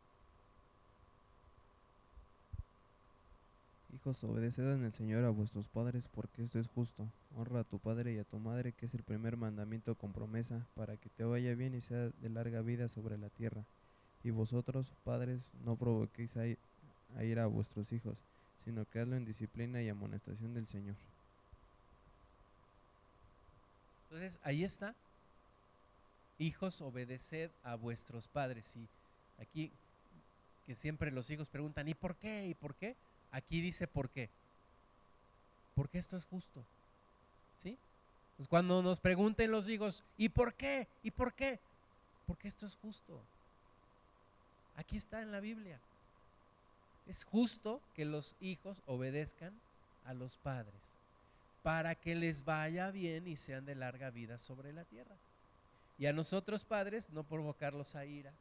Hijos, 3.92 4.24
obedeced 4.24 4.66
en 4.72 4.84
el 4.84 4.92
Señor 4.92 5.22
a 5.24 5.30
vuestros 5.30 5.68
padres, 5.68 6.08
porque 6.08 6.42
esto 6.42 6.58
es 6.58 6.66
justo. 6.66 7.06
Honra 7.36 7.60
a 7.60 7.64
tu 7.64 7.78
padre 7.78 8.14
y 8.14 8.18
a 8.18 8.24
tu 8.24 8.38
madre, 8.38 8.72
que 8.72 8.86
es 8.86 8.94
el 8.94 9.02
primer 9.02 9.36
mandamiento 9.36 9.94
con 9.96 10.14
promesa, 10.14 10.66
para 10.74 10.96
que 10.96 11.10
te 11.10 11.24
vaya 11.24 11.54
bien 11.54 11.74
y 11.74 11.82
sea 11.82 12.08
de 12.08 12.28
larga 12.30 12.62
vida 12.62 12.88
sobre 12.88 13.18
la 13.18 13.28
tierra. 13.28 13.66
Y 14.24 14.30
vosotros, 14.30 14.94
padres, 15.04 15.42
no 15.62 15.76
provoquéis 15.76 16.36
a 16.38 16.46
ir 16.46 17.38
a 17.38 17.46
vuestros 17.46 17.92
hijos, 17.92 18.16
sino 18.64 18.86
creadlo 18.86 19.16
en 19.16 19.26
disciplina 19.26 19.82
y 19.82 19.90
amonestación 19.90 20.54
del 20.54 20.66
Señor. 20.66 20.96
Entonces, 24.04 24.40
ahí 24.42 24.64
está. 24.64 24.94
Hijos, 26.38 26.80
obedeced 26.80 27.50
a 27.62 27.74
vuestros 27.74 28.26
padres. 28.26 28.74
Y 28.74 28.88
aquí, 29.38 29.70
que 30.64 30.74
siempre 30.74 31.10
los 31.10 31.30
hijos 31.30 31.50
preguntan, 31.50 31.88
¿y 31.88 31.94
por 31.94 32.16
qué? 32.16 32.46
¿Y 32.46 32.54
por 32.54 32.74
qué? 32.74 32.96
Aquí 33.32 33.60
dice 33.60 33.86
por 33.88 34.10
qué. 34.10 34.28
Porque 35.74 35.98
esto 35.98 36.16
es 36.16 36.24
justo. 36.26 36.62
¿Sí? 37.56 37.76
Pues 38.36 38.48
cuando 38.48 38.82
nos 38.82 39.00
pregunten 39.00 39.50
los 39.50 39.68
hijos, 39.68 40.04
¿y 40.16 40.28
por 40.28 40.54
qué? 40.54 40.86
¿Y 41.02 41.10
por 41.10 41.32
qué? 41.32 41.58
Porque 42.26 42.48
esto 42.48 42.66
es 42.66 42.76
justo. 42.76 43.20
Aquí 44.76 44.96
está 44.96 45.22
en 45.22 45.32
la 45.32 45.40
Biblia. 45.40 45.78
Es 47.06 47.24
justo 47.24 47.80
que 47.94 48.04
los 48.04 48.36
hijos 48.40 48.82
obedezcan 48.86 49.52
a 50.04 50.14
los 50.14 50.36
padres 50.36 50.94
para 51.62 51.94
que 51.94 52.14
les 52.14 52.44
vaya 52.44 52.90
bien 52.90 53.28
y 53.28 53.36
sean 53.36 53.64
de 53.64 53.74
larga 53.74 54.10
vida 54.10 54.38
sobre 54.38 54.72
la 54.72 54.84
tierra. 54.84 55.16
Y 55.98 56.06
a 56.06 56.12
nosotros 56.12 56.64
padres 56.64 57.10
no 57.10 57.22
provocarlos 57.22 57.94
a 57.94 58.04
ira, 58.04 58.32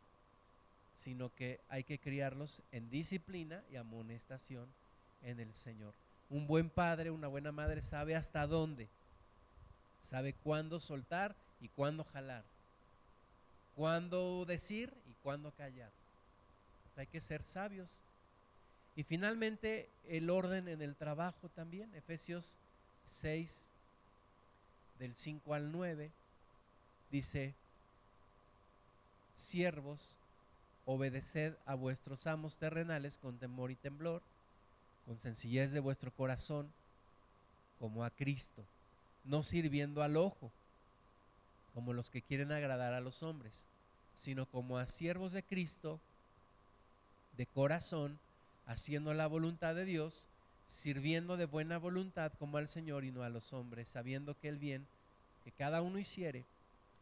sino 0.94 1.34
que 1.36 1.60
hay 1.70 1.84
que 1.84 2.00
criarlos 2.00 2.64
en 2.72 2.89
disciplina 2.89 3.64
y 3.72 3.76
amonestación 3.76 4.68
en 5.24 5.39
el 5.39 5.53
Señor. 5.53 5.93
Un 6.30 6.47
buen 6.47 6.69
padre, 6.69 7.11
una 7.11 7.28
buena 7.28 7.51
madre 7.51 7.82
sabe 7.82 8.15
hasta 8.15 8.47
dónde, 8.47 8.88
sabe 9.99 10.34
cuándo 10.34 10.80
soltar 10.80 11.36
y 11.59 11.67
cuándo 11.69 12.03
jalar, 12.03 12.43
cuándo 13.76 14.45
decir 14.45 14.93
y 15.09 15.13
cuándo 15.24 15.51
callar. 15.51 15.91
hay 16.95 17.07
que 17.07 17.22
ser 17.22 17.43
sabios. 17.43 18.01
Y 18.95 19.03
finalmente 19.03 19.89
el 20.07 20.30
orden 20.30 20.67
en 20.67 20.82
el 20.82 20.95
trabajo 20.95 21.49
también, 21.49 21.93
Efesios 21.95 22.57
6, 23.05 23.69
del 24.99 25.15
5 25.15 25.53
al 25.53 25.72
9, 25.72 26.11
dice, 27.09 27.55
siervos, 29.34 30.17
obedeced 30.86 31.55
a 31.65 31.76
vuestros 31.76 32.28
amos 32.28 32.57
terrenales 32.57 33.17
con 33.17 33.38
temor 33.38 33.72
y 33.72 33.76
temblor 33.76 34.22
con 35.06 35.20
sencillez 35.20 35.72
de 35.72 35.80
vuestro 35.80 36.12
corazón, 36.12 36.72
como 37.80 38.04
a 38.04 38.10
Cristo, 38.10 38.64
no 39.26 39.43
sirviendo 39.43 40.04
al 40.04 40.18
ojo, 40.18 40.52
como 41.74 41.93
los 41.93 42.10
que 42.10 42.22
quieren 42.22 42.52
agradar 42.52 42.93
a 42.93 43.02
los 43.02 43.24
hombres, 43.24 43.66
sino 44.14 44.45
como 44.45 44.78
a 44.78 44.88
siervos 44.88 45.32
de 45.34 45.43
Cristo, 45.43 45.99
de 47.38 47.45
corazón, 47.47 48.20
haciendo 48.68 49.14
la 49.14 49.28
voluntad 49.28 49.76
de 49.76 49.86
Dios, 49.86 50.28
sirviendo 50.66 51.38
de 51.38 51.45
buena 51.45 51.78
voluntad 51.78 52.32
como 52.39 52.58
al 52.58 52.68
Señor 52.68 53.04
y 53.04 53.12
no 53.12 53.24
a 53.24 53.30
los 53.30 53.54
hombres, 53.54 53.89
sabiendo 53.89 54.38
que 54.39 54.49
el 54.49 54.58
bien 54.58 54.86
que 55.43 55.52
cada 55.52 55.82
uno 55.82 55.97
hiciere, 55.97 56.45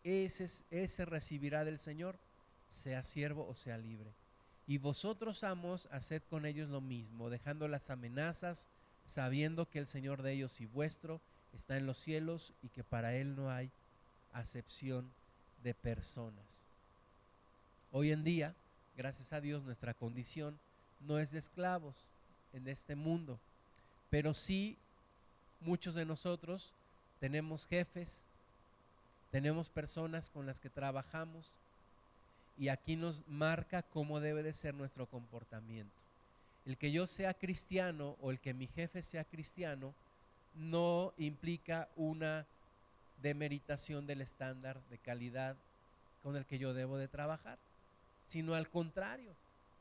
ese, 0.04 0.46
ese 0.72 1.06
recibirá 1.06 1.66
del 1.66 1.80
Señor, 1.80 2.18
sea 2.68 3.04
siervo 3.04 3.48
o 3.48 3.56
sea 3.56 3.78
libre. 3.78 4.12
Y 4.70 4.78
vosotros, 4.78 5.44
amos, 5.44 5.90
haced 5.92 6.22
con 6.30 6.46
ellos 6.46 6.70
lo 6.70 6.80
mismo, 6.80 7.32
dejando 7.32 7.68
las 7.68 7.90
amenazas, 7.90 8.68
sabiendo 9.04 9.68
que 9.68 9.80
el 9.80 9.88
Señor 9.88 10.22
de 10.22 10.34
ellos 10.34 10.62
y 10.62 10.68
vuestro 10.68 11.22
está 11.54 11.76
en 11.76 11.88
los 11.88 11.98
cielos 11.98 12.54
y 12.62 12.70
que 12.70 12.84
para 12.84 13.16
Él 13.16 13.36
no 13.36 13.50
hay 13.50 13.72
acepción 14.32 15.12
de 15.64 15.74
personas. 15.74 16.68
Hoy 17.92 18.12
en 18.12 18.24
día, 18.24 18.54
gracias 18.96 19.34
a 19.34 19.42
Dios, 19.42 19.64
nuestra 19.64 19.96
condición 19.96 20.60
no 21.00 21.18
es 21.18 21.32
de 21.32 21.40
esclavos 21.40 22.06
en 22.54 22.68
este 22.68 22.94
mundo, 22.94 23.40
pero 24.12 24.36
sí 24.36 24.78
muchos 25.62 25.96
de 25.96 26.06
nosotros 26.06 26.76
tenemos 27.20 27.66
jefes, 27.66 28.28
tenemos 29.32 29.68
personas 29.68 30.30
con 30.30 30.46
las 30.46 30.60
que 30.60 30.70
trabajamos, 30.70 31.56
y 32.60 32.68
aquí 32.68 32.98
nos 32.98 33.26
marca 33.26 33.82
cómo 33.84 34.20
debe 34.20 34.44
de 34.44 34.52
ser 34.52 34.74
nuestro 34.74 35.08
comportamiento. 35.08 35.96
El 36.66 36.78
que 36.78 36.92
yo 36.92 37.08
sea 37.08 37.34
cristiano 37.34 38.18
o 38.20 38.32
el 38.32 38.40
que 38.40 38.54
mi 38.54 38.68
jefe 38.68 39.02
sea 39.02 39.24
cristiano 39.24 39.96
no 40.56 41.14
implica 41.18 41.88
una 41.96 42.46
demeritación 43.22 44.06
del 44.06 44.20
estándar 44.20 44.82
de 44.90 44.98
calidad 44.98 45.56
con 46.22 46.36
el 46.36 46.46
que 46.46 46.60
yo 46.60 46.74
debo 46.74 46.98
de 46.98 47.08
trabajar, 47.08 47.58
sino 48.22 48.56
al 48.56 48.70
contrario. 48.70 49.34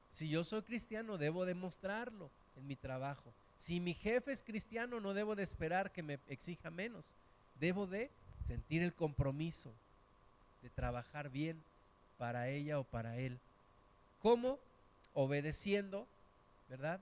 Si 0.09 0.29
yo 0.29 0.45
soy 0.45 0.63
cristiano, 0.63 1.19
debo 1.19 1.45
demostrarlo 1.47 2.31
en 2.57 2.69
mi 2.69 2.77
trabajo. 2.77 3.35
Si 3.57 3.81
mi 3.81 3.93
jefe 3.93 4.31
es 4.31 4.45
cristiano, 4.45 5.01
no 5.01 5.15
debo 5.15 5.35
de 5.35 5.43
esperar 5.43 5.91
que 5.91 6.05
me 6.05 6.21
exija 6.29 6.71
menos. 6.71 7.13
Debo 7.59 7.89
de 7.89 8.09
sentir 8.45 8.85
el 8.85 8.95
compromiso 8.95 9.73
de 10.63 10.71
trabajar 10.71 11.29
bien 11.29 11.61
para 12.19 12.49
ella 12.49 12.79
o 12.79 12.85
para 12.85 13.17
él. 13.17 13.39
¿Cómo? 14.21 14.59
Obedeciendo, 15.15 16.07
¿verdad? 16.69 17.01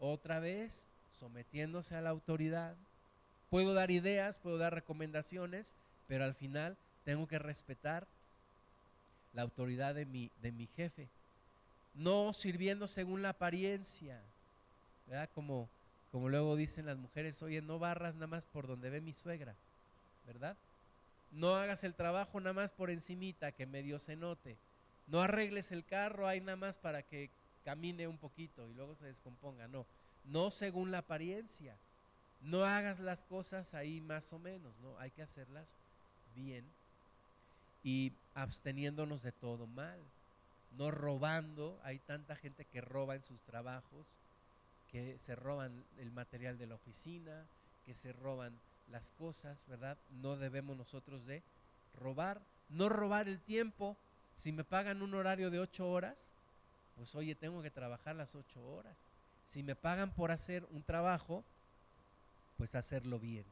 Otra 0.00 0.40
vez, 0.40 0.88
sometiéndose 1.10 1.94
a 1.94 2.00
la 2.00 2.10
autoridad. 2.10 2.74
Puedo 3.50 3.74
dar 3.74 3.90
ideas, 3.90 4.38
puedo 4.38 4.58
dar 4.58 4.74
recomendaciones, 4.74 5.74
pero 6.08 6.24
al 6.24 6.34
final 6.34 6.76
tengo 7.04 7.28
que 7.28 7.38
respetar 7.38 8.06
la 9.34 9.42
autoridad 9.42 9.94
de 9.94 10.06
mi, 10.06 10.30
de 10.42 10.52
mi 10.52 10.66
jefe. 10.66 11.08
No 11.94 12.32
sirviendo 12.32 12.88
según 12.88 13.22
la 13.22 13.30
apariencia, 13.30 14.20
¿verdad? 15.06 15.30
Como, 15.34 15.68
como 16.10 16.28
luego 16.28 16.56
dicen 16.56 16.86
las 16.86 16.96
mujeres, 16.96 17.42
oye, 17.42 17.62
no 17.62 17.78
barras 17.78 18.14
nada 18.14 18.26
más 18.26 18.46
por 18.46 18.66
donde 18.66 18.90
ve 18.90 19.00
mi 19.00 19.12
suegra, 19.12 19.54
¿verdad? 20.26 20.56
No 21.34 21.54
hagas 21.56 21.84
el 21.84 21.94
trabajo 21.94 22.40
nada 22.40 22.52
más 22.52 22.70
por 22.70 22.90
encimita, 22.90 23.52
que 23.52 23.66
medio 23.66 23.98
se 23.98 24.16
note. 24.16 24.56
No 25.08 25.20
arregles 25.20 25.72
el 25.72 25.84
carro 25.84 26.26
ahí 26.26 26.40
nada 26.40 26.56
más 26.56 26.76
para 26.78 27.02
que 27.02 27.28
camine 27.64 28.06
un 28.06 28.18
poquito 28.18 28.68
y 28.68 28.74
luego 28.74 28.94
se 28.94 29.06
descomponga. 29.06 29.66
No, 29.68 29.84
no 30.24 30.50
según 30.50 30.90
la 30.90 30.98
apariencia. 30.98 31.76
no 32.42 32.64
hagas 32.64 33.00
las 33.00 33.24
cosas 33.24 33.74
ahí 33.74 34.00
más 34.00 34.32
o 34.32 34.38
menos, 34.38 34.78
¿no? 34.80 34.98
Hay 34.98 35.10
que 35.10 35.22
hacerlas 35.22 35.76
bien 36.34 36.64
y 37.82 38.12
absteniéndonos 38.34 39.22
de 39.22 39.32
todo 39.32 39.66
mal, 39.66 39.98
no 40.76 40.90
robando. 40.90 41.78
Hay 41.84 41.98
tanta 41.98 42.36
gente 42.36 42.64
que 42.64 42.80
roba 42.80 43.14
en 43.14 43.22
sus 43.22 43.40
trabajos, 43.42 44.18
que 44.90 45.18
se 45.18 45.34
roban 45.34 45.84
el 45.98 46.10
material 46.10 46.58
de 46.58 46.66
la 46.66 46.74
oficina, 46.76 47.46
que 47.86 47.94
se 47.94 48.12
roban 48.12 48.58
las 48.90 49.12
cosas, 49.12 49.66
¿verdad? 49.68 49.96
No 50.10 50.36
debemos 50.36 50.76
nosotros 50.76 51.24
de 51.26 51.42
robar, 51.98 52.40
no 52.68 52.88
robar 52.88 53.28
el 53.28 53.40
tiempo. 53.40 53.96
Si 54.34 54.52
me 54.52 54.64
pagan 54.64 55.02
un 55.02 55.14
horario 55.14 55.50
de 55.50 55.60
ocho 55.60 55.90
horas, 55.90 56.32
pues 56.96 57.14
oye, 57.14 57.34
tengo 57.34 57.62
que 57.62 57.70
trabajar 57.70 58.14
las 58.16 58.34
ocho 58.34 58.64
horas. 58.66 59.10
Si 59.44 59.62
me 59.62 59.76
pagan 59.76 60.10
por 60.10 60.30
hacer 60.30 60.66
un 60.70 60.82
trabajo, 60.82 61.44
pues 62.56 62.74
hacerlo 62.74 63.18
bien 63.18 63.44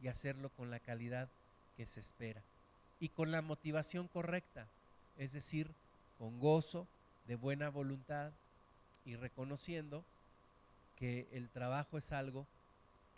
y 0.00 0.08
hacerlo 0.08 0.50
con 0.50 0.70
la 0.70 0.80
calidad 0.80 1.28
que 1.76 1.86
se 1.86 2.00
espera 2.00 2.42
y 3.00 3.08
con 3.08 3.30
la 3.30 3.42
motivación 3.42 4.08
correcta, 4.08 4.66
es 5.16 5.32
decir, 5.32 5.70
con 6.18 6.38
gozo, 6.38 6.86
de 7.26 7.36
buena 7.36 7.68
voluntad 7.68 8.32
y 9.04 9.16
reconociendo 9.16 10.04
que 10.96 11.28
el 11.32 11.48
trabajo 11.48 11.98
es 11.98 12.12
algo 12.12 12.46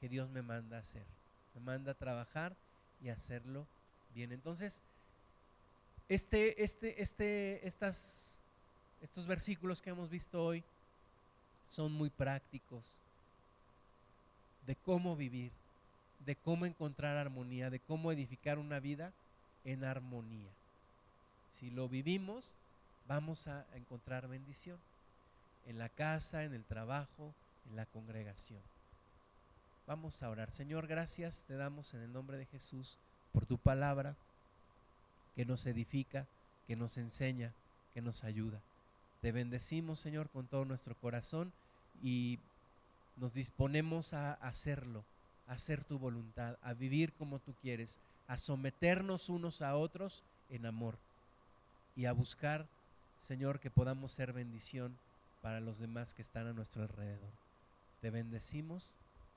que 0.01 0.09
Dios 0.09 0.29
me 0.31 0.43
manda 0.43 0.79
hacer, 0.79 1.05
me 1.55 1.61
manda 1.61 1.93
a 1.93 1.95
trabajar 1.95 2.55
y 3.03 3.09
hacerlo 3.09 3.67
bien. 4.15 4.33
Entonces, 4.33 4.83
este, 6.09 6.63
este, 6.63 7.01
este, 7.01 7.67
estas, 7.67 8.39
estos 9.03 9.27
versículos 9.27 9.81
que 9.81 9.91
hemos 9.91 10.11
visto 10.11 10.45
hoy 10.45 10.63
son 11.71 11.93
muy 11.93 12.11
prácticos 12.11 12.99
de 14.67 14.77
cómo 14.77 15.17
vivir, 15.17 15.53
de 16.25 16.37
cómo 16.37 16.67
encontrar 16.67 17.17
armonía, 17.17 17.71
de 17.71 17.81
cómo 17.81 18.13
edificar 18.13 18.59
una 18.59 18.81
vida 18.81 19.13
en 19.65 19.85
armonía. 19.85 20.51
Si 21.51 21.71
lo 21.71 21.89
vivimos, 21.89 22.55
vamos 23.07 23.49
a 23.49 23.65
encontrar 23.75 24.29
bendición 24.29 24.79
en 25.67 25.79
la 25.79 25.89
casa, 25.89 26.45
en 26.45 26.55
el 26.55 26.65
trabajo, 26.65 27.33
en 27.71 27.77
la 27.77 27.87
congregación. 27.87 28.61
Vamos 29.87 30.23
a 30.23 30.31
orar. 30.31 30.51
Señor, 30.51 30.87
gracias 30.87 31.45
te 31.47 31.57
damos 31.57 31.93
en 31.93 32.01
el 32.01 32.13
nombre 32.13 32.39
de 32.39 32.47
Jesús 32.47 32.97
por 33.33 33.45
tu 33.45 33.59
palabra 33.59 34.17
que 35.37 35.45
nos 35.45 35.67
edifica, 35.67 36.27
que 36.67 36.75
nos 36.75 36.97
enseña, 36.97 37.53
que 37.93 38.01
nos 38.01 38.25
ayuda. 38.25 38.61
Te 39.21 39.31
bendecimos, 39.31 39.99
Señor, 39.99 40.31
con 40.31 40.47
todo 40.47 40.65
nuestro 40.65 40.95
corazón 40.95 41.53
y 42.03 42.39
nos 43.19 43.35
disponemos 43.35 44.15
a 44.15 44.33
hacerlo, 44.35 45.05
a 45.49 45.53
hacer 45.53 45.85
tu 45.85 45.99
voluntad, 45.99 46.57
a 46.63 46.73
vivir 46.73 47.13
como 47.13 47.39
tú 47.39 47.53
quieres, 47.61 47.99
a 48.27 48.39
someternos 48.39 49.29
unos 49.29 49.61
a 49.61 49.77
otros 49.77 50.23
en 50.49 50.65
amor 50.65 50.97
y 51.95 52.07
a 52.07 52.13
buscar, 52.13 52.67
Señor, 53.19 53.61
que 53.61 53.71
podamos 53.71 54.13
ser 54.13 54.33
bendición 54.33 54.97
para 55.43 55.61
los 55.61 55.79
demás 55.79 56.15
que 56.15 56.23
están 56.23 56.47
a 56.47 56.55
nuestro 56.55 56.85
alrededor. 56.85 57.33
Te 58.01 58.09
bendecimos 58.09 58.97